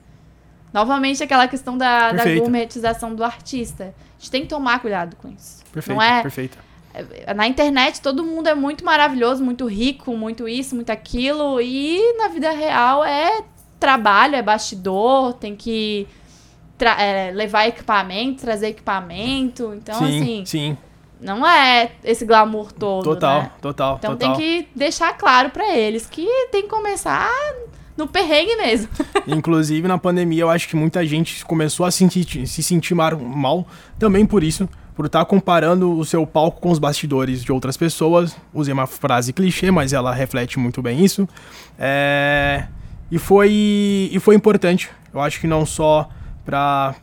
Novamente, 0.73 1.23
aquela 1.23 1.47
questão 1.47 1.77
da, 1.77 2.13
da 2.13 2.25
gourmetização 2.35 3.15
do 3.15 3.23
artista. 3.23 3.95
A 3.95 4.19
gente 4.19 4.31
tem 4.31 4.43
que 4.43 4.49
tomar 4.49 4.81
cuidado 4.81 5.15
com 5.17 5.29
isso. 5.29 5.63
Perfeito, 5.71 5.99
Não 5.99 6.03
é, 6.03 6.23
perfeito. 6.23 6.57
É, 6.95 7.35
na 7.35 7.47
internet, 7.47 8.01
todo 8.01 8.25
mundo 8.25 8.49
é 8.49 8.55
muito 8.55 8.83
maravilhoso, 8.83 9.45
muito 9.45 9.67
rico, 9.67 10.17
muito 10.17 10.49
isso, 10.49 10.75
muito 10.75 10.89
aquilo. 10.89 11.61
E 11.61 12.17
na 12.17 12.29
vida 12.29 12.51
real 12.51 13.05
é 13.05 13.43
trabalho, 13.79 14.37
é 14.37 14.41
bastidor, 14.43 15.35
tem 15.35 15.55
que 15.55 16.09
é, 16.81 17.31
levar 17.33 17.69
equipamento, 17.69 18.43
trazer 18.43 18.69
equipamento. 18.69 19.73
Então, 19.75 19.99
sim, 19.99 20.21
assim. 20.21 20.45
Sim. 20.47 20.77
Não 21.21 21.47
é 21.47 21.93
esse 22.03 22.25
glamour 22.25 22.73
todo. 22.73 23.05
Total, 23.05 23.43
né? 23.43 23.53
total. 23.61 23.97
Então 23.99 24.17
total. 24.17 24.37
tem 24.37 24.63
que 24.63 24.69
deixar 24.75 25.17
claro 25.17 25.51
para 25.51 25.75
eles 25.77 26.07
que 26.07 26.27
tem 26.51 26.63
que 26.63 26.69
começar 26.69 27.31
no 27.97 28.09
perrengue 28.09 28.57
mesmo. 28.57 28.89
Inclusive, 29.27 29.87
na 29.87 29.99
pandemia, 29.99 30.43
eu 30.43 30.51
acho 30.51 30.69
que 30.69 30.75
muita 30.75 31.07
gente 31.07 31.45
começou 31.45 31.87
a 31.87 31.91
sentir, 31.91 32.47
se 32.47 32.63
sentir 32.63 32.95
mal 32.95 33.67
também 33.99 34.27
por 34.27 34.43
isso, 34.43 34.69
por 34.97 35.07
estar 35.07 35.21
tá 35.21 35.25
comparando 35.25 35.97
o 35.97 36.05
seu 36.05 36.27
palco 36.27 36.61
com 36.61 36.71
os 36.71 36.81
bastidores 36.81 37.45
de 37.45 37.53
outras 37.53 37.77
pessoas. 37.77 38.37
Usei 38.53 38.75
uma 38.75 38.89
frase 38.89 39.33
clichê, 39.33 39.71
mas 39.71 39.93
ela 39.93 40.13
reflete 40.13 40.59
muito 40.59 40.83
bem 40.83 41.05
isso. 41.05 41.29
É... 41.79 42.67
E, 43.11 43.19
foi, 43.19 44.11
e 44.11 44.19
foi 44.21 44.35
importante. 44.35 44.91
Eu 45.15 45.21
acho 45.21 45.39
que 45.39 45.47
não 45.47 45.65
só 45.65 46.09
para 46.45 46.95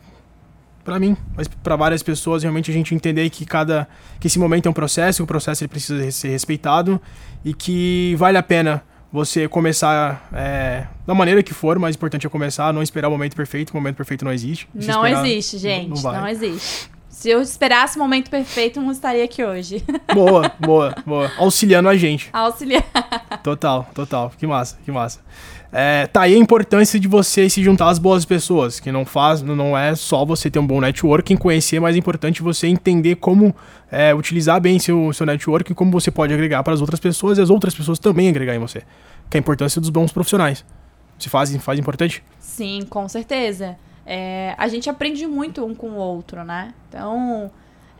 para 0.82 0.98
mim, 0.98 1.16
mas 1.36 1.46
para 1.46 1.76
várias 1.76 2.02
pessoas, 2.02 2.42
realmente 2.42 2.70
a 2.70 2.74
gente 2.74 2.94
entender 2.94 3.28
que 3.30 3.44
cada 3.44 3.86
que 4.18 4.26
esse 4.26 4.38
momento 4.38 4.66
é 4.66 4.70
um 4.70 4.74
processo, 4.74 5.22
o 5.22 5.26
processo 5.26 5.62
ele 5.62 5.68
precisa 5.68 6.10
ser 6.10 6.28
respeitado 6.28 7.00
e 7.44 7.52
que 7.54 8.14
vale 8.18 8.38
a 8.38 8.42
pena 8.42 8.82
você 9.12 9.48
começar 9.48 10.28
é, 10.32 10.86
da 11.06 11.14
maneira 11.14 11.42
que 11.42 11.52
for, 11.52 11.78
mas 11.78 11.96
importante 11.96 12.26
é 12.26 12.30
começar, 12.30 12.72
não 12.72 12.82
esperar 12.82 13.08
o 13.08 13.10
momento 13.10 13.34
perfeito, 13.34 13.70
o 13.70 13.76
momento 13.76 13.96
perfeito 13.96 14.24
não 14.24 14.32
existe. 14.32 14.68
não 14.72 15.06
esperar, 15.06 15.26
existe, 15.26 15.58
gente, 15.58 16.02
não, 16.02 16.12
não, 16.12 16.28
existe. 16.28 16.90
Se 17.08 17.28
eu 17.28 17.42
esperasse 17.42 17.96
o 17.96 18.00
momento 18.00 18.30
perfeito, 18.30 18.80
não 18.80 18.92
estaria 18.92 19.24
aqui 19.24 19.44
hoje. 19.44 19.84
Boa, 20.14 20.50
boa, 20.58 20.94
boa. 21.04 21.30
Auxiliando 21.38 21.88
a 21.88 21.96
gente. 21.96 22.30
Auxiliar. 22.32 22.84
Total, 23.42 23.88
total. 23.94 24.32
Que 24.38 24.46
massa, 24.46 24.78
que 24.84 24.92
massa. 24.92 25.20
É, 25.72 26.06
tá 26.08 26.22
aí 26.22 26.34
a 26.34 26.36
importância 26.36 26.98
de 26.98 27.06
você 27.06 27.48
se 27.48 27.62
juntar 27.62 27.88
às 27.88 27.98
boas 27.98 28.24
pessoas, 28.24 28.80
que 28.80 28.90
não 28.90 29.04
faz, 29.04 29.40
não 29.40 29.78
é 29.78 29.94
só 29.94 30.24
você 30.24 30.50
ter 30.50 30.58
um 30.58 30.66
bom 30.66 30.80
networking, 30.80 31.36
conhecer, 31.36 31.78
mas 31.80 31.94
é 31.94 31.98
importante 31.98 32.42
você 32.42 32.66
entender 32.66 33.16
como 33.16 33.54
é, 33.90 34.12
utilizar 34.12 34.60
bem 34.60 34.80
seu, 34.80 35.12
seu 35.12 35.24
networking, 35.24 35.72
como 35.72 35.92
você 35.92 36.10
pode 36.10 36.34
agregar 36.34 36.62
para 36.64 36.74
as 36.74 36.80
outras 36.80 36.98
pessoas 36.98 37.38
e 37.38 37.42
as 37.42 37.50
outras 37.50 37.74
pessoas 37.74 37.98
também 37.98 38.28
agregar 38.28 38.54
em 38.54 38.58
você. 38.58 38.82
Que 39.28 39.36
é 39.36 39.38
a 39.38 39.40
importância 39.40 39.80
dos 39.80 39.90
bons 39.90 40.12
profissionais. 40.12 40.64
Se 41.18 41.28
faz, 41.28 41.54
faz 41.56 41.78
importante? 41.78 42.22
Sim, 42.40 42.80
com 42.88 43.08
certeza. 43.08 43.76
É, 44.04 44.54
a 44.58 44.66
gente 44.66 44.90
aprende 44.90 45.24
muito 45.26 45.64
um 45.64 45.74
com 45.74 45.90
o 45.90 45.96
outro, 45.96 46.42
né? 46.42 46.74
Então, 46.88 47.50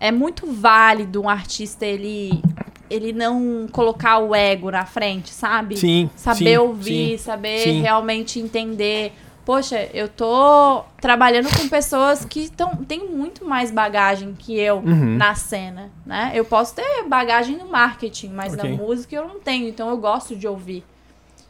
é 0.01 0.11
muito 0.11 0.51
válido 0.51 1.22
um 1.22 1.28
artista 1.28 1.86
ele 1.86 2.42
ele 2.91 3.12
não 3.12 3.66
colocar 3.70 4.18
o 4.18 4.34
ego 4.34 4.70
na 4.70 4.84
frente, 4.84 5.30
sabe? 5.30 5.76
Sim. 5.76 6.11
Saber 6.16 6.51
sim, 6.51 6.57
ouvir, 6.57 7.18
sim, 7.18 7.24
saber 7.24 7.59
sim. 7.61 7.80
realmente 7.80 8.41
entender. 8.41 9.12
Poxa, 9.45 9.88
eu 9.95 10.09
tô 10.09 10.82
trabalhando 11.01 11.49
com 11.57 11.68
pessoas 11.68 12.24
que 12.24 12.51
tão, 12.51 12.76
têm 12.76 13.09
muito 13.09 13.45
mais 13.45 13.70
bagagem 13.70 14.34
que 14.38 14.59
eu 14.59 14.76
uhum. 14.76 15.16
na 15.16 15.34
cena, 15.34 15.91
né? 16.05 16.32
Eu 16.34 16.45
posso 16.45 16.74
ter 16.74 17.05
bagagem 17.09 17.57
no 17.57 17.66
marketing, 17.66 18.28
mas 18.28 18.53
okay. 18.53 18.70
na 18.70 18.76
música 18.76 19.16
eu 19.16 19.26
não 19.26 19.41
tenho, 19.41 19.68
então 19.68 19.88
eu 19.88 19.97
gosto 19.97 20.36
de 20.36 20.47
ouvir. 20.47 20.84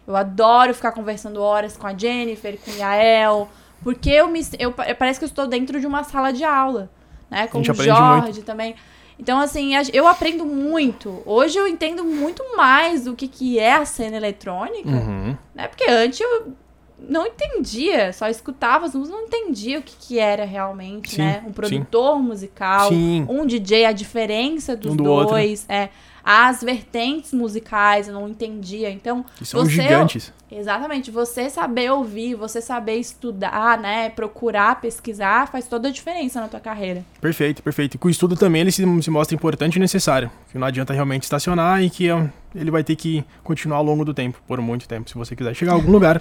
Eu 0.06 0.16
adoro 0.16 0.74
ficar 0.74 0.92
conversando 0.92 1.42
horas 1.42 1.76
com 1.76 1.86
a 1.86 1.96
Jennifer, 1.96 2.58
com 2.64 2.70
o 2.70 2.76
Yael, 2.76 3.48
Porque 3.82 4.10
eu 4.10 4.28
me. 4.28 4.40
Eu, 4.58 4.72
parece 4.72 5.18
que 5.18 5.24
eu 5.24 5.28
estou 5.28 5.46
dentro 5.46 5.80
de 5.80 5.86
uma 5.86 6.04
sala 6.04 6.32
de 6.32 6.44
aula. 6.44 6.90
Né? 7.30 7.46
Com 7.46 7.60
o 7.60 7.64
Jorge 7.64 8.22
muito. 8.22 8.42
também. 8.42 8.74
Então, 9.20 9.38
assim, 9.38 9.72
eu 9.92 10.08
aprendo 10.08 10.46
muito. 10.46 11.22
Hoje 11.26 11.58
eu 11.58 11.68
entendo 11.68 12.02
muito 12.02 12.42
mais 12.56 13.04
do 13.04 13.14
que, 13.14 13.28
que 13.28 13.58
é 13.58 13.74
a 13.74 13.84
cena 13.84 14.16
eletrônica. 14.16 14.88
Uhum. 14.88 15.36
Né? 15.54 15.68
Porque 15.68 15.84
antes 15.90 16.18
eu 16.18 16.54
não 16.98 17.26
entendia, 17.26 18.14
só 18.14 18.28
escutava 18.28 18.86
as 18.86 18.94
músicas, 18.94 19.20
não 19.20 19.26
entendia 19.26 19.78
o 19.78 19.82
que, 19.82 19.94
que 19.98 20.18
era 20.18 20.46
realmente, 20.46 21.16
Sim, 21.16 21.22
né? 21.22 21.44
Um 21.46 21.52
produtor 21.52 22.18
musical, 22.18 22.88
Sim. 22.88 23.26
um 23.28 23.44
DJ, 23.44 23.84
a 23.84 23.92
diferença 23.92 24.74
dos 24.74 24.94
Um 24.94 24.96
do 24.96 25.04
outro. 25.10 25.34
dois, 25.34 25.66
é, 25.68 25.90
as 26.24 26.62
vertentes 26.62 27.32
musicais, 27.32 28.08
eu 28.08 28.14
não 28.14 28.28
entendia. 28.28 28.90
Então, 28.90 29.24
Que 29.36 29.44
são 29.44 29.64
você 29.64 29.70
gigantes. 29.70 30.32
Exatamente, 30.52 31.12
você 31.12 31.48
saber 31.48 31.92
ouvir, 31.92 32.34
você 32.34 32.60
saber 32.60 32.96
estudar, 32.96 33.78
né, 33.78 34.10
procurar, 34.10 34.80
pesquisar, 34.80 35.46
faz 35.46 35.66
toda 35.66 35.88
a 35.88 35.90
diferença 35.92 36.40
na 36.40 36.48
tua 36.48 36.58
carreira. 36.58 37.04
Perfeito, 37.20 37.62
perfeito. 37.62 37.94
E 37.94 37.98
com 37.98 38.08
o 38.08 38.10
estudo 38.10 38.34
também 38.34 38.62
ele 38.62 38.72
se, 38.72 38.84
se 39.02 39.10
mostra 39.10 39.34
importante 39.34 39.76
e 39.76 39.78
necessário. 39.78 40.28
Que 40.50 40.58
não 40.58 40.66
adianta 40.66 40.92
realmente 40.92 41.22
estacionar 41.22 41.82
e 41.84 41.88
que 41.88 42.10
ó, 42.10 42.24
ele 42.52 42.70
vai 42.70 42.82
ter 42.82 42.96
que 42.96 43.24
continuar 43.44 43.78
ao 43.78 43.84
longo 43.84 44.04
do 44.04 44.12
tempo, 44.12 44.42
por 44.46 44.60
muito 44.60 44.88
tempo, 44.88 45.08
se 45.08 45.14
você 45.14 45.36
quiser 45.36 45.54
chegar 45.54 45.72
a 45.72 45.74
algum 45.76 45.92
lugar. 45.92 46.20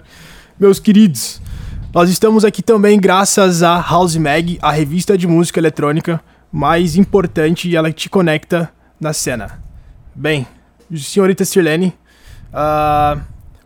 Meus 0.59 0.79
queridos, 0.79 1.41
nós 1.91 2.09
estamos 2.09 2.45
aqui 2.45 2.61
também 2.61 2.99
graças 2.99 3.63
a 3.63 3.81
House 3.81 4.15
Mag, 4.15 4.59
a 4.61 4.71
revista 4.71 5.17
de 5.17 5.25
música 5.25 5.59
eletrônica 5.59 6.21
mais 6.51 6.95
importante 6.95 7.67
e 7.67 7.75
ela 7.75 7.91
te 7.91 8.09
conecta 8.09 8.71
na 8.99 9.11
cena. 9.11 9.68
Bem, 10.15 10.45
senhorita 10.93 11.45
Sirlene, 11.45 11.93
ah, 12.53 13.17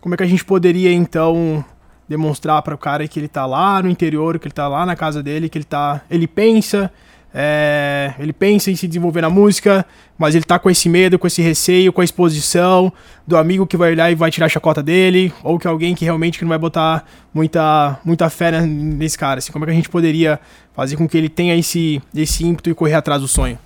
como 0.02 0.14
é 0.14 0.18
que 0.18 0.24
a 0.24 0.28
gente 0.28 0.44
poderia 0.44 0.92
então 0.92 1.64
demonstrar 2.08 2.62
para 2.62 2.76
o 2.76 2.78
cara 2.78 3.08
que 3.08 3.20
ele 3.20 3.28
tá 3.28 3.46
lá 3.46 3.82
no 3.82 3.90
interior, 3.90 4.38
que 4.38 4.48
ele 4.48 4.54
tá 4.54 4.68
lá 4.68 4.86
na 4.86 4.96
casa 4.96 5.24
dele, 5.24 5.50
que 5.50 5.58
ele 5.58 5.66
tá, 5.66 6.02
ele 6.12 6.28
pensa, 6.28 6.92
é, 7.34 8.14
ele 8.20 8.34
pensa 8.34 8.70
em 8.70 8.76
se 8.76 8.88
desenvolver 8.88 9.22
na 9.22 9.30
música, 9.30 9.86
mas 10.18 10.36
ele 10.36 10.44
tá 10.44 10.60
com 10.60 10.70
esse 10.70 10.88
medo, 10.88 11.18
com 11.18 11.26
esse 11.26 11.42
receio, 11.42 11.92
com 11.92 12.02
a 12.02 12.04
exposição 12.04 12.94
do 13.26 13.38
amigo 13.38 13.66
que 13.66 13.76
vai 13.76 13.92
olhar 13.92 14.12
e 14.12 14.16
vai 14.16 14.30
tirar 14.30 14.46
a 14.46 14.50
chacota 14.50 14.84
dele, 14.84 15.34
ou 15.42 15.58
que 15.58 15.68
alguém 15.68 15.96
que 15.96 16.06
realmente 16.06 16.38
que 16.38 16.44
não 16.44 16.50
vai 16.50 16.60
botar 16.60 17.06
muita, 17.34 18.00
muita 18.06 18.30
fé 18.30 18.62
nesse 18.62 19.18
cara. 19.18 19.40
Assim, 19.40 19.52
como 19.52 19.66
é 19.66 19.68
que 19.68 19.72
a 19.72 19.76
gente 19.76 19.90
poderia 19.90 20.40
fazer 20.74 20.98
com 20.98 21.08
que 21.08 21.18
ele 21.18 21.30
tenha 21.30 21.56
esse, 21.56 22.02
esse 22.14 22.46
ímpeto 22.46 22.70
e 22.70 22.76
correr 22.76 22.94
atrás 22.94 23.22
do 23.22 23.28
sonho? 23.28 23.58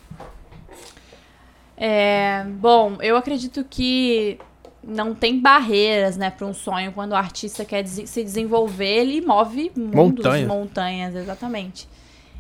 É, 1.78 2.44
bom, 2.60 2.98
eu 3.02 3.16
acredito 3.16 3.64
que 3.64 4.40
não 4.84 5.14
tem 5.14 5.40
barreiras, 5.40 6.18
né, 6.18 6.32
para 6.32 6.46
um 6.48 6.54
sonho 6.54 6.92
quando 6.92 7.12
o 7.12 7.16
artista 7.16 7.64
quer 7.66 7.84
des- 7.84 8.10
se 8.10 8.24
desenvolver, 8.24 9.02
ele 9.02 9.22
move 9.22 9.72
mundos, 9.76 10.26
Montanha. 10.26 10.48
montanhas, 10.48 11.16
exatamente. 11.16 11.88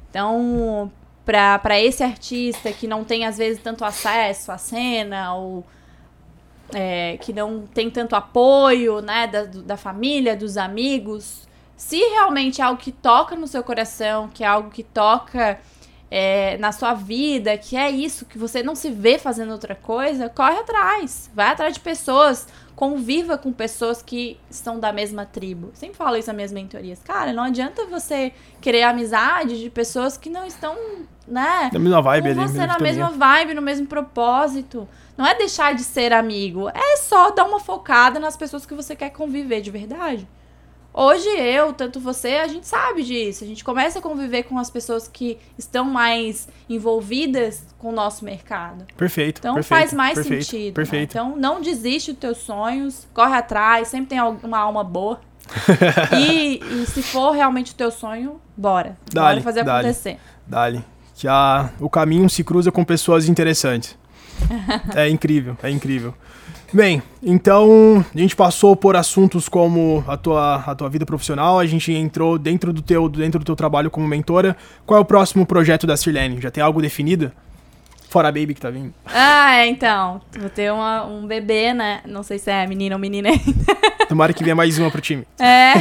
Então, 0.09 0.91
para 1.25 1.79
esse 1.79 2.03
artista 2.03 2.71
que 2.71 2.87
não 2.87 3.03
tem 3.03 3.25
às 3.25 3.37
vezes 3.37 3.61
tanto 3.61 3.83
acesso 3.83 4.51
à 4.51 4.57
cena 4.57 5.33
ou 5.35 5.65
é, 6.73 7.17
que 7.21 7.31
não 7.33 7.65
tem 7.67 7.89
tanto 7.89 8.15
apoio, 8.15 9.01
né, 9.01 9.27
da, 9.27 9.43
da 9.43 9.77
família, 9.77 10.35
dos 10.35 10.57
amigos, 10.57 11.47
se 11.75 11.97
realmente 11.97 12.61
é 12.61 12.63
algo 12.63 12.79
que 12.81 12.91
toca 12.91 13.35
no 13.35 13.47
seu 13.47 13.63
coração, 13.63 14.29
que 14.33 14.43
é 14.43 14.47
algo 14.47 14.69
que 14.69 14.83
toca 14.83 15.59
é, 16.09 16.57
na 16.57 16.71
sua 16.71 16.93
vida, 16.93 17.57
que 17.57 17.75
é 17.75 17.89
isso, 17.89 18.25
que 18.25 18.37
você 18.37 18.63
não 18.63 18.75
se 18.75 18.89
vê 18.89 19.17
fazendo 19.17 19.51
outra 19.51 19.75
coisa, 19.75 20.29
corre 20.29 20.57
atrás. 20.57 21.29
Vai 21.33 21.47
atrás 21.47 21.73
de 21.73 21.79
pessoas, 21.79 22.47
conviva 22.75 23.37
com 23.37 23.51
pessoas 23.51 24.01
que 24.01 24.39
estão 24.49 24.79
da 24.79 24.93
mesma 24.93 25.25
tribo. 25.25 25.71
Sempre 25.73 25.97
falo 25.97 26.15
isso 26.15 26.27
nas 26.27 26.35
minhas 26.35 26.53
mentorias. 26.53 26.99
Cara, 27.03 27.33
não 27.33 27.43
adianta 27.43 27.85
você 27.85 28.31
querer 28.61 28.83
amizade 28.83 29.59
de 29.59 29.69
pessoas 29.69 30.17
que 30.17 30.29
não 30.29 30.45
estão, 30.45 30.75
né? 31.27 31.69
Na 31.73 31.79
mesma 31.79 32.01
vibe 32.01 32.33
com 32.33 32.41
ali. 32.41 32.51
você 32.51 32.65
na 32.65 32.79
mesma 32.79 33.09
vibe, 33.09 33.53
no 33.53 33.61
mesmo 33.61 33.85
propósito. 33.85 34.87
Não 35.17 35.25
é 35.25 35.35
deixar 35.35 35.73
de 35.73 35.83
ser 35.83 36.13
amigo, 36.13 36.69
é 36.69 36.97
só 36.97 37.31
dar 37.31 37.45
uma 37.45 37.59
focada 37.59 38.19
nas 38.19 38.37
pessoas 38.37 38.65
que 38.65 38.75
você 38.75 38.95
quer 38.95 39.09
conviver 39.09 39.61
de 39.61 39.71
verdade. 39.71 40.27
Hoje 40.99 41.29
eu, 41.29 41.73
tanto 41.73 41.99
você, 41.99 42.37
a 42.37 42.47
gente 42.47 42.65
sabe 42.65 43.03
disso. 43.03 43.43
A 43.43 43.47
gente 43.47 43.63
começa 43.63 43.99
a 43.99 44.01
conviver 44.01 44.41
com 44.41 44.57
as 44.57 44.71
pessoas 44.71 45.07
que 45.07 45.37
estão 45.55 45.85
mais 45.85 46.49
envolvidas 46.67 47.63
com 47.77 47.89
o 47.89 47.91
nosso 47.91 48.25
mercado. 48.25 48.83
Perfeito. 48.97 49.37
Então 49.37 49.53
perfeito, 49.53 49.79
faz 49.79 49.93
mais 49.93 50.15
perfeito, 50.15 50.45
sentido. 50.45 50.65
né? 50.65 50.71
Perfeito. 50.73 51.11
Então 51.11 51.35
não 51.37 51.61
desiste 51.61 52.13
dos 52.13 52.19
teus 52.19 52.37
sonhos, 52.39 53.07
corre 53.13 53.35
atrás, 53.35 53.89
sempre 53.89 54.07
tem 54.07 54.19
uma 54.19 54.57
alma 54.57 54.83
boa. 54.83 55.21
e, 56.19 56.59
e 56.63 56.85
se 56.87 57.03
for 57.03 57.29
realmente 57.29 57.73
o 57.73 57.75
teu 57.75 57.91
sonho, 57.91 58.41
bora. 58.57 58.97
Dale, 59.13 59.35
bora 59.35 59.41
fazer 59.43 59.63
dale. 59.63 59.89
acontecer. 59.89 60.17
Dali. 60.47 60.83
Que 61.13 61.27
a, 61.27 61.69
o 61.79 61.91
caminho 61.91 62.27
se 62.27 62.43
cruza 62.43 62.71
com 62.71 62.83
pessoas 62.83 63.29
interessantes. 63.29 63.95
É 64.95 65.09
incrível, 65.09 65.57
é 65.63 65.69
incrível. 65.69 66.13
Bem, 66.73 67.01
então 67.23 68.05
a 68.13 68.17
gente 68.17 68.35
passou 68.35 68.75
por 68.75 68.95
assuntos 68.97 69.47
como 69.47 70.03
a 70.07 70.17
tua, 70.17 70.55
a 70.55 70.75
tua 70.75 70.89
vida 70.89 71.05
profissional, 71.05 71.57
a 71.59 71.65
gente 71.65 71.93
entrou 71.93 72.37
dentro 72.37 72.73
do, 72.73 72.81
teu, 72.81 73.07
dentro 73.07 73.39
do 73.39 73.45
teu 73.45 73.55
trabalho 73.55 73.89
como 73.89 74.05
mentora. 74.05 74.55
Qual 74.85 74.97
é 74.97 75.01
o 75.01 75.05
próximo 75.05 75.45
projeto 75.45 75.87
da 75.87 75.95
Sirlene? 75.95 76.41
Já 76.41 76.51
tem 76.51 76.61
algo 76.61 76.81
definido? 76.81 77.31
Fora 78.09 78.29
a 78.29 78.31
Baby 78.31 78.53
que 78.53 78.61
tá 78.61 78.69
vindo. 78.69 78.93
Ah, 79.05 79.55
é, 79.57 79.67
então. 79.67 80.21
Vou 80.37 80.49
ter 80.49 80.71
uma- 80.71 81.05
um 81.05 81.25
bebê, 81.27 81.73
né? 81.73 82.01
Não 82.05 82.23
sei 82.23 82.37
se 82.39 82.49
é 82.49 82.65
menina 82.67 82.95
ou 82.95 82.99
menina 83.01 83.29
ainda. 83.29 83.75
Tomara 84.07 84.33
que 84.33 84.43
venha 84.43 84.55
mais 84.55 84.77
uma 84.79 84.89
pro 84.89 85.01
time. 85.01 85.25
É. 85.39 85.73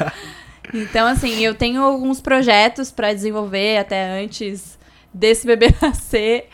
então, 0.72 1.06
assim, 1.06 1.40
eu 1.40 1.54
tenho 1.54 1.82
alguns 1.82 2.20
projetos 2.20 2.90
pra 2.90 3.12
desenvolver 3.12 3.78
até 3.78 4.22
antes 4.22 4.78
desse 5.12 5.46
bebê 5.46 5.74
nascer. 5.80 6.48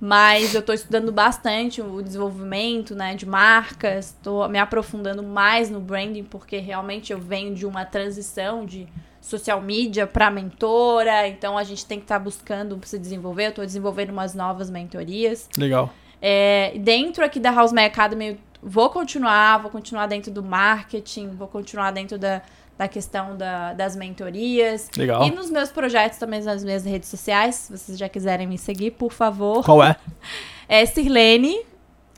Mas 0.00 0.54
eu 0.54 0.62
tô 0.62 0.72
estudando 0.72 1.12
bastante 1.12 1.82
o 1.82 2.00
desenvolvimento, 2.00 2.94
né, 2.94 3.14
de 3.14 3.26
marcas, 3.26 4.16
tô 4.22 4.48
me 4.48 4.58
aprofundando 4.58 5.22
mais 5.22 5.68
no 5.68 5.78
branding, 5.78 6.24
porque 6.24 6.56
realmente 6.56 7.12
eu 7.12 7.18
venho 7.18 7.54
de 7.54 7.66
uma 7.66 7.84
transição 7.84 8.64
de 8.64 8.88
social 9.20 9.60
media 9.60 10.06
para 10.06 10.30
mentora, 10.30 11.28
então 11.28 11.58
a 11.58 11.62
gente 11.62 11.84
tem 11.84 11.98
que 11.98 12.04
estar 12.04 12.18
buscando 12.18 12.80
se 12.84 12.98
desenvolver, 12.98 13.48
eu 13.48 13.52
tô 13.52 13.62
desenvolvendo 13.62 14.08
umas 14.08 14.34
novas 14.34 14.70
mentorias. 14.70 15.48
Legal. 15.58 15.92
É, 16.22 16.72
dentro 16.78 17.22
aqui 17.22 17.38
da 17.38 17.50
House 17.50 17.72
May 17.72 17.84
Academy, 17.84 18.28
eu 18.28 18.38
vou 18.62 18.88
continuar, 18.88 19.58
vou 19.58 19.70
continuar 19.70 20.06
dentro 20.06 20.30
do 20.30 20.42
marketing, 20.42 21.28
vou 21.28 21.46
continuar 21.48 21.90
dentro 21.90 22.18
da, 22.18 22.40
da 22.80 22.88
questão 22.88 23.36
da- 23.36 23.74
das 23.74 23.94
mentorias. 23.94 24.88
Legal. 24.96 25.22
E 25.26 25.30
nos 25.30 25.50
meus 25.50 25.68
projetos 25.70 26.18
também 26.18 26.42
nas 26.42 26.64
minhas 26.64 26.82
redes 26.82 27.10
sociais, 27.10 27.54
se 27.56 27.76
vocês 27.76 27.98
já 27.98 28.08
quiserem 28.08 28.46
me 28.46 28.56
seguir, 28.56 28.92
por 28.92 29.12
favor. 29.12 29.62
Qual 29.62 29.82
é? 29.84 29.96
É 30.66 30.86
Sirlene, 30.86 31.58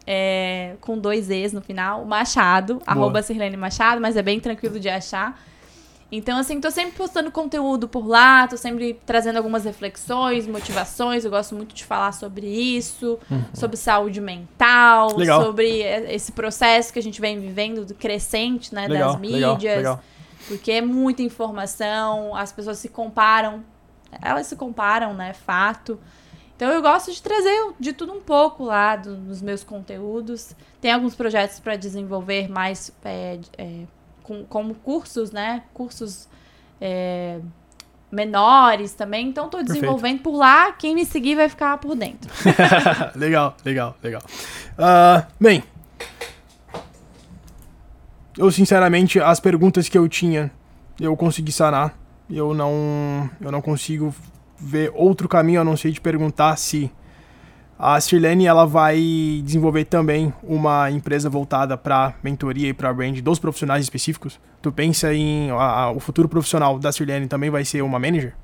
é, 0.07 0.75
com 0.81 0.97
dois 0.99 1.31
E's 1.31 1.53
no 1.53 1.61
final, 1.63 2.05
Machado, 2.05 2.81
arroba 2.87 3.23
Sirlene 3.23 3.57
Machado, 3.57 4.01
mas 4.01 4.17
é 4.17 4.23
bem 4.23 4.39
tranquilo 4.39 4.79
de 4.79 4.89
achar. 4.89 5.41
Então, 6.13 6.39
assim, 6.39 6.61
tô 6.61 6.71
sempre 6.71 6.93
postando 6.93 7.33
conteúdo 7.33 7.89
por 7.89 8.07
lá, 8.07 8.47
tô 8.47 8.57
sempre 8.59 9.01
trazendo 9.07 9.39
algumas 9.39 9.65
reflexões, 9.65 10.47
motivações. 10.47 11.25
Eu 11.25 11.31
gosto 11.31 11.55
muito 11.55 11.75
de 11.75 11.83
falar 11.85 12.13
sobre 12.13 12.47
isso, 12.47 13.19
sobre 13.55 13.79
saúde 13.79 14.21
mental, 14.21 15.13
Uhum. 15.13 15.17
Legal. 15.17 15.43
sobre 15.43 15.67
e- 15.83 16.15
esse 16.15 16.31
processo 16.31 16.93
que 16.93 16.99
a 16.99 17.03
gente 17.03 17.19
vem 17.19 17.41
vivendo 17.41 17.87
do 17.87 17.95
crescente, 17.95 18.75
né, 18.75 18.87
Legal, 18.87 19.15
das 19.15 19.21
legal, 19.23 19.55
mídias. 19.55 19.77
legal. 19.79 20.01
Porque 20.49 20.72
é 20.72 20.80
muita 20.82 21.22
informação, 21.22 22.34
as 22.34 22.53
pessoas 22.53 22.78
se 22.78 22.88
comparam, 22.88 23.64
elas 24.20 24.47
se 24.47 24.57
comparam, 24.57 25.14
né? 25.14 25.32
Fato. 25.32 25.99
Então 26.57 26.70
eu 26.70 26.82
gosto 26.82 27.11
de 27.12 27.20
trazer 27.22 27.72
de 27.80 27.93
tudo 27.93 28.12
um 28.12 28.20
pouco 28.20 28.64
lá 28.64 28.95
do- 28.97 29.16
dos 29.16 29.40
meus 29.43 29.64
conteúdos. 29.64 30.55
Tem 30.80 30.93
alguns 30.93 31.14
projetos 31.14 31.59
para 31.61 31.76
desenvolver 31.76 32.49
mais 32.49 32.93
é, 33.05 33.38
é, 33.59 33.80
com, 34.22 34.45
como 34.45 34.74
cursos, 34.74 35.30
né? 35.32 35.62
Cursos 35.74 36.28
é, 36.80 37.40
menores 38.11 38.93
também. 38.93 39.28
Então 39.28 39.49
Perfeito. 39.49 39.72
desenvolvendo 39.72 40.20
por 40.20 40.36
lá. 40.36 40.72
Quem 40.72 40.95
me 40.95 41.05
seguir 41.07 41.34
vai 41.34 41.49
ficar 41.49 41.78
por 41.78 41.95
dentro. 41.97 42.30
legal, 43.16 43.57
legal, 43.64 43.97
legal. 44.03 44.22
Ah, 44.78 45.26
bem, 45.40 45.64
eu 48.39 48.51
sinceramente 48.51 49.20
as 49.20 49.41
perguntas 49.41 49.89
que 49.89 49.97
eu 49.99 50.09
tinha 50.09 50.51
eu 51.01 51.16
consegui 51.16 51.51
sanar. 51.53 51.99
Eu 52.30 52.55
não, 52.55 53.28
eu 53.41 53.51
não 53.53 53.61
consigo 53.61 54.14
ver 54.59 54.91
outro 54.95 55.28
caminho 55.28 55.61
a 55.61 55.64
não 55.64 55.76
ser 55.76 55.93
te 55.93 56.01
perguntar 56.01 56.57
se 56.57 56.91
a 57.78 58.01
Sirlene 58.01 58.47
ela 58.47 58.64
vai 58.64 59.43
desenvolver 59.45 59.85
também 59.87 60.33
uma 60.43 60.89
empresa 60.91 61.28
voltada 61.28 61.76
para 61.76 62.14
mentoria 62.22 62.68
e 62.68 62.72
para 62.72 62.93
brand 62.95 63.18
dos 63.20 63.39
profissionais 63.41 63.83
específicos. 63.83 64.39
Tu 64.62 64.70
pensa 64.70 65.12
em 65.12 65.51
a- 65.51 65.55
a- 65.57 65.91
o 65.91 65.99
futuro 65.99 66.28
profissional 66.28 66.78
da 66.78 66.93
Sirlene 66.93 67.26
também 67.26 67.51
vai 67.51 67.64
ser 67.64 67.83
uma 67.83 67.99
manager? 67.99 68.35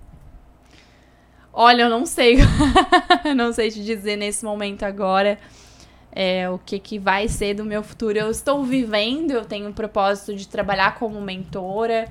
Olha, 1.52 1.82
eu 1.82 1.90
não 1.90 2.04
sei. 2.04 2.38
não 3.36 3.52
sei 3.52 3.70
te 3.70 3.82
dizer 3.84 4.16
nesse 4.16 4.44
momento 4.44 4.82
agora 4.82 5.38
é, 6.20 6.50
o 6.50 6.58
que, 6.58 6.80
que 6.80 6.98
vai 6.98 7.28
ser 7.28 7.54
do 7.54 7.64
meu 7.64 7.80
futuro. 7.80 8.18
Eu 8.18 8.28
estou 8.28 8.64
vivendo, 8.64 9.30
eu 9.30 9.44
tenho 9.44 9.70
o 9.70 9.72
propósito 9.72 10.34
de 10.34 10.48
trabalhar 10.48 10.96
como 10.96 11.20
mentora. 11.20 12.08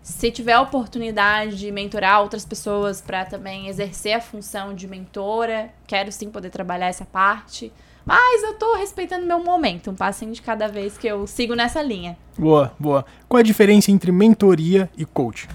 Se 0.00 0.30
tiver 0.30 0.52
a 0.52 0.60
oportunidade 0.60 1.58
de 1.58 1.72
mentorar 1.72 2.22
outras 2.22 2.44
pessoas 2.44 3.00
para 3.00 3.24
também 3.24 3.66
exercer 3.66 4.12
a 4.12 4.20
função 4.20 4.76
de 4.76 4.86
mentora, 4.86 5.70
quero 5.88 6.12
sim 6.12 6.30
poder 6.30 6.50
trabalhar 6.50 6.86
essa 6.86 7.04
parte. 7.04 7.72
Mas 8.06 8.44
eu 8.44 8.54
tô 8.54 8.76
respeitando 8.76 9.26
meu 9.26 9.42
momento, 9.42 9.90
um 9.90 9.96
passinho 9.96 10.32
de 10.32 10.40
cada 10.40 10.68
vez 10.68 10.96
que 10.96 11.08
eu 11.08 11.26
sigo 11.26 11.56
nessa 11.56 11.82
linha. 11.82 12.16
Boa, 12.38 12.72
boa. 12.78 13.04
Qual 13.28 13.40
a 13.40 13.42
diferença 13.42 13.90
entre 13.90 14.12
mentoria 14.12 14.88
e 14.96 15.04
coach? 15.04 15.48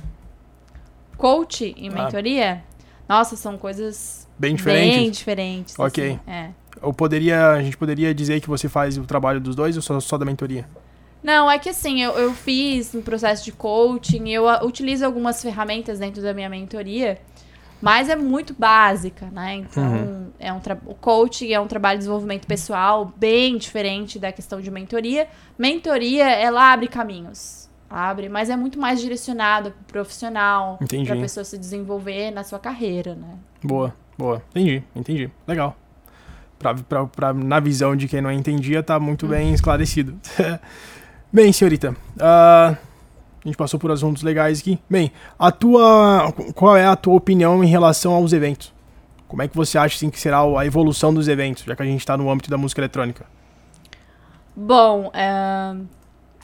Coach 1.18 1.74
e 1.78 1.90
mentoria? 1.90 2.62
Ah. 3.08 3.20
Nossa, 3.20 3.38
são 3.38 3.58
coisas 3.58 4.28
bem 4.38 4.56
diferentes. 4.56 4.98
Bem 4.98 5.12
diferentes. 5.12 5.80
Ok. 5.80 6.06
Assim, 6.06 6.20
é. 6.30 6.67
Ou 6.82 6.94
poderia, 6.94 7.52
a 7.52 7.62
gente 7.62 7.78
poderia 7.78 8.14
dizer 8.14 8.40
que 8.42 8.48
você 8.48 8.68
faz 8.70 8.98
o 8.98 9.04
trabalho 9.04 9.40
dos 9.40 9.56
dois 9.56 9.76
ou 9.76 9.82
só, 9.82 10.00
só 10.00 10.18
da 10.18 10.26
mentoria? 10.26 10.68
Não, 11.24 11.50
é 11.50 11.58
que 11.58 11.70
assim, 11.70 12.02
eu, 12.02 12.12
eu 12.12 12.34
fiz 12.34 12.94
um 12.94 13.02
processo 13.02 13.44
de 13.44 13.52
coaching, 13.52 14.30
eu 14.30 14.46
utilizo 14.64 15.06
algumas 15.06 15.42
ferramentas 15.42 16.00
dentro 16.00 16.22
da 16.22 16.34
minha 16.34 16.50
mentoria 16.50 17.20
mas 17.82 18.10
é 18.10 18.16
muito 18.16 18.54
básica, 18.54 19.28
né? 19.28 19.56
Então, 19.56 19.84
uhum. 19.84 20.32
é 20.40 20.52
um 20.52 20.60
o 20.86 20.96
coaching 20.96 21.52
é 21.52 21.60
um 21.60 21.68
trabalho 21.68 21.98
de 21.98 22.00
desenvolvimento 22.00 22.48
pessoal 22.48 23.12
bem 23.16 23.58
diferente 23.58 24.18
da 24.18 24.32
questão 24.32 24.60
de 24.60 24.72
mentoria. 24.72 25.28
Mentoria, 25.58 26.28
ela 26.28 26.74
abre 26.74 26.88
caminhos, 26.88 27.70
abre, 27.90 28.30
mas 28.30 28.50
é 28.50 28.56
muito 28.56 28.80
mais 28.80 29.00
direcionada 29.00 29.72
para 29.72 29.82
o 29.82 29.86
profissional, 29.86 30.80
para 31.06 31.14
a 31.14 31.18
pessoa 31.18 31.44
se 31.44 31.58
desenvolver 31.58 32.32
na 32.32 32.44
sua 32.44 32.60
carreira, 32.60 33.14
né? 33.14 33.36
Boa, 33.64 33.94
boa. 34.18 34.42
Entendi, 34.50 34.84
entendi. 34.96 35.30
Legal. 35.48 35.76
Pra, 36.60 36.74
pra, 36.74 37.06
pra, 37.06 37.34
na 37.34 37.60
visão 37.60 37.96
de 37.96 38.08
quem 38.08 38.22
não 38.22 38.32
entendia, 38.32 38.82
tá 38.82 39.00
muito 39.00 39.24
uhum. 39.24 39.32
bem 39.32 39.54
esclarecido. 39.54 40.16
bem, 41.32 41.54
senhorita, 41.54 41.92
uh, 41.92 42.76
a 42.76 42.78
gente 43.46 43.56
passou 43.56 43.80
por 43.80 43.92
assuntos 43.92 44.24
legais 44.24 44.60
aqui. 44.60 44.80
Bem, 44.90 45.12
a 45.38 45.52
tua, 45.52 46.34
qual 46.56 46.76
é 46.76 46.86
a 46.86 46.96
tua 46.96 47.16
opinião 47.16 47.64
em 47.64 47.68
relação 47.68 48.14
aos 48.14 48.34
eventos? 48.34 48.74
Como 49.28 49.42
é 49.42 49.48
que 49.48 49.56
você 49.56 49.78
acha 49.78 49.96
assim, 49.96 50.10
que 50.10 50.20
será 50.20 50.40
a 50.42 50.66
evolução 50.66 51.14
dos 51.14 51.28
eventos, 51.28 51.64
já 51.64 51.76
que 51.76 51.84
a 51.84 51.86
gente 51.86 52.00
está 52.00 52.18
no 52.18 52.30
âmbito 52.32 52.50
da 52.50 52.58
música 52.58 52.82
eletrônica? 52.82 53.26
Bom, 54.56 55.12
é, 55.14 55.76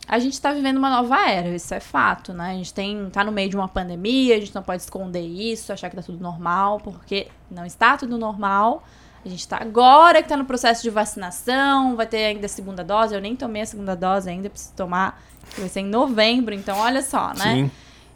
a 0.08 0.20
gente 0.20 0.34
está 0.34 0.54
vivendo 0.54 0.78
uma 0.78 0.90
nova 0.90 1.30
era, 1.30 1.50
isso 1.50 1.74
é 1.74 1.80
fato, 1.80 2.34
né? 2.34 2.52
A 2.52 2.54
gente 2.54 2.74
tem, 2.74 3.10
tá 3.10 3.24
no 3.24 3.32
meio 3.32 3.50
de 3.50 3.56
uma 3.56 3.68
pandemia, 3.68 4.36
a 4.36 4.40
gente 4.40 4.54
não 4.54 4.62
pode 4.62 4.82
esconder 4.82 5.26
isso, 5.26 5.72
achar 5.72 5.90
que 5.90 5.96
tá 5.96 6.02
tudo 6.02 6.22
normal, 6.22 6.80
porque 6.80 7.28
não 7.50 7.66
está 7.66 7.98
tudo 7.98 8.18
normal. 8.18 8.84
A 9.26 9.30
gente 9.30 9.40
está 9.40 9.58
agora 9.58 10.20
que 10.20 10.26
está 10.26 10.36
no 10.36 10.46
processo 10.46 10.84
de 10.84 10.90
vacinação, 10.90 11.96
vai 11.96 12.06
ter 12.06 12.26
ainda 12.26 12.46
a 12.46 12.50
segunda 12.50 12.84
dose. 12.84 13.16
Eu 13.16 13.22
nem 13.22 13.36
tomei 13.36 13.62
a 13.62 13.66
segunda 13.66 13.96
dose 13.96 14.30
ainda, 14.30 14.50
preciso 14.50 14.74
tomar 14.76 15.22
que 15.54 15.60
vai 15.60 15.70
ser 15.70 15.82
em 15.82 15.86
novembro, 15.86 16.54
então 16.54 16.78
olha 16.78 17.02
só, 17.02 17.34
né? 17.34 17.56
Sim. 17.56 17.72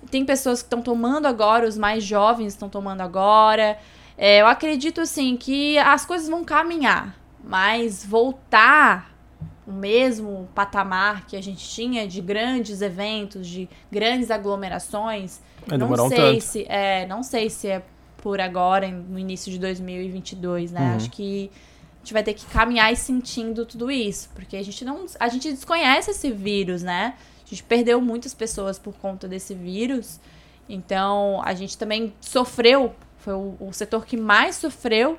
Tem 0.10 0.26
pessoas 0.26 0.62
que 0.62 0.66
estão 0.66 0.82
tomando 0.82 1.26
agora, 1.26 1.68
os 1.68 1.78
mais 1.78 2.04
jovens 2.04 2.48
estão 2.48 2.70
tomando 2.70 3.02
agora. 3.02 3.78
É, 4.18 4.42
eu 4.42 4.48
acredito, 4.48 5.02
assim, 5.02 5.38
que 5.38 5.78
as 5.78 6.06
coisas 6.06 6.28
vão 6.28 6.44
caminhar, 6.44 7.16
mas 7.44 8.04
voltar 8.06 9.14
o 9.66 9.72
mesmo 9.72 10.48
patamar 10.56 11.26
que 11.26 11.36
a 11.36 11.44
gente 11.44 11.68
tinha 11.70 12.08
de 12.08 12.22
grandes 12.22 12.82
eventos, 12.82 13.46
de 13.48 13.70
grandes 13.92 14.32
aglomerações, 14.32 15.42
é, 15.70 15.78
não 15.78 16.10
sei 16.10 16.38
um 16.38 16.42
se 16.42 16.66
é, 16.70 17.06
não 17.06 17.24
sei 17.24 17.50
se 17.50 17.68
é 17.68 17.84
por 18.28 18.42
agora 18.42 18.92
no 18.92 19.18
início 19.18 19.50
de 19.50 19.58
2022, 19.58 20.74
né? 20.74 20.82
Uhum. 20.82 20.96
Acho 20.98 21.10
que 21.10 21.50
gente 22.04 22.12
vai 22.12 22.22
ter 22.22 22.34
que 22.34 22.46
caminhar 22.48 22.92
e 22.92 22.96
sentindo 22.98 23.66
tudo 23.66 23.90
isso, 23.90 24.30
porque 24.36 24.58
a 24.58 24.62
gente 24.62 24.84
não, 24.84 25.06
a 25.18 25.30
gente 25.30 25.50
desconhece 25.50 26.12
esse 26.12 26.30
vírus, 26.30 26.84
né? 26.84 27.14
A 27.46 27.50
gente 27.50 27.64
perdeu 27.64 28.02
muitas 28.02 28.34
pessoas 28.34 28.78
por 28.78 28.94
conta 28.96 29.30
desse 29.30 29.56
vírus. 29.56 30.20
Então, 30.68 31.42
a 31.42 31.54
gente 31.54 31.78
também 31.78 32.14
sofreu, 32.20 32.94
foi 33.18 33.34
o, 33.34 33.56
o 33.62 33.72
setor 33.72 34.06
que 34.06 34.18
mais 34.18 34.58
sofreu 34.58 35.18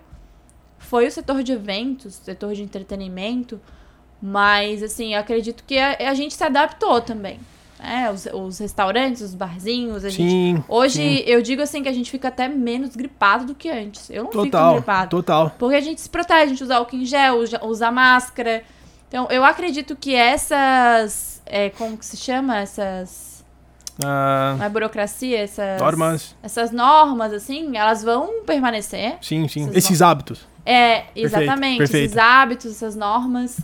foi 0.77 1.07
o 1.07 1.11
setor 1.11 1.43
de 1.43 1.53
eventos, 1.53 2.21
o 2.21 2.25
setor 2.25 2.53
de 2.55 2.63
entretenimento, 2.63 3.59
mas 4.21 4.83
assim, 4.83 5.15
eu 5.15 5.21
acredito 5.21 5.65
que 5.67 5.79
a, 5.79 6.11
a 6.11 6.15
gente 6.15 6.35
se 6.35 6.45
adaptou 6.45 7.01
também. 7.01 7.41
É, 7.81 8.11
os, 8.11 8.27
os, 8.27 8.59
restaurantes, 8.59 9.23
os 9.23 9.35
barzinhos. 9.35 10.05
A 10.05 10.11
sim, 10.11 10.57
gente, 10.57 10.65
hoje 10.69 10.95
sim. 10.95 11.23
eu 11.27 11.41
digo 11.41 11.63
assim 11.63 11.83
que 11.83 11.89
a 11.89 11.93
gente 11.93 12.11
fica 12.11 12.29
até 12.29 12.49
menos 12.49 12.97
gripado 12.97 13.47
do 13.47 13.55
que 13.55 13.71
antes. 13.71 14.11
Eu 14.11 14.25
não 14.25 14.31
total, 14.31 14.71
fico 14.71 14.75
gripado. 14.75 15.11
Total. 15.11 15.55
Porque 15.59 15.77
a 15.77 15.81
gente 15.81 16.01
se 16.01 16.09
protege, 16.09 16.43
a 16.43 16.47
gente 16.47 16.63
usa 16.63 16.77
álcool 16.77 16.97
em 16.97 17.05
gel, 17.05 17.39
usa 17.63 17.91
máscara. 17.91 18.65
Então, 19.09 19.29
eu 19.31 19.45
acredito 19.45 19.97
que 19.97 20.15
essas. 20.15 21.41
É, 21.47 21.71
como 21.71 21.97
que 21.97 22.05
se 22.05 22.17
chama? 22.17 22.59
Essas. 22.59 23.45
Uh, 24.03 24.63
a 24.63 24.69
burocracia, 24.69 25.39
essas. 25.39 25.81
Normas. 25.81 26.37
Essas 26.43 26.71
normas, 26.71 27.33
assim, 27.33 27.77
elas 27.77 28.03
vão 28.03 28.43
permanecer. 28.45 29.17
Sim, 29.21 29.49
sim. 29.49 29.71
Esses 29.73 30.03
hábitos. 30.03 30.47
É, 30.67 31.05
exatamente. 31.17 31.79
Perfeito, 31.79 31.79
perfeito. 31.79 32.05
Esses 32.07 32.19
hábitos, 32.19 32.71
essas 32.73 32.95
normas 32.95 33.59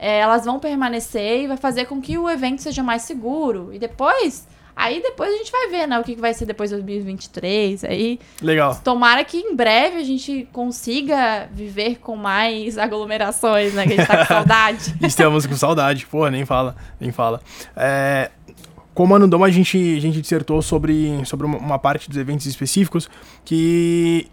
é, 0.00 0.20
elas 0.20 0.46
vão 0.46 0.58
permanecer 0.58 1.42
e 1.42 1.46
vai 1.46 1.58
fazer 1.58 1.84
com 1.84 2.00
que 2.00 2.16
o 2.16 2.28
evento 2.28 2.62
seja 2.62 2.82
mais 2.82 3.02
seguro. 3.02 3.68
E 3.70 3.78
depois, 3.78 4.48
aí 4.74 5.02
depois 5.02 5.30
a 5.30 5.36
gente 5.36 5.52
vai 5.52 5.68
ver, 5.68 5.86
né, 5.86 5.98
o 5.98 6.02
que 6.02 6.16
vai 6.16 6.32
ser 6.32 6.46
depois 6.46 6.70
de 6.70 6.76
2023. 6.76 7.84
Aí, 7.84 8.18
Legal. 8.40 8.80
Tomara 8.82 9.22
que 9.22 9.36
em 9.36 9.54
breve 9.54 9.98
a 9.98 10.04
gente 10.04 10.48
consiga 10.52 11.46
viver 11.52 11.98
com 11.98 12.16
mais 12.16 12.78
aglomerações, 12.78 13.74
né, 13.74 13.86
que 13.86 13.92
a 13.92 13.96
gente 13.96 14.06
tá 14.06 14.16
com 14.16 14.24
saudade. 14.24 14.94
Estamos 15.06 15.44
com 15.44 15.54
saudade, 15.54 16.06
pô, 16.06 16.26
nem 16.28 16.46
fala, 16.46 16.74
nem 16.98 17.12
fala. 17.12 17.42
É, 17.76 18.30
com 18.94 19.04
o 19.04 19.06
Mano 19.06 19.28
Dom, 19.28 19.44
a 19.44 19.50
gente, 19.50 19.76
a 19.98 20.00
gente 20.00 20.18
dissertou 20.18 20.62
sobre, 20.62 21.22
sobre 21.26 21.46
uma 21.46 21.78
parte 21.78 22.08
dos 22.08 22.16
eventos 22.16 22.46
específicos 22.46 23.06
que 23.44 24.28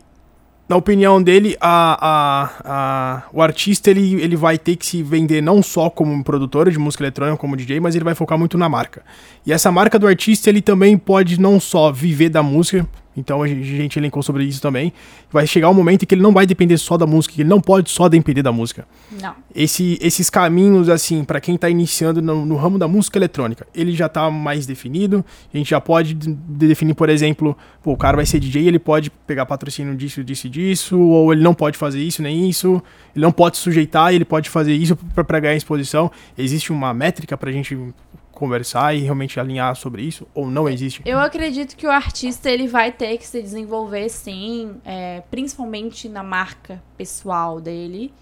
na 0.70 0.76
opinião 0.76 1.22
dele, 1.24 1.56
a, 1.62 1.98
a, 2.02 2.50
a, 2.66 3.24
o 3.32 3.42
artista 3.42 3.90
ele, 3.90 4.22
ele 4.22 4.36
vai 4.36 4.58
ter 4.58 4.76
que 4.76 4.86
se 4.86 5.02
vender 5.02 5.42
não 5.42 5.64
só 5.64 5.90
como 5.90 6.22
produtor 6.24 6.70
de 6.70 6.78
música 6.78 7.04
eletrônica, 7.04 7.38
como 7.38 7.56
DJ, 7.56 7.80
mas 7.80 7.96
ele 7.96 8.04
vai 8.04 8.14
focar 8.14 8.38
muito 8.38 8.58
na 8.58 8.68
marca. 8.68 9.02
E 9.46 9.54
essa 9.54 9.72
marca 9.72 9.98
do 9.98 10.08
artista 10.08 10.50
ele 10.50 10.62
também 10.62 10.98
pode 10.98 11.40
não 11.40 11.60
só 11.60 11.92
viver 11.92 12.30
da 12.30 12.44
música, 12.44 12.86
então 13.18 13.42
a 13.42 13.48
gente 13.48 13.98
elencou 13.98 14.22
sobre 14.22 14.44
isso 14.44 14.62
também. 14.62 14.94
Vai 15.32 15.48
chegar 15.48 15.70
um 15.70 15.74
momento 15.74 16.04
em 16.04 16.06
que 16.06 16.14
ele 16.14 16.22
não 16.22 16.32
vai 16.32 16.46
depender 16.46 16.78
só 16.78 16.96
da 16.96 17.08
música, 17.08 17.34
que 17.34 17.42
ele 17.42 17.50
não 17.50 17.60
pode 17.60 17.90
só 17.90 18.08
depender 18.08 18.44
da 18.44 18.52
música. 18.52 18.88
Não. 19.20 19.34
Esse, 19.54 19.98
esses 20.00 20.30
caminhos, 20.30 20.88
assim, 20.88 21.24
para 21.24 21.42
quem 21.42 21.58
tá 21.58 21.68
iniciando 21.68 22.22
no, 22.22 22.46
no, 22.46 22.56
ramo 22.56 22.78
da 22.78 22.88
música 22.88 23.18
eletrônica, 23.18 23.66
ele 23.74 23.92
já 23.92 24.08
tá 24.08 24.30
mais 24.30 24.68
definido. 24.68 25.26
A 25.52 25.58
gente 25.58 25.72
já 25.72 25.82
pode 25.82 26.14
definir, 26.14 26.94
por 26.94 27.10
exemplo, 27.10 27.58
pô, 27.82 27.94
o 27.94 27.98
cara 27.98 28.16
vai 28.16 28.26
ser 28.26 28.40
DJ, 28.40 28.68
ele 28.68 28.80
pode 28.80 29.10
pegar 29.10 29.48
patrocínio 29.48 29.96
disso, 29.96 30.24
disso 30.24 30.46
e 30.46 30.50
disso, 30.50 31.00
ou 31.00 31.34
ele 31.34 31.42
não 31.42 31.56
pode 31.56 31.78
fazer 31.78 32.00
isso 32.00 32.22
nem 32.22 32.48
isso, 32.48 32.82
ele 33.16 33.24
não 33.26 33.32
pode 33.32 33.58
se 33.58 33.64
sujeitar, 33.64 34.14
ele 34.14 34.26
pode 34.26 34.50
fazer 34.50 34.74
isso 34.74 34.96
para 34.96 35.40
ganhar 35.40 35.56
exposição. 35.56 36.12
Existe 36.38 36.72
uma 36.72 36.94
métrica 36.94 37.36
pra 37.36 37.52
gente 37.52 37.76
conversar 38.38 38.94
e 38.94 39.00
realmente 39.00 39.40
alinhar 39.40 39.76
sobre 39.76 40.04
isso 40.04 40.28
ou 40.32 40.48
não 40.48 40.70
existe? 40.70 41.02
Eu 41.04 41.20
acredito 41.20 41.76
que 41.76 41.88
o 41.88 41.92
artista 41.92 42.52
ele 42.52 42.68
vai 42.68 42.92
ter 42.92 43.18
que 43.18 43.26
se 43.26 43.42
desenvolver 43.42 44.08
sim, 44.10 44.80
é, 44.86 45.24
principalmente 45.32 46.08
na 46.08 46.22
marca 46.22 46.82
pessoal 46.96 47.60
dele 47.60 48.14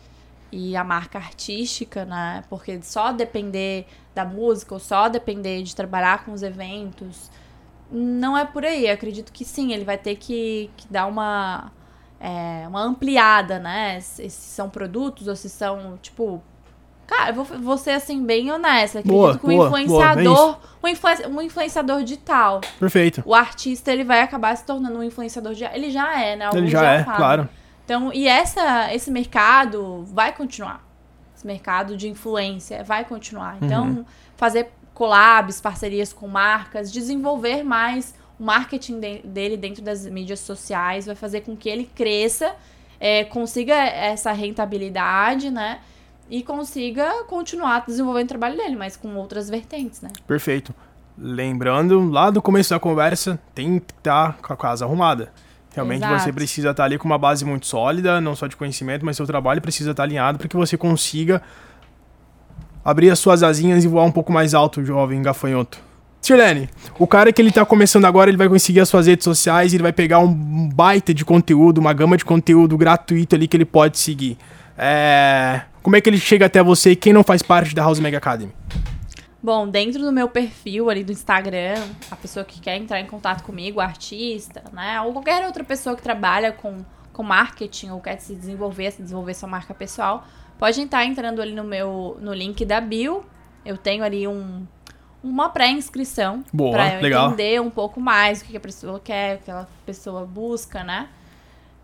e 0.49 0.73
a 0.77 0.85
marca 0.85 1.17
artística, 1.17 2.05
né? 2.05 2.45
Porque 2.49 2.81
só 2.81 3.11
depender 3.11 3.85
da 4.13 4.23
música 4.23 4.73
ou 4.73 4.79
só 4.79 5.09
depender 5.09 5.61
de 5.63 5.75
trabalhar 5.75 6.23
com 6.23 6.31
os 6.31 6.41
eventos 6.41 7.29
não 7.91 8.37
é 8.37 8.45
por 8.45 8.63
aí. 8.63 8.87
Eu 8.87 8.93
acredito 8.93 9.33
que 9.33 9.43
sim, 9.43 9.73
ele 9.73 9.83
vai 9.83 9.97
ter 9.97 10.15
que, 10.15 10.71
que 10.77 10.87
dar 10.89 11.07
uma 11.07 11.73
é, 12.21 12.65
uma 12.69 12.81
ampliada, 12.81 13.59
né? 13.59 13.99
Se 13.99 14.29
são 14.29 14.69
produtos 14.69 15.27
ou 15.27 15.35
se 15.35 15.49
são 15.49 15.97
tipo 16.01 16.41
Cara, 17.07 17.29
eu 17.29 17.35
vou, 17.35 17.45
vou 17.45 17.77
ser 17.77 17.91
assim, 17.91 18.25
bem 18.25 18.51
honesta. 18.51 18.99
Acredito 18.99 19.17
boa, 19.17 19.37
que 19.37 19.45
um 19.45 19.49
boa, 19.49 19.67
influenciador. 19.67 20.35
Boa, 20.35 20.59
um, 20.83 20.87
influ, 20.87 21.09
um 21.29 21.41
influenciador 21.41 22.03
digital. 22.03 22.61
Perfeito. 22.79 23.23
O 23.25 23.33
artista, 23.33 23.91
ele 23.91 24.03
vai 24.03 24.21
acabar 24.21 24.55
se 24.55 24.65
tornando 24.65 24.97
um 24.97 25.03
influenciador 25.03 25.53
digital. 25.53 25.75
Ele 25.75 25.91
já 25.91 26.19
é, 26.19 26.35
né? 26.35 26.45
Alguns 26.45 26.61
ele 26.61 26.67
já, 26.71 26.81
já 26.81 26.91
é, 26.91 27.03
falam. 27.03 27.17
claro. 27.17 27.49
Então, 27.83 28.11
e 28.11 28.27
essa, 28.27 28.93
esse 28.93 29.11
mercado 29.11 30.03
vai 30.07 30.33
continuar. 30.33 30.83
Esse 31.35 31.45
mercado 31.45 31.95
de 31.95 32.09
influência 32.09 32.83
vai 32.83 33.05
continuar. 33.05 33.57
Então, 33.61 33.85
uhum. 33.85 34.05
fazer 34.35 34.71
collabs, 34.95 35.61
parcerias 35.61 36.11
com 36.11 36.27
marcas, 36.27 36.91
desenvolver 36.91 37.63
mais 37.63 38.15
o 38.39 38.43
marketing 38.43 38.99
de, 38.99 39.19
dele 39.19 39.57
dentro 39.57 39.83
das 39.83 40.05
mídias 40.07 40.39
sociais, 40.39 41.05
vai 41.05 41.15
fazer 41.15 41.41
com 41.41 41.55
que 41.55 41.69
ele 41.69 41.89
cresça, 41.93 42.55
é, 42.99 43.23
consiga 43.25 43.75
essa 43.75 44.31
rentabilidade, 44.31 45.51
né? 45.51 45.79
E 46.29 46.43
consiga 46.43 47.23
continuar 47.25 47.85
desenvolvendo 47.85 48.25
o 48.25 48.29
trabalho 48.29 48.57
dele, 48.57 48.75
mas 48.75 48.95
com 48.95 49.15
outras 49.15 49.49
vertentes, 49.49 50.01
né? 50.01 50.09
Perfeito. 50.27 50.73
Lembrando, 51.17 52.09
lá 52.09 52.29
do 52.29 52.41
começo 52.41 52.71
da 52.71 52.79
conversa, 52.79 53.39
tem 53.53 53.79
que 53.79 53.93
estar 53.93 54.33
tá 54.33 54.37
com 54.41 54.53
a 54.53 54.57
casa 54.57 54.85
arrumada. 54.85 55.31
Realmente 55.73 56.03
Exato. 56.03 56.23
você 56.23 56.33
precisa 56.33 56.71
estar 56.71 56.83
tá 56.83 56.85
ali 56.85 56.97
com 56.97 57.05
uma 57.05 57.17
base 57.17 57.43
muito 57.45 57.67
sólida, 57.67 58.19
não 58.19 58.35
só 58.35 58.47
de 58.47 58.55
conhecimento, 58.55 59.05
mas 59.05 59.17
seu 59.17 59.25
trabalho 59.25 59.61
precisa 59.61 59.91
estar 59.91 60.03
tá 60.03 60.07
alinhado 60.07 60.37
para 60.37 60.47
que 60.47 60.55
você 60.55 60.77
consiga 60.77 61.41
abrir 62.83 63.09
as 63.09 63.19
suas 63.19 63.43
asinhas 63.43 63.83
e 63.83 63.87
voar 63.87 64.03
um 64.03 64.11
pouco 64.11 64.31
mais 64.31 64.53
alto, 64.53 64.83
jovem 64.85 65.21
gafanhoto. 65.21 65.79
Sirlene, 66.21 66.69
o 66.97 67.05
cara 67.05 67.31
que 67.31 67.41
ele 67.41 67.51
tá 67.51 67.63
começando 67.65 68.05
agora, 68.05 68.29
ele 68.29 68.37
vai 68.37 68.49
conseguir 68.49 68.79
as 68.79 68.89
suas 68.89 69.05
redes 69.05 69.23
sociais, 69.23 69.73
ele 69.73 69.83
vai 69.83 69.93
pegar 69.93 70.19
um 70.19 70.69
baita 70.69 71.13
de 71.13 71.23
conteúdo, 71.23 71.77
uma 71.77 71.93
gama 71.93 72.17
de 72.17 72.25
conteúdo 72.25 72.77
gratuito 72.77 73.35
ali 73.35 73.47
que 73.47 73.55
ele 73.55 73.65
pode 73.65 73.99
seguir. 73.99 74.37
É... 74.77 75.61
Como 75.85 75.95
é 75.95 76.01
que 76.01 76.09
ele 76.09 76.17
chega 76.17 76.47
até 76.47 76.63
você 76.63 76.93
e 76.93 76.95
quem 76.95 77.13
não 77.13 77.23
faz 77.23 77.43
parte 77.43 77.75
da 77.75 77.83
House 77.83 77.99
Mega 77.99 78.17
Academy? 78.17 78.51
Bom, 79.39 79.69
dentro 79.69 80.01
do 80.01 80.11
meu 80.11 80.27
perfil 80.27 80.89
ali 80.89 81.03
do 81.03 81.11
Instagram, 81.11 81.75
a 82.09 82.15
pessoa 82.15 82.43
que 82.43 82.59
quer 82.59 82.75
entrar 82.75 82.99
em 82.99 83.05
contato 83.05 83.43
comigo, 83.43 83.79
artista, 83.79 84.63
né? 84.73 84.99
Ou 85.01 85.13
qualquer 85.13 85.45
outra 85.45 85.63
pessoa 85.63 85.95
que 85.95 86.01
trabalha 86.01 86.51
com, 86.51 86.77
com 87.13 87.21
marketing 87.21 87.89
ou 87.89 88.01
quer 88.01 88.17
se 88.17 88.33
desenvolver, 88.33 88.89
se 88.89 89.03
desenvolver 89.03 89.35
sua 89.35 89.47
marca 89.47 89.75
pessoal, 89.75 90.25
pode 90.57 90.81
estar 90.81 91.05
entrando 91.05 91.39
ali 91.39 91.53
no 91.53 91.63
meu 91.63 92.17
no 92.19 92.33
link 92.33 92.65
da 92.65 92.81
bio. 92.81 93.23
Eu 93.63 93.77
tenho 93.77 94.03
ali 94.03 94.27
um, 94.27 94.65
uma 95.23 95.49
pré-inscrição 95.49 96.43
para 96.71 96.95
entender 96.95 97.61
um 97.61 97.69
pouco 97.69 98.01
mais 98.01 98.41
o 98.41 98.45
que 98.45 98.57
a 98.57 98.59
pessoa 98.59 98.99
quer, 98.99 99.35
o 99.35 99.37
que 99.37 99.51
a 99.51 99.67
pessoa 99.85 100.25
busca, 100.25 100.83
né? 100.83 101.09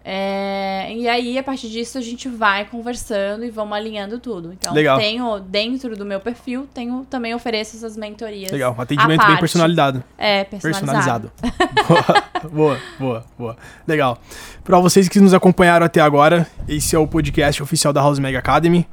É, 0.03 0.91
e 0.95 1.07
aí, 1.07 1.37
a 1.37 1.43
partir 1.43 1.69
disso, 1.69 1.97
a 1.97 2.01
gente 2.01 2.27
vai 2.27 2.65
conversando 2.65 3.45
e 3.45 3.51
vamos 3.51 3.77
alinhando 3.77 4.19
tudo. 4.19 4.51
Então, 4.53 4.73
Legal. 4.73 4.97
tenho, 4.97 5.39
dentro 5.39 5.95
do 5.95 6.03
meu 6.03 6.19
perfil, 6.19 6.67
tenho 6.73 7.05
também 7.09 7.35
ofereço 7.35 7.77
essas 7.77 7.95
mentorias. 7.95 8.51
Legal, 8.51 8.75
um 8.77 8.81
atendimento 8.81 9.25
bem 9.25 9.37
personalizado. 9.37 10.03
É, 10.17 10.43
personalizado. 10.43 11.31
personalizado. 11.37 12.49
boa, 12.51 12.79
boa, 12.99 13.25
boa. 13.37 13.57
Legal. 13.87 14.17
Para 14.63 14.79
vocês 14.79 15.07
que 15.07 15.19
nos 15.19 15.33
acompanharam 15.33 15.85
até 15.85 16.01
agora, 16.01 16.47
esse 16.67 16.95
é 16.95 16.99
o 16.99 17.07
podcast 17.07 17.61
oficial 17.61 17.93
da 17.93 18.01
House 18.01 18.17
Mega 18.17 18.39
Academy. 18.39 18.87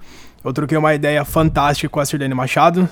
Eu 0.45 0.53
troquei 0.53 0.77
uma 0.77 0.95
ideia 0.95 1.25
fantástica 1.25 1.89
com 1.89 2.01
a 2.01 2.05
Sirlene 2.05 2.35
Machado. 2.35 2.89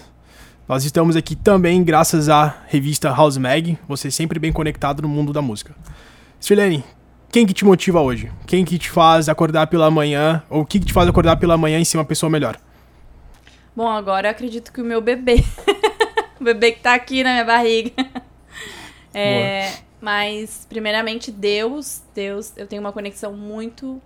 Nós 0.67 0.85
estamos 0.85 1.14
aqui 1.14 1.37
também 1.37 1.85
graças 1.85 2.29
à 2.29 2.62
revista 2.67 3.09
House 3.11 3.37
Mag, 3.37 3.79
você 3.87 4.11
sempre 4.11 4.41
bem 4.41 4.53
conectado 4.53 5.01
no 5.01 5.09
mundo 5.09 5.33
da 5.33 5.41
música. 5.41 5.73
Sirlene, 6.41 6.83
quem 7.31 7.47
que 7.47 7.53
te 7.53 7.64
motiva 7.64 8.01
hoje? 8.01 8.31
Quem 8.47 8.64
que 8.64 8.79
te 8.79 8.91
faz 8.91 9.29
acordar 9.29 9.66
pela 9.66 9.91
manhã? 9.91 10.43
Ou 10.49 10.62
o 10.62 10.66
que, 10.66 10.81
que 10.81 10.87
te 10.87 10.93
faz 10.93 11.09
acordar 11.09 11.37
pela 11.37 11.57
manhã 11.57 11.79
e 11.79 11.85
ser 11.85 11.99
uma 11.99 12.05
pessoa 12.05 12.31
melhor? 12.31 12.59
Bom, 13.74 13.89
agora 13.89 14.29
eu 14.29 14.31
acredito 14.31 14.72
que 14.72 14.81
o 14.81 14.85
meu 14.85 15.01
bebê. 15.03 15.45
o 16.41 16.45
bebê 16.45 16.72
que 16.72 16.81
tá 16.81 16.95
aqui 16.95 17.22
na 17.22 17.33
minha 17.33 17.45
barriga. 17.45 17.93
é, 19.12 19.72
mas, 20.01 20.66
primeiramente, 20.68 21.31
Deus. 21.31 22.03
Deus, 22.14 22.57
eu 22.57 22.66
tenho 22.66 22.81
uma 22.81 22.93
conexão 22.93 23.35
muito 23.35 24.01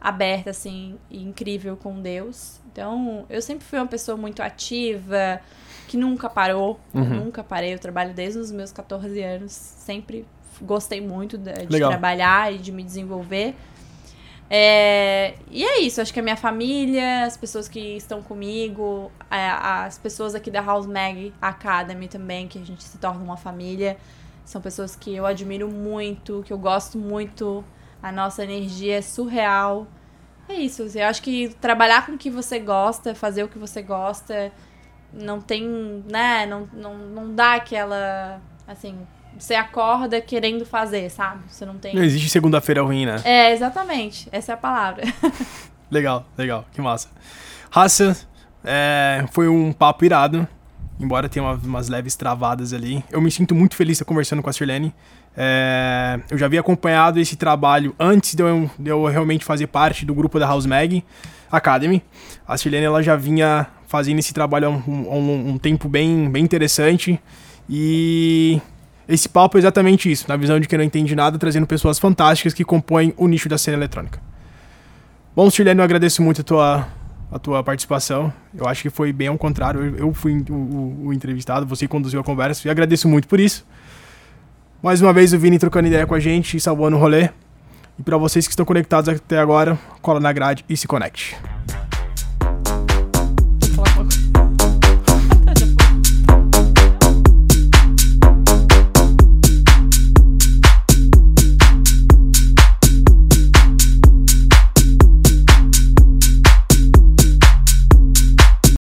aberta, 0.00 0.50
assim, 0.50 0.96
e 1.10 1.22
incrível 1.22 1.76
com 1.76 2.00
Deus. 2.00 2.60
Então, 2.72 3.26
eu 3.28 3.42
sempre 3.42 3.66
fui 3.66 3.78
uma 3.78 3.86
pessoa 3.86 4.16
muito 4.16 4.40
ativa, 4.40 5.40
que 5.86 5.98
nunca 5.98 6.30
parou. 6.30 6.80
Uhum. 6.94 7.24
nunca 7.24 7.44
parei. 7.44 7.74
Eu 7.74 7.78
trabalho 7.78 8.14
desde 8.14 8.38
os 8.38 8.50
meus 8.50 8.72
14 8.72 9.20
anos. 9.22 9.52
Sempre 9.52 10.24
gostei 10.60 11.00
muito 11.00 11.38
de, 11.38 11.52
de 11.52 11.78
trabalhar 11.78 12.52
e 12.52 12.58
de 12.58 12.72
me 12.72 12.82
desenvolver. 12.82 13.54
É, 14.52 15.34
e 15.48 15.64
é 15.64 15.80
isso, 15.80 16.00
acho 16.00 16.12
que 16.12 16.18
a 16.18 16.22
minha 16.22 16.36
família, 16.36 17.24
as 17.24 17.36
pessoas 17.36 17.68
que 17.68 17.96
estão 17.96 18.20
comigo, 18.20 19.12
as 19.30 19.96
pessoas 19.96 20.34
aqui 20.34 20.50
da 20.50 20.60
House 20.60 20.86
Mag 20.86 21.32
Academy 21.40 22.08
também, 22.08 22.48
que 22.48 22.58
a 22.58 22.64
gente 22.64 22.82
se 22.82 22.98
torna 22.98 23.22
uma 23.22 23.36
família, 23.36 23.96
são 24.44 24.60
pessoas 24.60 24.96
que 24.96 25.14
eu 25.14 25.24
admiro 25.24 25.68
muito, 25.68 26.42
que 26.44 26.52
eu 26.52 26.58
gosto 26.58 26.98
muito, 26.98 27.64
a 28.02 28.10
nossa 28.10 28.42
energia 28.42 28.98
é 28.98 29.02
surreal. 29.02 29.86
É 30.48 30.54
isso, 30.54 30.82
eu 30.98 31.06
acho 31.06 31.22
que 31.22 31.54
trabalhar 31.60 32.04
com 32.04 32.12
o 32.12 32.18
que 32.18 32.28
você 32.28 32.58
gosta, 32.58 33.14
fazer 33.14 33.44
o 33.44 33.48
que 33.48 33.56
você 33.56 33.80
gosta, 33.82 34.50
não 35.12 35.40
tem, 35.40 35.64
né, 36.10 36.44
não, 36.46 36.68
não, 36.72 36.98
não 36.98 37.34
dá 37.34 37.54
aquela, 37.54 38.40
assim, 38.66 38.98
você 39.38 39.54
acorda 39.54 40.20
querendo 40.20 40.64
fazer, 40.66 41.10
sabe? 41.10 41.42
Você 41.48 41.64
não 41.64 41.76
tem. 41.76 41.94
Não 41.94 42.02
existe 42.02 42.28
segunda-feira 42.28 42.82
ruim, 42.82 43.06
né? 43.06 43.20
É, 43.24 43.52
exatamente. 43.52 44.28
Essa 44.30 44.52
é 44.52 44.54
a 44.54 44.58
palavra. 44.58 45.02
legal, 45.90 46.26
legal. 46.36 46.66
Que 46.72 46.80
massa. 46.80 47.08
Raça, 47.70 48.16
é, 48.64 49.24
foi 49.32 49.48
um 49.48 49.72
papo 49.72 50.04
irado. 50.04 50.46
Embora 50.98 51.28
tenha 51.28 51.42
uma, 51.42 51.54
umas 51.54 51.88
leves 51.88 52.14
travadas 52.14 52.74
ali. 52.74 53.02
Eu 53.10 53.20
me 53.20 53.30
sinto 53.30 53.54
muito 53.54 53.74
feliz 53.74 53.96
de 53.96 54.02
estar 54.02 54.04
conversando 54.04 54.42
com 54.42 54.50
a 54.50 54.52
Sirlene. 54.52 54.94
É, 55.36 56.20
eu 56.30 56.36
já 56.36 56.46
havia 56.46 56.60
acompanhado 56.60 57.18
esse 57.18 57.36
trabalho 57.36 57.94
antes 57.98 58.34
de 58.34 58.42
eu, 58.42 58.70
de 58.78 58.90
eu, 58.90 59.06
realmente 59.06 59.44
fazer 59.44 59.68
parte 59.68 60.04
do 60.04 60.12
grupo 60.14 60.38
da 60.38 60.46
House 60.46 60.66
Mag 60.66 61.02
Academy. 61.50 62.02
A 62.46 62.58
Sirlene 62.58 62.84
ela 62.84 63.02
já 63.02 63.16
vinha 63.16 63.66
fazendo 63.86 64.18
esse 64.18 64.34
trabalho 64.34 64.66
há 64.66 64.70
um, 64.70 64.82
um, 64.86 65.48
um 65.50 65.58
tempo 65.58 65.88
bem, 65.88 66.30
bem 66.30 66.44
interessante. 66.44 67.18
E 67.68 68.60
esse 69.10 69.28
papo 69.28 69.58
é 69.58 69.60
exatamente 69.60 70.10
isso, 70.10 70.26
na 70.28 70.36
visão 70.36 70.58
de 70.60 70.68
quem 70.68 70.78
não 70.78 70.84
entende 70.84 71.14
nada, 71.16 71.38
trazendo 71.38 71.66
pessoas 71.66 71.98
fantásticas 71.98 72.54
que 72.54 72.64
compõem 72.64 73.12
o 73.16 73.26
nicho 73.26 73.48
da 73.48 73.58
cena 73.58 73.76
eletrônica. 73.76 74.20
Bom, 75.34 75.50
Chileno, 75.50 75.80
eu 75.80 75.84
agradeço 75.84 76.22
muito 76.22 76.40
a 76.40 76.44
tua, 76.44 76.88
a 77.30 77.38
tua 77.38 77.62
participação. 77.62 78.32
Eu 78.54 78.66
acho 78.68 78.82
que 78.82 78.90
foi 78.90 79.12
bem 79.12 79.28
ao 79.28 79.38
contrário. 79.38 79.96
Eu 79.96 80.14
fui 80.14 80.44
o, 80.48 80.54
o, 80.54 81.06
o 81.06 81.12
entrevistado, 81.12 81.66
você 81.66 81.88
conduziu 81.88 82.20
a 82.20 82.24
conversa 82.24 82.66
e 82.66 82.70
agradeço 82.70 83.08
muito 83.08 83.26
por 83.26 83.40
isso. 83.40 83.66
Mais 84.82 85.02
uma 85.02 85.12
vez 85.12 85.32
o 85.32 85.38
Vini 85.38 85.58
trocando 85.58 85.88
ideia 85.88 86.06
com 86.06 86.14
a 86.14 86.20
gente 86.20 86.56
e 86.56 86.60
salvando 86.60 86.96
o 86.96 87.00
rolê. 87.00 87.30
E 87.98 88.02
para 88.02 88.16
vocês 88.16 88.46
que 88.46 88.52
estão 88.52 88.64
conectados 88.64 89.08
até 89.08 89.38
agora, 89.38 89.78
cola 90.00 90.20
na 90.20 90.32
grade 90.32 90.64
e 90.68 90.76
se 90.76 90.88
conecte. 90.88 91.36